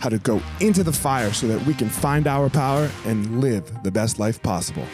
how 0.00 0.08
to 0.08 0.18
go 0.18 0.40
into 0.60 0.82
the 0.82 0.92
fire 0.92 1.32
so 1.32 1.46
that 1.46 1.64
we 1.66 1.74
can 1.74 1.88
find 1.88 2.26
our 2.26 2.48
power 2.48 2.90
and 3.04 3.40
live 3.40 3.82
the 3.82 3.90
best 3.90 4.18
life 4.18 4.42
possible. 4.42 4.86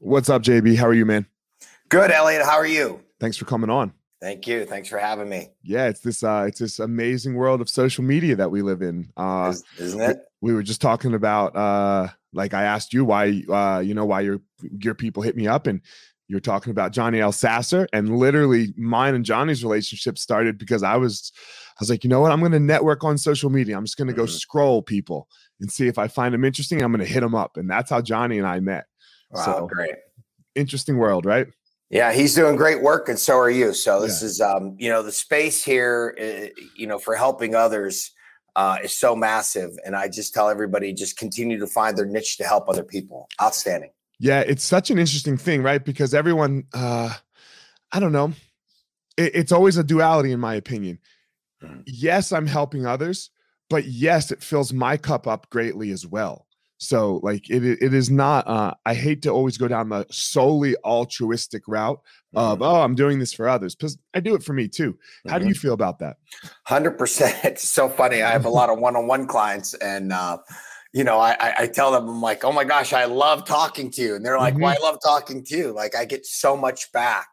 What's 0.00 0.28
up, 0.28 0.42
JB? 0.42 0.76
How 0.76 0.86
are 0.86 0.94
you, 0.94 1.06
man? 1.06 1.26
Good, 1.88 2.10
Elliot. 2.10 2.42
How 2.42 2.56
are 2.56 2.66
you? 2.66 3.00
Thanks 3.20 3.36
for 3.36 3.46
coming 3.46 3.70
on. 3.70 3.92
Thank 4.20 4.46
you. 4.46 4.64
Thanks 4.64 4.88
for 4.88 4.98
having 4.98 5.28
me. 5.28 5.50
Yeah, 5.62 5.86
it's 5.88 6.00
this 6.00 6.22
uh 6.22 6.46
it's 6.48 6.58
this 6.58 6.78
amazing 6.78 7.34
world 7.34 7.60
of 7.60 7.68
social 7.68 8.04
media 8.04 8.36
that 8.36 8.50
we 8.50 8.62
live 8.62 8.80
in. 8.80 9.12
Uh 9.16 9.54
Isn't 9.78 10.00
it? 10.00 10.18
We, 10.40 10.50
we 10.50 10.54
were 10.54 10.62
just 10.62 10.80
talking 10.80 11.14
about 11.14 11.54
uh 11.56 12.08
like 12.34 12.54
I 12.54 12.64
asked 12.64 12.92
you 12.92 13.04
why 13.04 13.42
uh 13.48 13.80
you 13.84 13.94
know 13.94 14.04
why 14.04 14.20
your 14.20 14.40
your 14.80 14.94
people 14.94 15.22
hit 15.22 15.36
me 15.36 15.46
up 15.46 15.66
and 15.66 15.80
you're 16.26 16.40
talking 16.40 16.70
about 16.70 16.92
Johnny 16.92 17.20
L. 17.20 17.32
Sasser 17.32 17.86
and 17.92 18.16
literally 18.18 18.72
mine 18.76 19.14
and 19.14 19.24
Johnny's 19.24 19.62
relationship 19.62 20.18
started 20.18 20.58
because 20.58 20.82
I 20.82 20.96
was 20.96 21.32
I 21.74 21.76
was 21.80 21.90
like, 21.90 22.04
you 22.04 22.10
know 22.10 22.20
what? 22.20 22.30
I'm 22.30 22.38
going 22.38 22.52
to 22.52 22.60
network 22.60 23.02
on 23.02 23.18
social 23.18 23.50
media. 23.50 23.76
I'm 23.76 23.84
just 23.84 23.96
going 23.96 24.08
to 24.08 24.14
go 24.14 24.22
mm-hmm. 24.22 24.30
scroll 24.30 24.80
people 24.80 25.28
and 25.60 25.70
see 25.70 25.88
if 25.88 25.98
I 25.98 26.06
find 26.06 26.32
them 26.32 26.44
interesting. 26.44 26.80
I'm 26.82 26.92
going 26.92 27.04
to 27.04 27.12
hit 27.12 27.20
them 27.20 27.34
up, 27.34 27.56
and 27.56 27.68
that's 27.68 27.90
how 27.90 28.00
Johnny 28.00 28.38
and 28.38 28.46
I 28.46 28.60
met. 28.60 28.84
Wow, 29.30 29.44
so, 29.44 29.66
great, 29.66 29.94
interesting 30.54 30.98
world, 30.98 31.26
right? 31.26 31.48
Yeah, 31.90 32.12
he's 32.12 32.34
doing 32.34 32.56
great 32.56 32.80
work, 32.80 33.08
and 33.08 33.18
so 33.18 33.36
are 33.38 33.50
you. 33.50 33.74
So 33.74 34.00
this 34.00 34.22
yeah. 34.22 34.26
is, 34.26 34.40
um, 34.40 34.76
you 34.78 34.88
know, 34.88 35.02
the 35.02 35.12
space 35.12 35.64
here, 35.64 36.16
uh, 36.20 36.60
you 36.76 36.86
know, 36.86 36.98
for 36.98 37.16
helping 37.16 37.54
others 37.54 38.12
uh, 38.56 38.78
is 38.82 38.92
so 38.92 39.16
massive. 39.16 39.70
And 39.84 39.96
I 39.96 40.08
just 40.08 40.34
tell 40.34 40.48
everybody 40.48 40.92
just 40.92 41.16
continue 41.16 41.58
to 41.58 41.66
find 41.66 41.96
their 41.96 42.06
niche 42.06 42.36
to 42.38 42.44
help 42.44 42.68
other 42.68 42.84
people. 42.84 43.28
Outstanding. 43.40 43.90
Yeah, 44.18 44.40
it's 44.40 44.64
such 44.64 44.90
an 44.90 44.98
interesting 44.98 45.36
thing, 45.36 45.62
right? 45.62 45.84
Because 45.84 46.14
everyone, 46.14 46.64
uh, 46.72 47.12
I 47.92 48.00
don't 48.00 48.12
know, 48.12 48.32
it, 49.16 49.34
it's 49.34 49.52
always 49.52 49.76
a 49.76 49.84
duality, 49.84 50.32
in 50.32 50.40
my 50.40 50.54
opinion. 50.54 50.98
Mm-hmm. 51.62 51.80
Yes, 51.86 52.32
I'm 52.32 52.46
helping 52.46 52.86
others, 52.86 53.30
but 53.68 53.86
yes, 53.86 54.30
it 54.30 54.42
fills 54.42 54.72
my 54.72 54.96
cup 54.96 55.26
up 55.26 55.50
greatly 55.50 55.90
as 55.90 56.06
well. 56.06 56.46
So 56.84 57.20
like 57.22 57.48
it 57.48 57.64
it 57.64 57.94
is 57.94 58.10
not 58.10 58.46
uh 58.46 58.74
I 58.84 58.94
hate 58.94 59.22
to 59.22 59.30
always 59.30 59.56
go 59.56 59.68
down 59.68 59.88
the 59.88 60.06
solely 60.10 60.76
altruistic 60.84 61.62
route 61.66 62.00
of 62.34 62.58
mm-hmm. 62.58 62.62
oh 62.62 62.82
I'm 62.82 62.94
doing 62.94 63.18
this 63.18 63.32
for 63.32 63.48
others 63.48 63.74
because 63.74 63.96
I 64.12 64.20
do 64.20 64.34
it 64.34 64.42
for 64.42 64.52
me 64.52 64.68
too. 64.68 64.98
How 65.26 65.36
mm-hmm. 65.36 65.44
do 65.44 65.48
you 65.48 65.54
feel 65.54 65.72
about 65.72 65.98
that? 66.00 66.16
100%. 66.68 67.44
It's 67.44 67.66
so 67.66 67.88
funny. 67.88 68.22
I 68.22 68.30
have 68.30 68.44
a 68.44 68.50
lot 68.50 68.68
of 68.68 68.78
one-on-one 68.78 69.26
clients 69.26 69.74
and 69.74 70.12
uh 70.12 70.38
you 70.92 71.02
know, 71.02 71.18
I, 71.18 71.54
I 71.58 71.66
tell 71.66 71.90
them, 71.90 72.08
I'm 72.08 72.22
like, 72.22 72.44
oh 72.44 72.52
my 72.52 72.62
gosh, 72.62 72.92
I 72.92 73.06
love 73.06 73.44
talking 73.44 73.90
to 73.90 74.00
you. 74.00 74.14
And 74.14 74.24
they're 74.24 74.38
like, 74.38 74.54
mm-hmm. 74.54 74.62
well, 74.62 74.76
I 74.78 74.80
love 74.80 74.98
talking 75.04 75.42
to 75.46 75.56
you. 75.56 75.72
Like 75.72 75.96
I 75.96 76.04
get 76.04 76.24
so 76.24 76.56
much 76.56 76.92
back. 76.92 77.26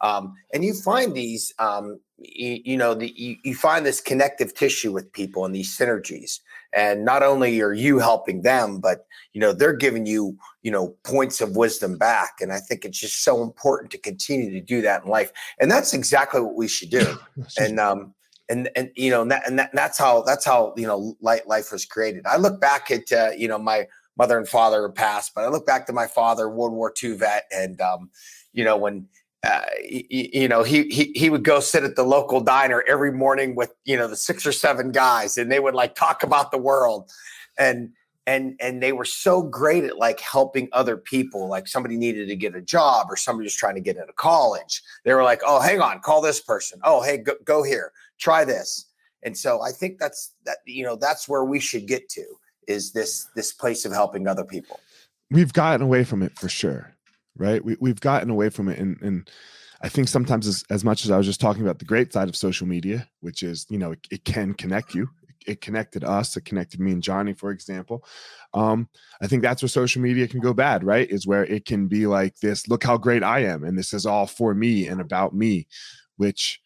Um, 0.00 0.32
and 0.54 0.64
you 0.64 0.72
find 0.72 1.14
these, 1.14 1.52
um, 1.58 2.00
you, 2.16 2.60
you, 2.64 2.76
know, 2.78 2.94
the, 2.94 3.12
you, 3.14 3.36
you 3.44 3.54
find 3.54 3.84
this 3.84 4.00
connective 4.00 4.54
tissue 4.54 4.90
with 4.90 5.12
people 5.12 5.44
and 5.44 5.54
these 5.54 5.76
synergies 5.76 6.38
and 6.74 7.04
not 7.04 7.22
only 7.22 7.60
are 7.60 7.72
you 7.72 7.98
helping 7.98 8.42
them 8.42 8.78
but 8.78 9.06
you 9.32 9.40
know 9.40 9.52
they're 9.52 9.76
giving 9.76 10.06
you 10.06 10.36
you 10.62 10.70
know 10.70 10.96
points 11.04 11.40
of 11.40 11.56
wisdom 11.56 11.96
back. 11.96 12.40
And 12.40 12.52
i 12.52 12.58
think 12.58 12.84
it's 12.84 12.98
just 12.98 13.22
so 13.22 13.42
important 13.42 13.92
to 13.92 13.98
continue 13.98 14.50
to 14.50 14.60
do 14.60 14.82
that 14.82 15.04
in 15.04 15.10
life. 15.10 15.30
And 15.60 15.70
that's 15.70 15.94
exactly 15.94 16.40
what 16.40 16.54
we 16.54 16.68
should 16.68 16.90
do. 16.90 17.16
And 17.58 17.78
um 17.78 18.14
and 18.48 18.68
and 18.76 18.90
you 18.94 19.10
know 19.10 19.22
and, 19.22 19.30
that, 19.30 19.46
and 19.46 19.58
that, 19.58 19.70
that's 19.72 19.98
how 19.98 20.22
that's 20.22 20.44
how 20.44 20.74
you 20.76 20.86
know 20.86 21.16
life, 21.20 21.42
life 21.46 21.70
was 21.72 21.84
created. 21.84 22.26
I 22.26 22.36
look 22.36 22.60
back 22.60 22.90
at 22.90 23.10
uh, 23.12 23.30
you 23.36 23.48
know 23.48 23.58
my 23.58 23.86
mother 24.16 24.38
and 24.38 24.48
father 24.48 24.88
passed 24.90 25.34
but 25.34 25.42
i 25.42 25.48
look 25.48 25.66
back 25.66 25.86
to 25.86 25.92
my 25.92 26.06
father 26.06 26.48
world 26.48 26.72
war 26.72 26.92
ii 27.02 27.16
vet. 27.16 27.44
And 27.52 27.80
um 27.80 28.10
you 28.52 28.64
know 28.64 28.76
when 28.76 29.08
uh, 29.44 29.62
you, 29.82 30.28
you, 30.32 30.48
know, 30.48 30.62
he, 30.62 30.84
he 30.84 31.12
he 31.14 31.28
would 31.28 31.42
go 31.44 31.60
sit 31.60 31.84
at 31.84 31.96
the 31.96 32.02
local 32.02 32.40
diner 32.40 32.84
every 32.88 33.12
morning 33.12 33.54
with 33.54 33.74
you 33.84 33.96
know 33.96 34.06
the 34.06 34.16
six 34.16 34.46
or 34.46 34.52
seven 34.52 34.92
guys, 34.92 35.36
and 35.36 35.50
they 35.50 35.60
would 35.60 35.74
like 35.74 35.94
talk 35.94 36.22
about 36.22 36.50
the 36.50 36.58
world, 36.58 37.10
and 37.58 37.90
and 38.26 38.56
and 38.60 38.82
they 38.82 38.92
were 38.92 39.04
so 39.04 39.42
great 39.42 39.84
at 39.84 39.98
like 39.98 40.20
helping 40.20 40.68
other 40.72 40.96
people. 40.96 41.48
Like 41.48 41.66
somebody 41.66 41.96
needed 41.96 42.28
to 42.28 42.36
get 42.36 42.54
a 42.54 42.62
job, 42.62 43.08
or 43.10 43.16
somebody 43.16 43.46
was 43.46 43.54
trying 43.54 43.74
to 43.74 43.80
get 43.80 43.96
into 43.96 44.12
college. 44.14 44.82
They 45.04 45.12
were 45.14 45.24
like, 45.24 45.42
"Oh, 45.44 45.60
hang 45.60 45.80
on, 45.80 46.00
call 46.00 46.22
this 46.22 46.40
person. 46.40 46.80
Oh, 46.84 47.02
hey, 47.02 47.18
go, 47.18 47.34
go 47.44 47.62
here, 47.62 47.92
try 48.18 48.44
this." 48.44 48.86
And 49.24 49.36
so 49.36 49.62
I 49.62 49.72
think 49.72 49.98
that's 49.98 50.34
that. 50.44 50.58
You 50.64 50.84
know, 50.84 50.96
that's 50.96 51.28
where 51.28 51.44
we 51.44 51.60
should 51.60 51.86
get 51.86 52.08
to 52.10 52.24
is 52.66 52.92
this 52.92 53.28
this 53.34 53.52
place 53.52 53.84
of 53.84 53.92
helping 53.92 54.26
other 54.26 54.44
people. 54.44 54.80
We've 55.30 55.52
gotten 55.52 55.82
away 55.82 56.04
from 56.04 56.22
it 56.22 56.38
for 56.38 56.48
sure 56.48 56.93
right? 57.36 57.64
We, 57.64 57.76
we've 57.80 58.00
gotten 58.00 58.30
away 58.30 58.50
from 58.50 58.68
it. 58.68 58.78
And, 58.78 59.00
and 59.02 59.30
I 59.82 59.88
think 59.88 60.08
sometimes 60.08 60.46
as, 60.46 60.64
as 60.70 60.84
much 60.84 61.04
as 61.04 61.10
I 61.10 61.16
was 61.16 61.26
just 61.26 61.40
talking 61.40 61.62
about 61.62 61.78
the 61.78 61.84
great 61.84 62.12
side 62.12 62.28
of 62.28 62.36
social 62.36 62.66
media, 62.66 63.08
which 63.20 63.42
is, 63.42 63.66
you 63.68 63.78
know, 63.78 63.92
it, 63.92 64.06
it 64.10 64.24
can 64.24 64.54
connect 64.54 64.94
you. 64.94 65.08
It 65.46 65.60
connected 65.60 66.04
us. 66.04 66.36
It 66.36 66.46
connected 66.46 66.80
me 66.80 66.92
and 66.92 67.02
Johnny, 67.02 67.34
for 67.34 67.50
example. 67.50 68.04
Um, 68.54 68.88
I 69.20 69.26
think 69.26 69.42
that's 69.42 69.62
where 69.62 69.68
social 69.68 70.00
media 70.00 70.26
can 70.26 70.40
go 70.40 70.54
bad, 70.54 70.84
right? 70.84 71.10
Is 71.10 71.26
where 71.26 71.44
it 71.44 71.66
can 71.66 71.86
be 71.86 72.06
like 72.06 72.38
this, 72.38 72.66
look 72.68 72.82
how 72.82 72.96
great 72.96 73.22
I 73.22 73.40
am. 73.40 73.62
And 73.62 73.76
this 73.76 73.92
is 73.92 74.06
all 74.06 74.26
for 74.26 74.54
me 74.54 74.86
and 74.86 75.00
about 75.00 75.34
me, 75.34 75.66
which, 76.16 76.60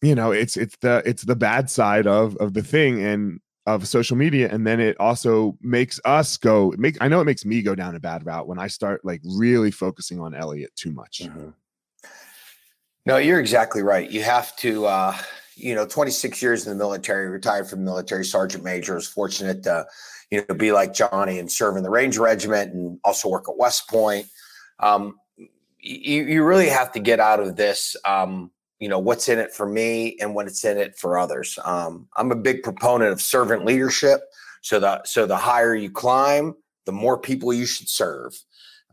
you 0.00 0.14
know, 0.14 0.30
it's, 0.30 0.56
it's 0.56 0.76
the, 0.80 1.02
it's 1.04 1.24
the 1.24 1.36
bad 1.36 1.68
side 1.68 2.06
of, 2.06 2.36
of 2.36 2.54
the 2.54 2.62
thing. 2.62 3.04
And 3.04 3.40
of 3.68 3.86
social 3.86 4.16
media 4.16 4.48
and 4.50 4.66
then 4.66 4.80
it 4.80 4.98
also 4.98 5.54
makes 5.60 6.00
us 6.06 6.38
go 6.38 6.72
make 6.78 6.96
i 7.02 7.06
know 7.06 7.20
it 7.20 7.26
makes 7.26 7.44
me 7.44 7.60
go 7.60 7.74
down 7.74 7.94
a 7.94 8.00
bad 8.00 8.24
route 8.24 8.48
when 8.48 8.58
i 8.58 8.66
start 8.66 9.04
like 9.04 9.20
really 9.24 9.70
focusing 9.70 10.18
on 10.20 10.34
elliot 10.34 10.72
too 10.74 10.90
much. 10.90 11.20
Mm-hmm. 11.22 11.50
no 13.04 13.18
you're 13.18 13.40
exactly 13.40 13.82
right. 13.82 14.10
You 14.10 14.22
have 14.22 14.56
to 14.56 14.86
uh 14.86 15.14
you 15.54 15.74
know 15.74 15.86
26 15.86 16.40
years 16.40 16.66
in 16.66 16.72
the 16.72 16.82
military 16.82 17.28
retired 17.28 17.68
from 17.68 17.80
the 17.80 17.84
military 17.84 18.24
sergeant 18.24 18.64
major 18.64 18.94
was 18.94 19.06
fortunate 19.06 19.62
to 19.64 19.86
you 20.30 20.42
know 20.48 20.54
be 20.54 20.72
like 20.72 20.94
johnny 20.94 21.38
and 21.38 21.52
serve 21.52 21.76
in 21.76 21.82
the 21.82 21.90
ranger 21.90 22.22
regiment 22.22 22.72
and 22.72 22.98
also 23.04 23.28
work 23.28 23.50
at 23.50 23.58
west 23.58 23.86
point. 23.90 24.26
Um 24.80 25.18
you, 25.80 26.24
you 26.24 26.42
really 26.42 26.70
have 26.70 26.92
to 26.92 27.00
get 27.00 27.20
out 27.20 27.40
of 27.40 27.54
this 27.54 27.96
um 28.06 28.50
you 28.80 28.88
know 28.88 28.98
what's 28.98 29.28
in 29.28 29.38
it 29.38 29.52
for 29.52 29.66
me 29.66 30.16
and 30.20 30.34
what's 30.34 30.64
in 30.64 30.78
it 30.78 30.96
for 30.96 31.18
others. 31.18 31.58
Um, 31.64 32.08
I'm 32.16 32.30
a 32.32 32.36
big 32.36 32.62
proponent 32.62 33.12
of 33.12 33.20
servant 33.20 33.64
leadership. 33.64 34.20
So 34.62 34.80
the 34.80 35.02
so 35.04 35.26
the 35.26 35.36
higher 35.36 35.74
you 35.74 35.90
climb, 35.90 36.54
the 36.86 36.92
more 36.92 37.18
people 37.18 37.52
you 37.52 37.66
should 37.66 37.88
serve. 37.88 38.38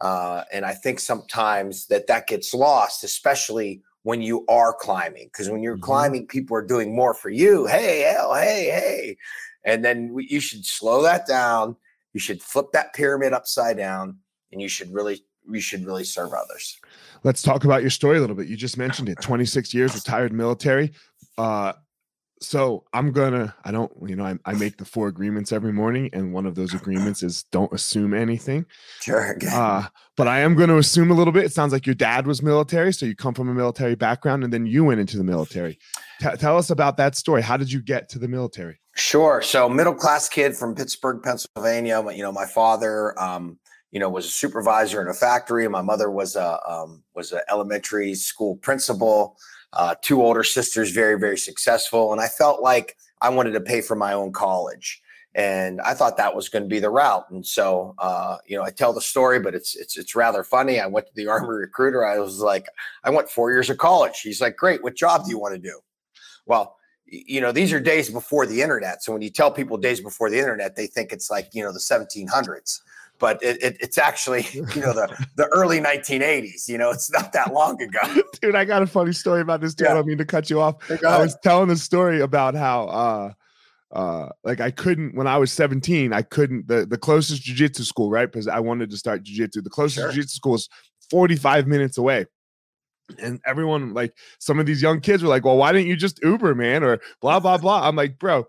Uh, 0.02 0.44
and 0.52 0.66
I 0.66 0.74
think 0.74 1.00
sometimes 1.00 1.88
that 1.88 2.08
that 2.08 2.28
gets 2.28 2.54
lost, 2.54 3.04
especially 3.04 3.82
when 4.04 4.22
you 4.22 4.46
are 4.48 4.74
climbing, 4.74 5.28
because 5.28 5.50
when 5.50 5.64
you're 5.64 5.76
mm-hmm. 5.76 5.84
climbing, 5.84 6.28
people 6.28 6.56
are 6.58 6.66
doing 6.66 6.96
more 6.96 7.14
for 7.14 7.30
you. 7.30 7.66
Hey, 7.66 8.02
hell, 8.02 8.36
hey, 8.36 8.70
hey, 8.70 9.18
and 9.64 9.84
then 9.84 10.14
we, 10.14 10.28
you 10.30 10.40
should 10.40 10.66
slow 10.66 11.02
that 11.04 11.26
down. 11.26 11.76
You 12.14 12.20
should 12.20 12.42
flip 12.42 12.68
that 12.74 12.94
pyramid 12.94 13.34
upside 13.34 13.78
down, 13.78 14.20
and 14.52 14.62
you 14.62 14.70
should 14.70 14.94
really 14.94 15.24
you 15.50 15.62
should 15.62 15.86
really 15.86 16.03
serve 16.03 16.31
others. 16.33 16.80
Let's 17.24 17.42
talk 17.42 17.65
about 17.65 17.81
your 17.81 17.89
story 17.89 18.18
a 18.18 18.21
little 18.21 18.36
bit. 18.36 18.47
You 18.47 18.56
just 18.56 18.77
mentioned 18.77 19.09
it 19.09 19.21
26 19.21 19.74
years, 19.74 19.95
retired 19.95 20.33
military. 20.33 20.92
Uh, 21.38 21.74
so 22.42 22.83
I'm 22.94 23.12
gonna, 23.12 23.56
I 23.63 23.71
don't, 23.71 23.92
you 24.06 24.15
know, 24.15 24.25
I, 24.25 24.36
I, 24.45 24.53
make 24.53 24.77
the 24.77 24.86
four 24.86 25.07
agreements 25.07 25.51
every 25.51 25.71
morning, 25.71 26.09
and 26.12 26.33
one 26.33 26.45
of 26.45 26.53
those 26.53 26.74
agreements 26.74 27.24
is 27.24 27.44
don't 27.44 27.71
assume 27.71 28.13
anything. 28.13 28.65
Sure. 29.01 29.38
Uh, 29.51 29.86
but 30.18 30.27
I 30.27 30.39
am 30.39 30.53
going 30.56 30.69
to 30.69 30.77
assume 30.77 31.12
a 31.12 31.13
little 31.13 31.31
bit. 31.31 31.45
It 31.45 31.53
sounds 31.53 31.71
like 31.71 31.86
your 31.86 31.95
dad 31.95 32.27
was 32.27 32.42
military, 32.44 32.92
so 32.92 33.06
you 33.06 33.15
come 33.15 33.33
from 33.33 33.50
a 33.50 33.53
military 33.53 33.95
background, 33.95 34.44
and 34.44 34.51
then 34.51 34.65
you 34.65 34.83
went 34.83 35.00
into 35.00 35.18
the 35.18 35.24
military. 35.24 35.80
T- 36.21 36.36
tell 36.38 36.57
us 36.57 36.69
about 36.69 36.97
that 36.97 37.15
story. 37.15 37.42
How 37.42 37.57
did 37.57 37.71
you 37.71 37.81
get 37.81 38.09
to 38.09 38.19
the 38.19 38.27
military? 38.27 38.80
Sure. 38.95 39.42
So 39.42 39.68
middle 39.69 39.95
class 39.95 40.30
kid 40.30 40.56
from 40.56 40.75
Pittsburgh, 40.75 41.21
Pennsylvania. 41.24 42.03
You 42.12 42.24
know, 42.24 42.31
my 42.31 42.45
father, 42.45 43.19
um, 43.19 43.59
you 43.95 44.01
know, 44.01 44.09
was 44.09 44.25
a 44.25 44.30
supervisor 44.30 45.01
in 45.01 45.07
a 45.07 45.13
factory. 45.13 45.65
My 45.69 45.81
mother 45.81 46.12
was 46.12 46.36
a 46.36 46.59
um, 46.69 47.01
was 47.15 47.31
an 47.31 47.39
elementary 47.50 48.13
school 48.13 48.57
principal. 48.57 49.38
Uh, 49.71 49.95
two 50.01 50.21
older 50.21 50.44
sisters, 50.44 50.92
very 50.92 51.18
very 51.18 51.38
successful, 51.38 52.12
and 52.12 52.19
I 52.19 52.27
felt 52.27 52.62
like 52.62 52.97
I 53.21 53.30
wanted 53.30 53.51
to 53.51 53.62
pay 53.62 53.80
for 53.80 53.95
my 53.95 54.12
own 54.12 54.33
college, 54.33 55.01
and 55.33 55.80
I 55.80 55.94
thought 55.94 56.18
that 56.18 56.36
was 56.36 56.50
going 56.50 56.63
to 56.63 56.68
be 56.69 56.80
the 56.80 56.89
route. 56.89 57.25
And 57.30 57.45
so, 57.45 57.95
uh, 57.97 58.36
you 58.45 58.57
know, 58.57 58.63
I 58.63 58.71
tell 58.71 58.92
the 58.92 59.00
story, 59.00 59.39
but 59.39 59.56
it's 59.56 59.77
it's 59.77 59.97
it's 59.97 60.13
rather 60.13 60.44
funny. 60.44 60.81
I 60.81 60.88
went 60.88 61.07
to 61.07 61.13
the 61.15 61.27
army 61.31 61.47
recruiter. 61.47 62.06
I 62.06 62.19
was 62.19 62.39
like, 62.39 62.65
I 63.06 63.12
went 63.12 63.30
four 63.30 63.50
years 63.53 63.69
of 63.69 63.77
college. 63.77 64.19
He's 64.19 64.42
like, 64.42 64.57
great. 64.57 64.83
What 64.83 64.97
job 64.97 65.24
do 65.24 65.31
you 65.31 65.39
want 65.39 65.56
to 65.56 65.62
do? 65.62 65.80
Well, 66.45 66.75
you 67.06 67.39
know, 67.39 67.53
these 67.53 67.71
are 67.71 67.80
days 67.80 68.09
before 68.09 68.45
the 68.45 68.62
internet. 68.62 69.03
So 69.06 69.13
when 69.13 69.21
you 69.21 69.30
tell 69.30 69.51
people 69.51 69.77
days 69.77 70.01
before 70.01 70.30
the 70.30 70.38
internet, 70.38 70.75
they 70.75 70.88
think 70.88 71.13
it's 71.13 71.31
like 71.31 71.47
you 71.53 71.63
know 71.63 71.71
the 71.71 71.80
1700s 71.80 72.81
but 73.20 73.42
it, 73.44 73.62
it, 73.64 73.78
it's 73.80 73.98
actually 73.98 74.46
you 74.54 74.82
know 74.82 74.94
the 74.94 75.28
the 75.36 75.46
early 75.48 75.80
1980s. 75.80 76.68
You 76.68 76.78
know, 76.78 76.92
it's 76.92 77.12
not 77.12 77.34
that 77.34 77.54
long 77.54 77.82
ago. 77.82 78.00
Dude, 78.42 78.56
I 78.56 78.66
got 78.66 78.82
a 78.82 78.88
funny 78.88 79.14
story 79.14 79.42
about 79.42 79.62
this. 79.62 79.74
Dude, 79.74 79.86
yeah. 79.86 79.92
I 79.92 79.96
don't 79.96 80.08
mean 80.08 80.18
to 80.18 80.26
cut 80.26 80.50
you 80.50 80.60
off. 80.60 80.76
I 81.06 81.20
was 81.20 81.38
telling 81.44 81.70
the 81.70 81.78
story 81.78 82.22
about 82.22 82.56
how. 82.56 82.86
uh 82.86 83.34
uh 83.92 84.28
like 84.44 84.60
I 84.60 84.72
couldn't 84.72 85.16
when 85.16 85.28
I 85.28 85.38
was 85.38 85.54
17, 85.54 86.12
I 86.12 86.22
couldn't 86.24 86.68
the 86.68 86.86
the 86.86 86.98
closest 86.98 87.44
jiu-jitsu 87.44 87.84
school, 87.84 88.10
right? 88.10 88.30
Because 88.30 88.48
I 88.48 88.60
wanted 88.60 88.90
to 88.90 88.98
start 88.98 89.24
jiu-jitsu. 89.24 89.62
The 89.62 89.70
closest 89.70 90.00
sure. 90.00 90.12
jiu-jitsu 90.12 90.36
school 90.36 90.56
is 90.56 90.68
45 91.12 91.68
minutes 91.68 91.98
away. 91.98 92.26
And 93.20 93.40
everyone, 93.46 93.94
like 93.94 94.16
some 94.40 94.60
of 94.60 94.66
these 94.66 94.82
young 94.82 95.00
kids 95.00 95.22
were 95.22 95.30
like, 95.30 95.46
Well, 95.46 95.58
why 95.58 95.72
didn't 95.72 95.88
you 95.88 95.96
just 95.96 96.20
Uber, 96.24 96.56
man? 96.56 96.84
Or 96.84 97.00
blah, 97.22 97.40
blah, 97.40 97.58
blah. 97.58 97.88
I'm 97.88 97.96
like, 97.96 98.18
bro, 98.18 98.48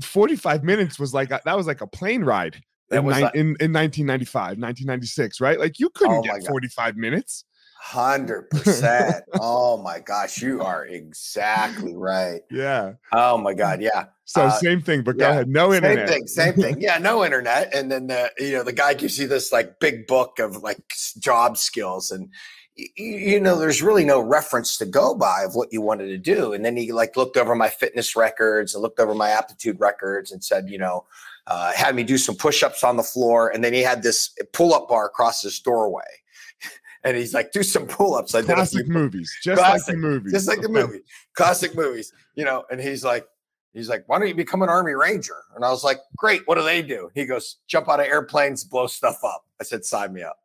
45 0.00 0.64
minutes 0.64 0.98
was 0.98 1.12
like 1.12 1.28
that 1.28 1.56
was 1.56 1.66
like 1.66 1.80
a 1.80 1.86
plane 1.86 2.24
ride 2.24 2.62
in, 2.90 3.06
ni- 3.06 3.30
in, 3.34 3.46
in 3.60 3.72
1995, 3.72 4.58
1996, 4.58 5.40
right? 5.40 5.58
Like 5.58 5.78
you 5.78 5.90
couldn't 5.90 6.18
oh 6.18 6.22
get 6.22 6.46
45 6.46 6.96
minutes. 6.96 7.44
Hundred 7.84 8.48
percent. 8.48 9.24
Oh 9.38 9.76
my 9.82 10.00
gosh, 10.00 10.40
you 10.40 10.62
are 10.62 10.86
exactly 10.86 11.94
right. 11.94 12.40
Yeah. 12.50 12.94
Oh 13.12 13.36
my 13.36 13.52
god, 13.52 13.82
yeah. 13.82 14.06
So 14.24 14.44
uh, 14.44 14.50
same 14.52 14.80
thing, 14.80 15.02
but 15.02 15.16
yeah, 15.18 15.26
go 15.26 15.30
ahead. 15.30 15.48
No 15.48 15.74
internet. 15.74 16.08
same. 16.08 16.18
Thing, 16.18 16.26
same 16.26 16.54
thing. 16.54 16.80
Yeah, 16.80 16.96
no 16.96 17.26
internet. 17.26 17.74
And 17.74 17.92
then 17.92 18.06
the 18.06 18.32
you 18.38 18.52
know 18.52 18.62
the 18.62 18.72
guy 18.72 18.94
gives 18.94 19.18
you 19.18 19.28
this 19.28 19.52
like 19.52 19.80
big 19.80 20.06
book 20.06 20.38
of 20.38 20.56
like 20.62 20.82
job 21.18 21.58
skills, 21.58 22.10
and 22.10 22.30
you 22.74 23.38
know 23.38 23.58
there's 23.58 23.82
really 23.82 24.04
no 24.04 24.18
reference 24.18 24.78
to 24.78 24.86
go 24.86 25.14
by 25.14 25.42
of 25.44 25.54
what 25.54 25.70
you 25.70 25.82
wanted 25.82 26.06
to 26.06 26.18
do. 26.18 26.54
And 26.54 26.64
then 26.64 26.78
he 26.78 26.90
like 26.90 27.18
looked 27.18 27.36
over 27.36 27.54
my 27.54 27.68
fitness 27.68 28.16
records 28.16 28.74
and 28.74 28.82
looked 28.82 28.98
over 28.98 29.14
my 29.14 29.28
aptitude 29.28 29.78
records 29.78 30.32
and 30.32 30.42
said, 30.42 30.70
you 30.70 30.78
know, 30.78 31.04
uh, 31.46 31.72
had 31.72 31.94
me 31.94 32.04
do 32.04 32.18
some 32.18 32.36
push-ups 32.36 32.82
on 32.84 32.96
the 32.96 33.02
floor, 33.02 33.50
and 33.50 33.62
then 33.62 33.72
he 33.72 33.80
had 33.80 34.02
this 34.02 34.34
pull-up 34.52 34.88
bar 34.88 35.06
across 35.06 35.42
his 35.42 35.60
doorway. 35.60 36.02
And 37.06 37.18
he's 37.18 37.34
like, 37.34 37.52
do 37.52 37.62
some 37.62 37.86
pull-ups. 37.86 38.34
I 38.34 38.40
did 38.40 38.54
classic 38.54 38.88
movies, 38.88 39.30
just 39.42 39.58
classic, 39.58 39.88
like 39.88 39.94
the 39.94 40.00
movies, 40.00 40.32
just 40.32 40.48
like 40.48 40.62
the 40.62 40.70
movie, 40.70 41.00
classic 41.34 41.74
movies. 41.74 42.10
You 42.34 42.46
know, 42.46 42.64
and 42.70 42.80
he's 42.80 43.04
like, 43.04 43.26
he's 43.74 43.90
like, 43.90 44.04
why 44.06 44.18
don't 44.18 44.26
you 44.26 44.34
become 44.34 44.62
an 44.62 44.70
army 44.70 44.94
ranger? 44.94 45.36
And 45.54 45.66
I 45.66 45.70
was 45.70 45.84
like, 45.84 45.98
great. 46.16 46.40
What 46.46 46.54
do 46.54 46.64
they 46.64 46.80
do? 46.80 47.10
He 47.14 47.26
goes, 47.26 47.58
jump 47.66 47.90
out 47.90 48.00
of 48.00 48.06
airplanes, 48.06 48.64
blow 48.64 48.86
stuff 48.86 49.18
up. 49.22 49.44
I 49.60 49.64
said, 49.64 49.84
sign 49.84 50.14
me 50.14 50.22
up. 50.22 50.38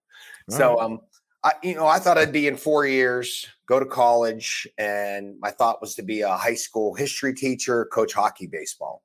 All 0.52 0.58
so, 0.58 0.76
right. 0.76 0.84
um, 0.84 1.00
I, 1.46 1.54
you 1.64 1.76
know, 1.76 1.88
I 1.88 1.98
thought 1.98 2.18
I'd 2.18 2.34
be 2.34 2.50
in 2.50 2.58
four 2.58 2.86
years, 2.86 3.48
go 3.66 3.80
to 3.80 3.86
college, 3.86 4.68
and 4.78 5.40
my 5.40 5.52
thought 5.52 5.80
was 5.80 5.96
to 5.96 6.04
be 6.04 6.20
a 6.24 6.36
high 6.36 6.56
school 6.56 6.94
history 6.94 7.34
teacher, 7.34 7.86
coach 7.86 8.12
hockey, 8.12 8.48
baseball 8.48 9.02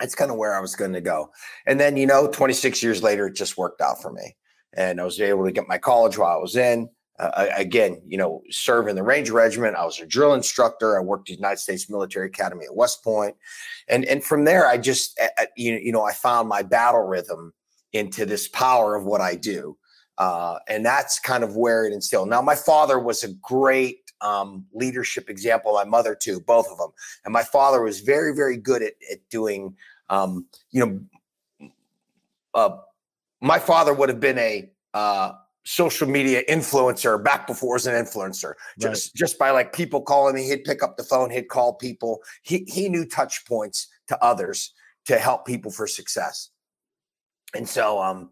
that's 0.00 0.14
kind 0.14 0.30
of 0.30 0.36
where 0.36 0.54
I 0.54 0.60
was 0.60 0.76
going 0.76 0.92
to 0.92 1.00
go. 1.00 1.30
And 1.66 1.80
then, 1.80 1.96
you 1.96 2.06
know, 2.06 2.28
26 2.28 2.82
years 2.82 3.02
later, 3.02 3.26
it 3.26 3.34
just 3.34 3.56
worked 3.56 3.80
out 3.80 4.00
for 4.02 4.12
me. 4.12 4.36
And 4.74 5.00
I 5.00 5.04
was 5.04 5.20
able 5.20 5.44
to 5.44 5.52
get 5.52 5.68
my 5.68 5.78
college 5.78 6.18
while 6.18 6.36
I 6.36 6.40
was 6.40 6.56
in. 6.56 6.88
Uh, 7.18 7.46
again, 7.56 8.02
you 8.06 8.18
know, 8.18 8.42
serve 8.50 8.88
in 8.88 8.96
the 8.96 9.02
Ranger 9.02 9.32
Regiment. 9.32 9.74
I 9.74 9.86
was 9.86 9.98
a 10.00 10.06
drill 10.06 10.34
instructor. 10.34 10.98
I 10.98 11.02
worked 11.02 11.30
at 11.30 11.36
the 11.36 11.40
United 11.40 11.58
States 11.58 11.88
Military 11.88 12.26
Academy 12.26 12.66
at 12.66 12.76
West 12.76 13.02
Point. 13.02 13.34
And, 13.88 14.04
and 14.04 14.22
from 14.22 14.44
there, 14.44 14.68
I 14.68 14.76
just, 14.76 15.18
you, 15.56 15.76
you 15.76 15.92
know, 15.92 16.04
I 16.04 16.12
found 16.12 16.46
my 16.46 16.62
battle 16.62 17.00
rhythm 17.00 17.54
into 17.94 18.26
this 18.26 18.48
power 18.48 18.94
of 18.94 19.06
what 19.06 19.22
I 19.22 19.34
do. 19.34 19.78
Uh, 20.18 20.58
and 20.68 20.84
that's 20.84 21.18
kind 21.18 21.42
of 21.42 21.56
where 21.56 21.86
it 21.86 21.92
instilled. 21.92 22.28
Now, 22.28 22.42
my 22.42 22.54
father 22.54 22.98
was 22.98 23.22
a 23.22 23.32
great 23.34 24.05
um, 24.20 24.66
leadership 24.72 25.28
example. 25.30 25.72
My 25.74 25.84
mother 25.84 26.14
too, 26.14 26.40
both 26.40 26.66
of 26.70 26.78
them. 26.78 26.90
And 27.24 27.32
my 27.32 27.42
father 27.42 27.82
was 27.82 28.00
very, 28.00 28.34
very 28.34 28.56
good 28.56 28.82
at, 28.82 28.94
at 29.10 29.28
doing. 29.30 29.76
Um, 30.08 30.46
you 30.70 30.86
know, 31.60 31.70
uh, 32.54 32.76
my 33.40 33.58
father 33.58 33.92
would 33.92 34.08
have 34.08 34.20
been 34.20 34.38
a 34.38 34.70
uh, 34.94 35.32
social 35.64 36.08
media 36.08 36.42
influencer 36.48 37.22
back 37.22 37.46
before 37.46 37.76
as 37.76 37.86
an 37.86 37.94
influencer. 37.94 38.54
Just 38.78 39.08
right. 39.08 39.14
just 39.14 39.38
by 39.38 39.50
like 39.50 39.72
people 39.72 40.00
calling 40.00 40.34
me, 40.34 40.44
he'd 40.44 40.64
pick 40.64 40.82
up 40.82 40.96
the 40.96 41.02
phone, 41.04 41.30
he'd 41.30 41.48
call 41.48 41.74
people. 41.74 42.20
He 42.42 42.64
he 42.68 42.88
knew 42.88 43.04
touch 43.04 43.44
points 43.46 43.88
to 44.08 44.22
others 44.24 44.72
to 45.06 45.18
help 45.18 45.46
people 45.46 45.70
for 45.70 45.86
success. 45.86 46.50
And 47.54 47.68
so, 47.68 48.00
um, 48.00 48.30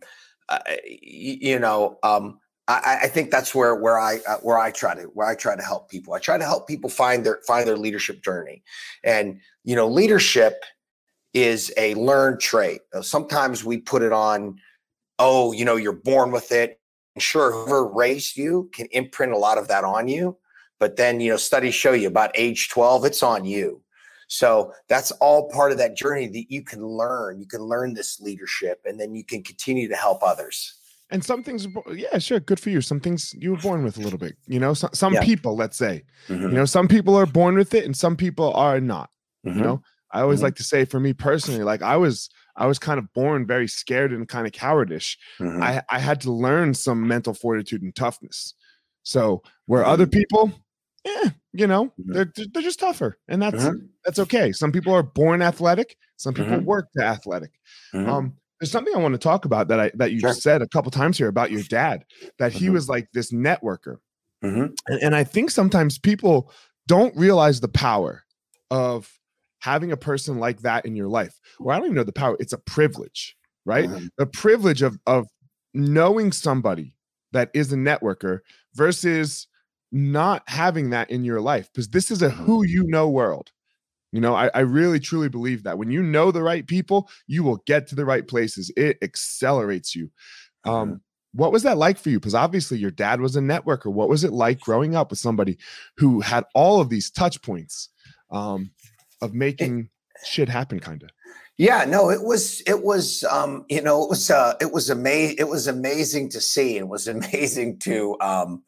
uh, 0.49 0.59
you 1.00 1.59
know, 1.59 1.99
um, 2.03 2.41
I, 2.66 3.00
I, 3.02 3.09
think 3.09 3.30
that's 3.30 3.54
where 3.54 3.75
where 3.75 3.99
I 3.99 4.21
uh, 4.26 4.38
where 4.38 4.59
I 4.59 4.71
try 4.71 4.94
to 4.94 5.02
where 5.02 5.26
I 5.26 5.35
try 5.35 5.54
to 5.54 5.62
help 5.62 5.90
people. 5.90 6.14
I 6.14 6.18
try 6.18 6.38
to 6.38 6.44
help 6.44 6.66
people 6.66 6.88
find 6.88 7.25
their 7.25 7.40
find 7.47 7.68
their 7.68 7.76
leadership 7.76 8.23
journey, 8.23 8.62
and 9.02 9.40
you 9.64 9.76
know, 9.76 9.87
leadership 9.87 10.62
is 11.35 11.73
a 11.76 11.94
learned 11.94 12.40
trait. 12.40 12.80
Sometimes 13.02 13.64
we 13.64 13.78
put 13.78 14.02
it 14.02 14.12
on, 14.12 14.59
oh, 15.18 15.52
you 15.52 15.64
know, 15.64 15.76
you're 15.76 15.92
born 15.92 16.30
with 16.30 16.52
it. 16.52 16.80
And 17.16 17.23
Sure, 17.23 17.50
whoever 17.50 17.87
raised 17.87 18.37
you 18.37 18.71
can 18.73 18.87
imprint 18.92 19.33
a 19.33 19.38
lot 19.38 19.59
of 19.59 19.68
that 19.68 19.85
on 19.85 20.09
you, 20.09 20.37
but 20.78 20.97
then 20.97 21.21
you 21.21 21.30
know, 21.30 21.37
studies 21.37 21.75
show 21.75 21.92
you 21.92 22.09
about 22.09 22.30
age 22.35 22.71
12, 22.71 23.04
it's 23.04 23.23
on 23.23 23.44
you. 23.44 23.83
So 24.28 24.73
that's 24.88 25.11
all 25.12 25.50
part 25.50 25.71
of 25.71 25.78
that 25.78 25.97
journey 25.97 26.28
that 26.28 26.50
you 26.50 26.62
can 26.62 26.85
learn. 26.85 27.40
You 27.40 27.47
can 27.47 27.61
learn 27.61 27.94
this 27.94 28.21
leadership, 28.21 28.80
and 28.85 28.99
then 28.99 29.14
you 29.14 29.25
can 29.25 29.42
continue 29.42 29.88
to 29.88 29.97
help 29.97 30.23
others 30.23 30.78
and 31.14 31.25
some 31.25 31.44
things 31.44 31.68
yeah 31.92 32.18
sure 32.18 32.40
good 32.40 32.59
for 32.59 32.71
you 32.71 32.80
some 32.80 32.99
things 32.99 33.35
you 33.38 33.52
were 33.52 33.56
born 33.59 33.85
with 33.85 33.97
a 33.97 34.00
little 34.00 34.18
bit 34.18 34.37
you 34.47 34.59
know 34.59 34.75
some, 34.75 34.90
some 34.92 35.14
yeah. 35.14 35.23
people 35.23 35.56
let's 35.56 35.76
say 35.76 36.02
mm-hmm. 36.28 36.42
you 36.42 36.49
know 36.49 36.64
some 36.64 36.88
people 36.88 37.14
are 37.14 37.25
born 37.25 37.54
with 37.54 37.73
it 37.73 37.85
and 37.85 37.97
some 37.97 38.16
people 38.16 38.52
are 38.54 38.80
not 38.80 39.11
mm-hmm. 39.47 39.56
you 39.56 39.64
know 39.64 39.80
i 40.11 40.21
always 40.21 40.38
mm-hmm. 40.38 40.47
like 40.47 40.56
to 40.56 40.64
say 40.64 40.85
for 40.85 40.99
me 40.99 41.12
personally 41.12 41.62
like 41.62 41.83
i 41.83 41.97
was 41.97 42.28
i 42.56 42.66
was 42.66 42.80
kind 42.80 42.99
of 42.99 43.11
born 43.12 43.47
very 43.47 43.68
scared 43.68 44.12
and 44.12 44.28
kind 44.28 44.44
of 44.44 44.52
cowardish 44.52 45.16
mm-hmm. 45.38 45.62
i 45.62 45.80
i 45.88 46.00
had 46.00 46.21
to 46.21 46.33
learn 46.33 46.75
some 46.75 47.06
mental 47.06 47.33
fortitude 47.33 47.80
and 47.80 47.94
toughness 47.94 48.54
so 49.04 49.40
where 49.66 49.85
other 49.85 50.06
mm-hmm. 50.06 50.18
people 50.18 50.52
yeah 51.04 51.30
you 51.52 51.68
know 51.68 51.85
mm-hmm. 51.87 52.12
they're 52.12 52.33
they're 52.52 52.62
just 52.62 52.80
tougher 52.80 53.16
and 53.28 53.40
that's 53.40 53.68
that's 54.04 54.18
okay 54.18 54.50
some 54.50 54.73
people 54.73 54.92
are 54.92 55.04
born 55.04 55.42
athletic 55.42 55.97
some 56.16 56.35
people 56.35 56.59
work 56.61 56.88
to 56.97 57.04
athletic 57.04 57.52
um 57.92 58.35
there's 58.61 58.71
something 58.71 58.95
I 58.95 58.99
want 58.99 59.15
to 59.15 59.19
talk 59.19 59.45
about 59.45 59.69
that 59.69 59.81
I 59.81 59.91
that 59.95 60.13
you 60.13 60.21
sure. 60.21 60.33
said 60.33 60.63
a 60.63 60.69
couple 60.69 60.91
times 60.91 61.19
here 61.19 61.29
about 61.29 61.51
your 61.51 61.63
dad 61.63 62.05
that 62.39 62.53
he 62.53 62.67
mm-hmm. 62.67 62.75
was 62.75 62.89
like 62.89 63.09
this 63.13 63.33
networker, 63.33 63.99
mm-hmm. 64.45 64.73
and, 64.87 65.03
and 65.03 65.17
I 65.17 65.25
think 65.25 65.51
sometimes 65.51 65.99
people 65.99 66.53
don't 66.87 67.17
realize 67.17 67.61
the 67.61 67.69
power 67.69 68.25
of 68.71 69.11
having 69.61 69.93
a 69.93 69.97
person 69.97 70.39
like 70.39 70.61
that 70.61 70.85
in 70.85 70.95
your 70.95 71.09
life. 71.09 71.41
Or 71.59 71.73
I 71.73 71.77
don't 71.77 71.87
even 71.87 71.97
know 71.97 72.05
the 72.05 72.13
power; 72.13 72.37
it's 72.39 72.53
a 72.53 72.59
privilege, 72.59 73.37
right? 73.65 73.89
Mm-hmm. 73.89 74.07
The 74.19 74.27
privilege 74.27 74.83
of 74.83 74.99
of 75.07 75.27
knowing 75.75 76.33
somebody 76.33 76.95
that 77.33 77.51
is 77.53 77.73
a 77.73 77.77
networker 77.77 78.41
versus 78.75 79.49
not 79.93 80.43
having 80.47 80.91
that 80.91 81.11
in 81.11 81.25
your 81.25 81.41
life 81.41 81.69
because 81.73 81.89
this 81.89 82.11
is 82.11 82.23
a 82.23 82.31
who 82.31 82.65
you 82.65 82.85
know 82.85 83.09
world. 83.09 83.51
You 84.14 84.21
know, 84.21 84.37
I, 84.37 84.49
I 84.54 84.61
really 84.61 85.00
truly 85.00 85.28
believe 85.28 85.64
that 85.64 85.76
when 85.76 85.90
you 85.90 86.00
know 86.00 86.30
the 86.30 86.40
right 86.40 86.64
people, 86.64 87.11
you 87.26 87.42
will 87.42 87.56
get 87.66 87.88
to 87.88 87.97
the 87.97 88.04
right 88.04 88.26
places. 88.26 88.71
It 88.76 88.97
accelerates 89.02 89.97
you. 89.97 90.09
Um, 90.62 90.73
mm-hmm. 90.73 90.97
What 91.33 91.50
was 91.50 91.64
that 91.64 91.78
like 91.78 91.99
for 91.99 92.11
you? 92.11 92.21
Because 92.21 92.37
obviously 92.37 92.78
your 92.78 92.92
dad 92.92 93.21
was 93.21 93.35
a 93.35 93.40
networker. 93.40 93.92
What 93.92 94.09
was 94.09 94.23
it 94.23 94.33
like 94.33 94.61
growing 94.61 94.94
up 94.94 95.11
with 95.11 95.18
somebody 95.18 95.59
who 95.97 96.21
had 96.21 96.44
all 96.54 96.80
of 96.80 96.90
these 96.90 97.11
touch 97.11 97.42
points 97.42 97.88
um, 98.30 98.71
of 99.21 99.35
making 99.35 99.88
shit 100.25 100.49
happen, 100.49 100.78
kind 100.78 101.02
of? 101.02 101.11
Yeah, 101.56 101.85
no, 101.85 102.09
it 102.09 102.23
was 102.23 102.62
it 102.68 102.85
was 102.85 103.25
um, 103.25 103.64
you 103.68 103.83
know 103.83 104.04
it 104.04 104.11
was 104.11 104.30
uh, 104.30 104.54
it 104.61 104.73
was 104.73 104.90
amazing 104.90 105.38
it 105.40 105.49
was 105.49 105.66
amazing 105.66 106.28
to 106.30 106.40
see 106.40 106.78
and 106.78 106.88
was 106.88 107.09
amazing 107.16 107.80
to 107.80 108.16
um, 108.21 108.62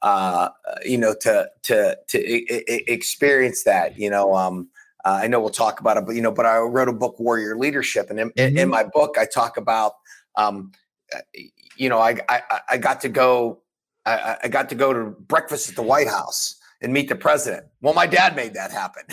uh, 0.00 0.48
you 0.86 0.96
know 0.96 1.14
to 1.20 1.50
to 1.64 1.98
to 2.08 2.18
I- 2.18 2.64
I 2.66 2.80
experience 2.86 3.64
that 3.64 3.98
you 3.98 4.08
know 4.08 4.34
um, 4.34 4.70
uh, 5.06 5.20
I 5.22 5.28
know 5.28 5.40
we'll 5.40 5.50
talk 5.50 5.80
about 5.80 5.96
it 5.96 6.04
but 6.06 6.14
you 6.14 6.22
know 6.22 6.32
but 6.32 6.46
I 6.46 6.58
wrote 6.58 6.88
a 6.88 6.92
book 6.92 7.18
Warrior 7.18 7.56
Leadership 7.56 8.10
and 8.10 8.18
in, 8.18 8.30
mm-hmm. 8.30 8.58
in 8.58 8.68
my 8.68 8.84
book 8.84 9.16
I 9.18 9.26
talk 9.26 9.56
about 9.56 9.92
um, 10.36 10.72
uh, 11.14 11.20
you 11.76 11.88
know 11.88 11.98
I, 11.98 12.18
I 12.28 12.60
I 12.70 12.76
got 12.78 13.00
to 13.02 13.08
go 13.08 13.62
I, 14.04 14.36
I 14.44 14.48
got 14.48 14.68
to 14.68 14.74
go 14.74 14.92
to 14.92 15.10
breakfast 15.10 15.68
at 15.68 15.76
the 15.76 15.82
White 15.82 16.08
House 16.08 16.56
and 16.80 16.92
meet 16.92 17.08
the 17.08 17.16
president. 17.16 17.66
Well, 17.80 17.94
my 17.94 18.06
dad 18.06 18.36
made 18.36 18.54
that 18.54 18.70
happen 18.70 19.04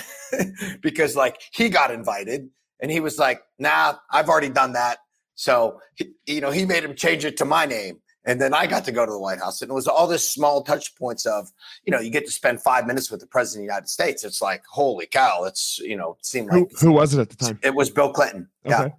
because 0.82 1.16
like 1.16 1.42
he 1.52 1.70
got 1.70 1.92
invited 1.92 2.50
and 2.82 2.92
he 2.92 3.00
was 3.00 3.18
like, 3.18 3.42
nah, 3.60 3.96
I've 4.12 4.30
already 4.30 4.50
done 4.50 4.74
that. 4.74 5.00
So, 5.36 5.80
he, 5.96 6.12
you 6.28 6.42
know, 6.42 6.52
he 6.52 6.66
made 6.66 6.84
him 6.84 6.96
change 6.96 7.26
it 7.26 7.38
to 7.38 7.46
my 7.46 7.66
name. 7.66 8.00
And 8.26 8.40
then 8.40 8.54
I 8.54 8.68
got 8.68 8.86
to 8.86 8.92
go 8.92 9.06
to 9.06 9.12
the 9.12 9.20
White 9.20 9.40
House. 9.40 9.62
And 9.62 9.70
it 9.70 9.74
was 9.74 9.88
all 9.88 10.08
this 10.08 10.30
small 10.30 10.64
touch 10.64 10.96
points 10.96 11.26
of, 11.26 11.52
you 11.86 11.92
know, 11.92 12.00
you 12.00 12.10
get 12.10 12.26
to 12.26 12.32
spend 12.32 12.62
five 12.62 12.88
minutes 12.88 13.12
with 13.12 13.20
the 13.20 13.28
president 13.28 13.64
of 13.64 13.68
the 13.68 13.74
United 13.74 13.90
States. 13.90 14.24
It's 14.24 14.42
like, 14.42 14.64
holy 14.66 15.06
cow, 15.06 15.44
it's, 15.44 15.80
you 15.80 15.98
know, 15.98 16.16
it 16.20 16.26
seemed 16.26 16.50
like. 16.50 16.72
Who, 16.80 16.88
who 16.88 16.92
was 16.94 17.14
it 17.14 17.20
at 17.20 17.30
the 17.30 17.36
time? 17.36 17.60
It 17.64 17.76
was 17.76 17.90
Bill 17.90 18.12
Clinton. 18.12 18.48
Okay. 18.66 18.76
Yeah. 18.76 18.90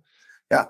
Yeah. 0.51 0.65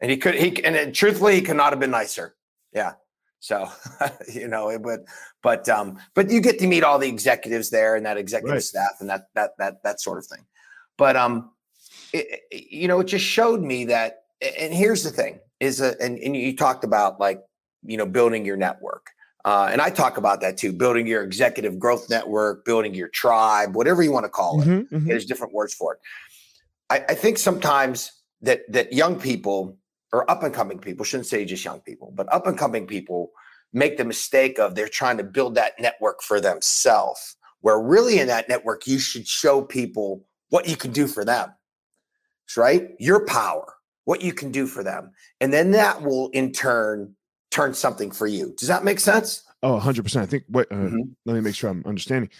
And 0.00 0.10
he 0.10 0.16
could, 0.16 0.34
he, 0.34 0.64
and 0.64 0.74
it, 0.74 0.94
truthfully, 0.94 1.34
he 1.34 1.42
could 1.42 1.56
not 1.56 1.72
have 1.72 1.80
been 1.80 1.90
nicer. 1.90 2.34
Yeah. 2.72 2.92
So, 3.40 3.70
you 4.32 4.48
know, 4.48 4.70
it 4.70 4.80
would, 4.80 5.04
but, 5.42 5.68
um, 5.68 5.98
but 6.14 6.30
you 6.30 6.40
get 6.40 6.58
to 6.60 6.66
meet 6.66 6.84
all 6.84 6.98
the 6.98 7.08
executives 7.08 7.70
there 7.70 7.96
and 7.96 8.06
that 8.06 8.16
executive 8.16 8.54
right. 8.54 8.62
staff 8.62 8.92
and 9.00 9.10
that, 9.10 9.26
that, 9.34 9.50
that, 9.58 9.82
that 9.82 10.00
sort 10.00 10.18
of 10.18 10.26
thing. 10.26 10.44
But, 10.96 11.16
um, 11.16 11.50
it, 12.12 12.42
you 12.50 12.88
know, 12.88 13.00
it 13.00 13.04
just 13.04 13.24
showed 13.24 13.62
me 13.62 13.84
that. 13.86 14.24
And 14.58 14.72
here's 14.72 15.02
the 15.02 15.10
thing: 15.10 15.40
is 15.58 15.80
a 15.80 16.00
and, 16.02 16.18
and 16.18 16.36
you 16.36 16.56
talked 16.56 16.84
about 16.84 17.20
like 17.20 17.42
you 17.84 17.96
know 17.96 18.06
building 18.06 18.44
your 18.44 18.56
network. 18.56 19.10
Uh, 19.44 19.68
and 19.72 19.80
I 19.80 19.88
talk 19.88 20.18
about 20.18 20.42
that 20.42 20.58
too, 20.58 20.72
building 20.72 21.06
your 21.06 21.22
executive 21.22 21.78
growth 21.78 22.10
network, 22.10 22.64
building 22.66 22.94
your 22.94 23.08
tribe, 23.08 23.74
whatever 23.74 24.02
you 24.02 24.12
want 24.12 24.24
to 24.24 24.30
call 24.30 24.60
it. 24.60 24.68
Mm-hmm, 24.68 24.94
mm-hmm. 24.94 25.08
There's 25.08 25.24
different 25.24 25.54
words 25.54 25.72
for 25.72 25.94
it. 25.94 26.00
I, 26.90 27.12
I, 27.12 27.14
think 27.14 27.38
sometimes 27.38 28.12
that 28.42 28.70
that 28.70 28.92
young 28.92 29.18
people 29.18 29.78
or 30.12 30.30
up 30.30 30.42
and 30.42 30.52
coming 30.52 30.78
people 30.78 31.04
shouldn't 31.04 31.26
say 31.26 31.44
just 31.44 31.64
young 31.64 31.80
people, 31.80 32.12
but 32.14 32.30
up 32.32 32.46
and 32.46 32.58
coming 32.58 32.86
people 32.86 33.30
make 33.72 33.96
the 33.96 34.04
mistake 34.04 34.58
of 34.58 34.74
they're 34.74 34.88
trying 34.88 35.16
to 35.16 35.24
build 35.24 35.54
that 35.54 35.72
network 35.80 36.22
for 36.22 36.40
themselves. 36.40 37.36
Where 37.62 37.80
really 37.80 38.18
in 38.18 38.28
that 38.28 38.48
network, 38.48 38.86
you 38.86 38.98
should 38.98 39.26
show 39.26 39.62
people 39.62 40.24
what 40.48 40.66
you 40.66 40.76
can 40.76 40.92
do 40.92 41.06
for 41.06 41.24
them 41.24 41.52
right? 42.56 42.90
Your 42.98 43.24
power, 43.26 43.74
what 44.04 44.22
you 44.22 44.32
can 44.32 44.50
do 44.50 44.66
for 44.66 44.82
them. 44.82 45.12
And 45.40 45.52
then 45.52 45.70
that 45.72 46.02
will 46.02 46.28
in 46.30 46.52
turn 46.52 47.14
turn 47.50 47.74
something 47.74 48.10
for 48.10 48.26
you. 48.26 48.54
Does 48.56 48.68
that 48.68 48.84
make 48.84 49.00
sense? 49.00 49.42
Oh, 49.62 49.78
100%. 49.78 50.20
I 50.20 50.26
think 50.26 50.44
what, 50.48 50.70
uh, 50.72 50.76
mm-hmm. 50.76 51.00
let 51.26 51.34
me 51.34 51.40
make 51.40 51.54
sure 51.54 51.70
I'm 51.70 51.84
understanding. 51.86 52.30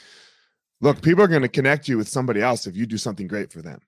Look, 0.81 1.03
people 1.03 1.23
are 1.23 1.29
going 1.29 1.43
to 1.43 1.49
connect 1.49 1.89
you 1.89 1.99
with 1.99 2.09
somebody 2.09 2.41
else 2.41 2.67
if 2.67 2.77
you 2.77 2.87
do 2.87 2.97
something 2.97 3.27
great 3.27 3.53
for 3.53 3.61
them. 3.61 3.81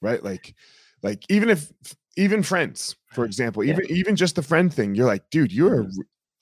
Right? 0.00 0.22
Like 0.22 0.54
like 1.02 1.24
even 1.28 1.48
if 1.48 1.72
even 2.16 2.42
friends, 2.42 2.96
for 3.12 3.24
example, 3.24 3.64
even 3.64 3.84
yeah. 3.88 3.96
even 3.96 4.16
just 4.16 4.36
the 4.36 4.42
friend 4.42 4.72
thing, 4.72 4.94
you're 4.94 5.06
like, 5.06 5.28
dude, 5.30 5.52
you're 5.52 5.86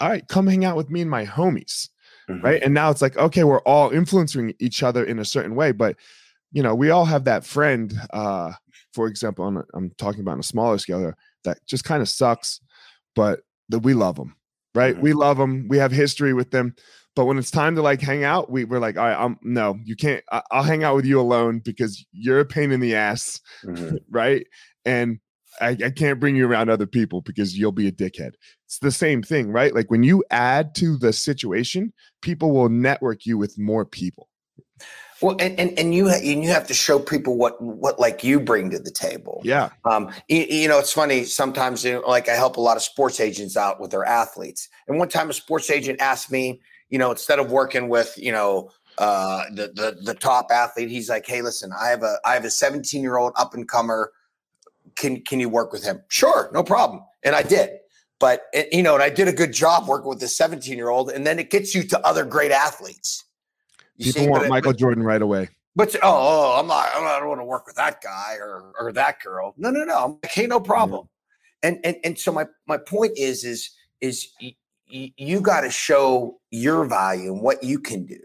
all 0.01 0.09
right, 0.09 0.27
come 0.29 0.47
hang 0.47 0.65
out 0.65 0.77
with 0.77 0.91
me 0.91 1.01
and 1.01 1.11
my 1.11 1.25
homies. 1.25 1.89
Mm-hmm. 2.29 2.45
Right? 2.45 2.63
And 2.63 2.75
now 2.75 2.91
it's 2.91 3.03
like, 3.03 3.17
okay, 3.17 3.45
we're 3.45 3.61
all 3.61 3.91
influencing 3.91 4.55
each 4.59 4.83
other 4.83 5.05
in 5.05 5.19
a 5.19 5.25
certain 5.25 5.55
way, 5.55 5.73
but 5.73 5.97
you 6.53 6.63
know, 6.63 6.75
we 6.75 6.91
all 6.91 7.05
have 7.05 7.25
that 7.25 7.45
friend 7.45 7.95
uh 8.13 8.53
for 8.95 9.07
example, 9.07 9.45
on 9.45 9.59
a, 9.59 9.65
I'm 9.75 9.91
talking 9.99 10.21
about 10.23 10.33
on 10.33 10.41
a 10.41 10.45
smaller 10.45 10.79
scale 10.79 11.13
that 11.45 11.59
just 11.67 11.85
kind 11.85 12.03
of 12.03 12.09
sucks, 12.09 12.61
but 13.15 13.41
that 13.69 13.81
we 13.81 13.95
love 13.95 14.17
them, 14.17 14.35
right? 14.75 14.95
Mm-hmm. 14.95 15.03
We 15.03 15.13
love 15.13 15.39
them. 15.39 15.67
We 15.69 15.79
have 15.79 15.93
history 15.93 16.33
with 16.33 16.51
them. 16.51 16.75
But 17.15 17.25
when 17.25 17.39
it's 17.39 17.51
time 17.51 17.75
to 17.75 17.83
like 17.83 18.01
hang 18.01 18.23
out, 18.23 18.51
we, 18.51 18.65
we're 18.65 18.79
like, 18.79 18.97
all 18.97 19.05
right, 19.05 19.19
I'm 19.19 19.39
no, 19.43 19.79
you 19.85 19.97
can't. 19.97 20.23
I, 20.31 20.43
will 20.53 20.63
hang 20.63 20.85
out 20.85 20.95
with 20.95 21.05
you 21.05 21.21
alone 21.21 21.59
because 21.59 22.05
you're 22.13 22.41
a 22.41 22.45
pain 22.45 22.71
in 22.71 22.81
the 22.81 22.95
ass, 22.95 23.41
mm-hmm. 23.65 23.97
right? 24.11 24.47
And 24.85 25.19
I, 25.61 25.71
I 25.85 25.91
can't 25.91 26.21
bring 26.21 26.37
you 26.37 26.47
around 26.47 26.71
other 26.71 26.87
people 26.87 27.21
because 27.23 27.59
you'll 27.59 27.73
be 27.73 27.89
a 27.89 27.93
dickhead. 27.93 28.35
It's 28.67 28.79
the 28.79 28.93
same 28.93 29.23
thing, 29.23 29.51
right? 29.51 29.75
Like 29.75 29.91
when 29.91 30.03
you 30.03 30.23
add 30.31 30.75
to 30.77 30.97
the 30.97 31.13
situation, 31.13 31.93
people 32.23 32.53
will 32.53 32.69
network 32.69 33.27
you 33.27 33.37
with 33.37 33.59
more 33.59 33.85
people. 33.85 34.29
Well, 35.21 35.37
and, 35.41 35.59
and, 35.59 35.77
and 35.79 35.95
you 35.95 36.09
and 36.09 36.45
you 36.45 36.51
have 36.51 36.67
to 36.69 36.75
show 36.75 36.99
people 36.99 37.37
what 37.37 37.61
what 37.61 37.99
like 37.99 38.23
you 38.23 38.39
bring 38.39 38.71
to 38.71 38.79
the 38.79 38.91
table. 38.91 39.41
Yeah. 39.45 39.71
Um. 39.85 40.11
You, 40.29 40.47
you 40.49 40.69
know, 40.69 40.79
it's 40.79 40.93
funny 40.93 41.25
sometimes. 41.25 41.85
You 41.85 41.95
know, 41.95 42.01
like 42.01 42.29
I 42.29 42.35
help 42.35 42.57
a 42.57 42.61
lot 42.61 42.77
of 42.77 42.83
sports 42.83 43.19
agents 43.19 43.57
out 43.57 43.81
with 43.81 43.91
their 43.91 44.05
athletes, 44.05 44.69
and 44.87 44.99
one 44.99 45.09
time 45.09 45.29
a 45.29 45.33
sports 45.33 45.71
agent 45.71 46.01
asked 46.01 46.31
me, 46.31 46.61
you 46.89 46.99
know, 46.99 47.11
instead 47.11 47.41
of 47.41 47.51
working 47.51 47.89
with 47.89 48.15
you 48.17 48.31
know 48.31 48.71
uh, 48.99 49.45
the 49.51 49.73
the 49.75 49.99
the 50.05 50.15
top 50.15 50.49
athlete, 50.53 50.89
he's 50.89 51.09
like, 51.09 51.27
hey, 51.27 51.43
listen, 51.43 51.73
I 51.79 51.89
have 51.89 52.05
a 52.05 52.19
I 52.25 52.35
have 52.35 52.45
a 52.45 52.51
17 52.51 53.03
year 53.03 53.17
old 53.17 53.33
up 53.37 53.55
and 53.55 53.67
comer. 53.67 54.13
Can 54.95 55.23
can 55.23 55.41
you 55.41 55.49
work 55.49 55.73
with 55.73 55.83
him? 55.83 56.03
Sure, 56.09 56.49
no 56.53 56.63
problem. 56.63 57.03
And 57.25 57.35
I 57.35 57.43
did. 57.43 57.71
But 58.21 58.43
eh, 58.55 58.67
you 58.71 58.83
know, 58.85 58.95
and 58.95 59.03
I 59.03 59.11
did 59.11 59.27
a 59.27 59.33
good 59.33 59.53
job 59.53 59.89
working 59.89 60.09
with 60.09 60.21
the 60.21 60.29
17 60.29 60.77
year 60.77 60.91
old, 60.91 61.11
and 61.11 61.27
then 61.27 61.41
it 61.41 61.51
gets 61.51 61.75
you 61.75 61.83
to 61.85 62.07
other 62.07 62.25
great 62.25 62.53
athletes 62.53 63.25
you 63.99 64.13
People 64.13 64.23
see, 64.23 64.29
want 64.31 64.49
Michael 64.49 64.73
Jordan 64.73 65.03
right 65.03 65.21
away. 65.21 65.49
But 65.77 65.95
oh, 65.97 66.01
oh, 66.03 66.59
I'm 66.59 66.67
not. 66.67 66.89
I 66.95 67.19
don't 67.21 67.29
want 67.29 67.41
to 67.41 67.45
work 67.45 67.67
with 67.67 67.77
that 67.77 68.01
guy 68.01 68.37
or 68.41 68.73
or 68.81 68.93
that 68.93 69.21
girl. 69.21 69.55
No, 69.57 69.71
no, 69.71 69.85
no. 69.85 70.05
I'm 70.05 70.11
like, 70.23 70.33
hey, 70.33 70.47
no 70.47 70.61
problem. 70.61 71.09
Yeah. 71.63 71.69
And 71.69 71.79
and 71.85 71.97
and 72.05 72.19
so 72.19 72.33
my 72.33 72.47
my 72.67 72.79
point 72.79 73.13
is 73.17 73.45
is 73.45 73.71
is 74.01 74.29
y- 74.41 74.55
y- 74.93 75.13
you 75.17 75.41
got 75.41 75.63
to 75.63 75.71
show 75.71 76.41
your 76.51 76.85
value 76.85 77.33
and 77.33 77.43
what 77.43 77.63
you 77.63 77.79
can 77.79 78.07
do. 78.07 78.19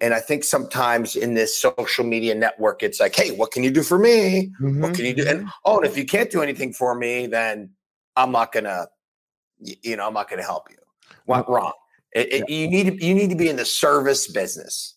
And 0.00 0.12
I 0.12 0.20
think 0.20 0.44
sometimes 0.44 1.16
in 1.16 1.34
this 1.34 1.56
social 1.56 2.04
media 2.04 2.34
network, 2.34 2.82
it's 2.82 3.00
like, 3.00 3.14
hey, 3.14 3.30
what 3.30 3.52
can 3.52 3.62
you 3.62 3.70
do 3.70 3.82
for 3.82 3.98
me? 3.98 4.52
Mm-hmm. 4.60 4.82
What 4.82 4.94
can 4.94 5.04
you 5.04 5.14
do? 5.14 5.26
And 5.26 5.40
mm-hmm. 5.40 5.48
oh, 5.64 5.78
and 5.78 5.86
if 5.86 5.96
you 5.96 6.04
can't 6.04 6.30
do 6.30 6.42
anything 6.42 6.72
for 6.72 6.94
me, 6.94 7.26
then 7.26 7.70
I'm 8.16 8.32
not 8.32 8.52
gonna, 8.52 8.88
you 9.58 9.96
know, 9.96 10.06
I'm 10.06 10.14
not 10.14 10.28
gonna 10.28 10.42
help 10.42 10.68
you. 10.70 10.76
What 11.26 11.48
wrong? 11.48 11.72
It, 12.12 12.32
it, 12.32 12.48
you 12.48 12.68
need 12.68 12.86
to 12.86 13.04
you 13.04 13.14
need 13.14 13.30
to 13.30 13.36
be 13.36 13.48
in 13.48 13.56
the 13.56 13.64
service 13.64 14.28
business. 14.28 14.93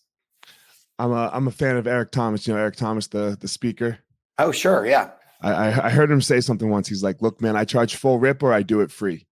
I'm 1.00 1.12
a 1.12 1.30
I'm 1.34 1.48
a 1.48 1.52
fan 1.52 1.78
of 1.78 1.88
Eric 1.88 2.12
Thomas. 2.12 2.48
You 2.48 2.54
know 2.54 2.60
Eric 2.60 2.76
Thomas, 2.76 3.08
the 3.08 3.38
the 3.40 3.48
speaker. 3.48 4.00
Oh 4.40 4.52
sure, 4.52 4.86
yeah. 4.86 5.12
I 5.42 5.68
I 5.68 5.90
heard 5.90 6.10
him 6.10 6.22
say 6.22 6.42
something 6.42 6.70
once. 6.70 6.88
He's 6.88 7.04
like, 7.04 7.22
"Look, 7.22 7.42
man, 7.42 7.56
I 7.56 7.64
charge 7.64 7.96
full 7.96 8.20
rip 8.20 8.42
or 8.42 8.54
I 8.54 8.64
do 8.64 8.82
it 8.82 8.92
free." 8.92 9.28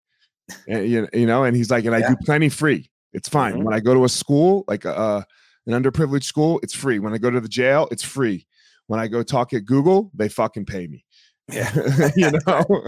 and, 0.67 0.89
you 0.89 1.09
you 1.13 1.27
know, 1.27 1.45
and 1.45 1.57
he's 1.57 1.71
like, 1.71 1.85
"And 1.85 1.95
I 1.95 1.99
yeah. 1.99 2.11
do 2.11 2.17
plenty 2.25 2.49
free. 2.49 2.91
It's 3.13 3.29
fine. 3.29 3.55
Mm-hmm. 3.55 3.65
When 3.65 3.75
I 3.75 3.81
go 3.81 3.95
to 3.95 4.05
a 4.05 4.09
school, 4.09 4.65
like 4.69 4.85
a, 4.85 4.97
uh, 4.97 5.23
an 5.67 5.83
underprivileged 5.83 6.25
school, 6.25 6.61
it's 6.63 6.75
free. 6.75 6.99
When 6.99 7.13
I 7.13 7.19
go 7.19 7.31
to 7.31 7.41
the 7.41 7.49
jail, 7.49 7.89
it's 7.91 8.05
free. 8.05 8.47
When 8.87 9.01
I 9.01 9.09
go 9.09 9.23
talk 9.23 9.53
at 9.53 9.65
Google, 9.65 10.11
they 10.15 10.29
fucking 10.29 10.67
pay 10.67 10.87
me." 10.87 11.05
Yeah, 11.53 11.71
you 12.17 12.31
know, 12.47 12.65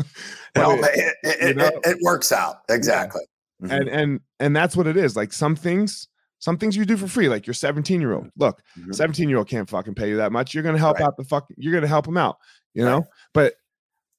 it, 0.54 1.16
it, 1.22 1.48
you 1.48 1.54
know? 1.54 1.70
it, 1.84 1.98
works 2.02 2.32
out 2.32 2.62
exactly. 2.68 3.22
Yeah. 3.60 3.66
Mm-hmm. 3.66 3.74
And 3.74 3.88
and 3.88 4.20
and 4.40 4.56
that's 4.56 4.76
what 4.76 4.86
it 4.86 4.96
is. 4.96 5.16
Like 5.16 5.32
some 5.32 5.56
things 5.56 6.08
some 6.42 6.58
things 6.58 6.76
you 6.76 6.84
do 6.84 6.96
for 6.96 7.06
free, 7.06 7.28
like 7.28 7.46
your 7.46 7.54
17 7.54 8.00
year 8.00 8.14
old. 8.14 8.28
Look, 8.37 8.61
17 8.90 9.22
mm-hmm. 9.22 9.28
year 9.30 9.38
old 9.38 9.46
can't 9.46 9.70
fucking 9.70 9.94
pay 9.94 10.08
you 10.08 10.16
that 10.16 10.32
much. 10.32 10.54
You're 10.54 10.64
gonna 10.64 10.76
help 10.76 10.99
right. 10.99 11.06
out 11.06 11.16
the 11.16 11.22
fuck. 11.22 11.46
You're 11.56 11.72
gonna 11.72 11.87
help 11.87 12.04
them 12.04 12.16
out, 12.16 12.37
you 12.75 12.84
know. 12.84 12.96
Right. 12.96 13.06
But 13.32 13.54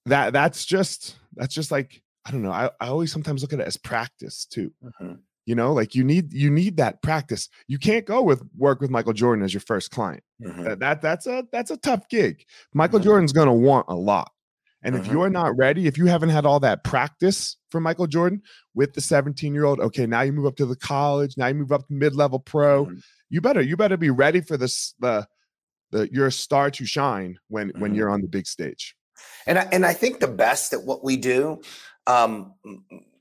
that 0.06 0.32
that's 0.32 0.64
just 0.64 1.18
that's 1.36 1.54
just 1.54 1.70
like 1.70 2.02
I 2.26 2.32
don't 2.32 2.42
know. 2.42 2.52
I, 2.52 2.70
I 2.80 2.88
always 2.88 3.12
sometimes 3.12 3.42
look 3.42 3.52
at 3.52 3.60
it 3.60 3.68
as 3.68 3.76
practice 3.76 4.46
too. 4.46 4.72
Mm-hmm. 4.82 5.16
You 5.46 5.56
know, 5.56 5.74
like 5.74 5.96
you 5.96 6.06
need 6.06 6.32
you 6.32 6.50
need 6.50 6.78
that 6.78 7.02
practice. 7.02 7.50
You 7.68 7.78
can't 7.78 8.06
go 8.06 8.22
with 8.22 8.42
work 8.58 8.80
with 8.80 8.90
Michael 8.90 9.12
Jordan 9.12 9.44
as 9.44 9.54
your 9.54 9.60
first 9.60 9.92
client. 9.92 10.24
Mm-hmm. 10.42 10.64
That, 10.64 10.80
that 10.80 11.02
that's 11.02 11.28
a 11.28 11.46
that's 11.52 11.72
a 11.72 11.78
tough 11.78 12.08
gig. 12.08 12.46
Michael 12.74 13.00
mm-hmm. 13.00 13.06
Jordan's 13.06 13.34
gonna 13.34 13.54
want 13.54 13.88
a 13.90 13.96
lot. 13.96 14.32
And 14.84 14.96
if 14.96 15.04
mm-hmm. 15.04 15.14
you're 15.14 15.30
not 15.30 15.56
ready, 15.58 15.88
if 15.88 15.98
you 15.98 16.08
haven't 16.08 16.30
had 16.30 16.46
all 16.46 16.60
that 16.60 16.84
practice 16.84 17.58
for 17.72 17.80
Michael 17.80 18.08
Jordan 18.08 18.42
with 18.76 18.94
the 18.94 19.02
17 19.02 19.54
year 19.54 19.66
old, 19.66 19.80
okay, 19.80 20.06
now 20.06 20.22
you 20.22 20.34
move 20.34 20.46
up 20.46 20.58
to 20.58 20.66
the 20.66 20.76
college, 20.76 21.38
now 21.38 21.48
you 21.48 21.56
move 21.56 21.72
up 21.72 21.88
to 21.88 21.94
mid 21.94 22.16
level 22.16 22.40
pro. 22.40 22.86
Mm-hmm. 22.86 22.98
You 23.30 23.42
better 23.42 23.62
you 23.62 23.78
better 23.78 23.98
be 23.98 24.10
ready 24.10 24.42
for 24.42 24.58
this 24.58 24.94
the 25.00 25.26
the 25.92 26.12
your 26.12 26.30
star 26.32 26.70
to 26.72 26.86
shine 26.86 27.38
when 27.48 27.70
mm-hmm. 27.70 27.80
when 27.80 27.96
you're 27.96 28.10
on 28.10 28.22
the 28.22 28.28
big 28.28 28.46
stage. 28.46 28.96
And 29.48 29.60
I, 29.60 29.68
and 29.72 29.86
I 29.86 29.94
think 29.94 30.20
the 30.20 30.28
best 30.28 30.74
at 30.74 30.84
what 30.84 31.04
we 31.04 31.18
do, 31.18 31.62
um, 32.08 32.54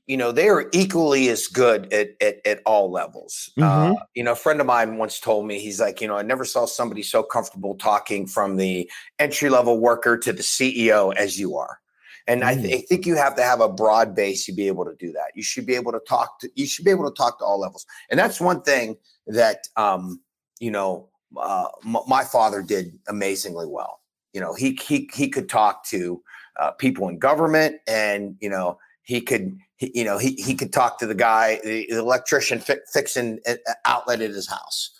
you 0.07 0.17
know 0.17 0.31
they 0.31 0.49
are 0.49 0.69
equally 0.73 1.29
as 1.29 1.47
good 1.47 1.91
at 1.93 2.09
at, 2.21 2.45
at 2.45 2.61
all 2.65 2.91
levels. 2.91 3.51
Mm-hmm. 3.57 3.93
uh, 3.93 3.99
you 4.13 4.23
know 4.23 4.33
a 4.33 4.35
friend 4.35 4.59
of 4.59 4.67
mine 4.67 4.97
once 4.97 5.19
told 5.19 5.47
me 5.47 5.59
he's 5.59 5.79
like 5.79 6.01
you 6.01 6.07
know 6.07 6.17
i 6.17 6.21
never 6.21 6.45
saw 6.45 6.65
somebody 6.65 7.03
so 7.03 7.23
comfortable 7.23 7.75
talking 7.75 8.27
from 8.27 8.57
the 8.57 8.89
entry 9.19 9.49
level 9.49 9.79
worker 9.79 10.17
to 10.17 10.33
the 10.33 10.43
ceo 10.43 11.15
as 11.15 11.39
you 11.39 11.57
are. 11.57 11.79
And 12.25 12.41
mm. 12.41 12.45
I, 12.45 12.55
th- 12.55 12.73
I, 12.73 12.77
think 12.85 13.05
you 13.05 13.17
have 13.17 13.35
to 13.35 13.43
have 13.43 13.59
a 13.59 13.67
broad 13.67 14.15
base 14.15 14.45
to 14.45 14.53
be 14.53 14.67
able 14.67 14.85
to 14.85 14.95
do 14.97 15.11
that. 15.11 15.31
You 15.35 15.43
should 15.43 15.65
be 15.65 15.75
able 15.75 15.91
to 15.91 15.99
talk 16.07 16.39
to 16.39 16.49
you 16.55 16.65
should 16.65 16.85
be 16.85 16.91
able 16.91 17.09
to 17.09 17.15
talk 17.15 17.39
to 17.39 17.45
all 17.45 17.59
levels. 17.59 17.85
And 18.09 18.19
that's 18.19 18.39
one 18.39 18.61
thing 18.61 18.97
that 19.27 19.67
um 19.77 20.21
you 20.59 20.71
know 20.71 21.09
uh, 21.37 21.67
m- 21.85 22.07
my 22.07 22.23
father 22.23 22.61
did 22.61 22.97
amazingly 23.07 23.67
well. 23.67 24.01
You 24.33 24.41
know 24.41 24.53
he 24.53 24.79
he 24.81 25.09
he 25.13 25.29
could 25.29 25.49
talk 25.49 25.85
to 25.87 26.21
uh, 26.59 26.71
people 26.71 27.09
in 27.09 27.19
government 27.19 27.77
and 27.87 28.35
you 28.39 28.49
know 28.49 28.77
he 29.03 29.21
could 29.21 29.57
he, 29.75 29.91
you 29.93 30.03
know 30.03 30.17
he, 30.17 30.33
he 30.33 30.55
could 30.55 30.73
talk 30.73 30.97
to 30.99 31.05
the 31.05 31.15
guy 31.15 31.59
the, 31.63 31.89
electrician 31.89 32.59
fi- 32.59 32.79
fixing 32.91 33.39
an 33.45 33.57
outlet 33.85 34.21
at 34.21 34.31
his 34.31 34.49
house. 34.49 34.91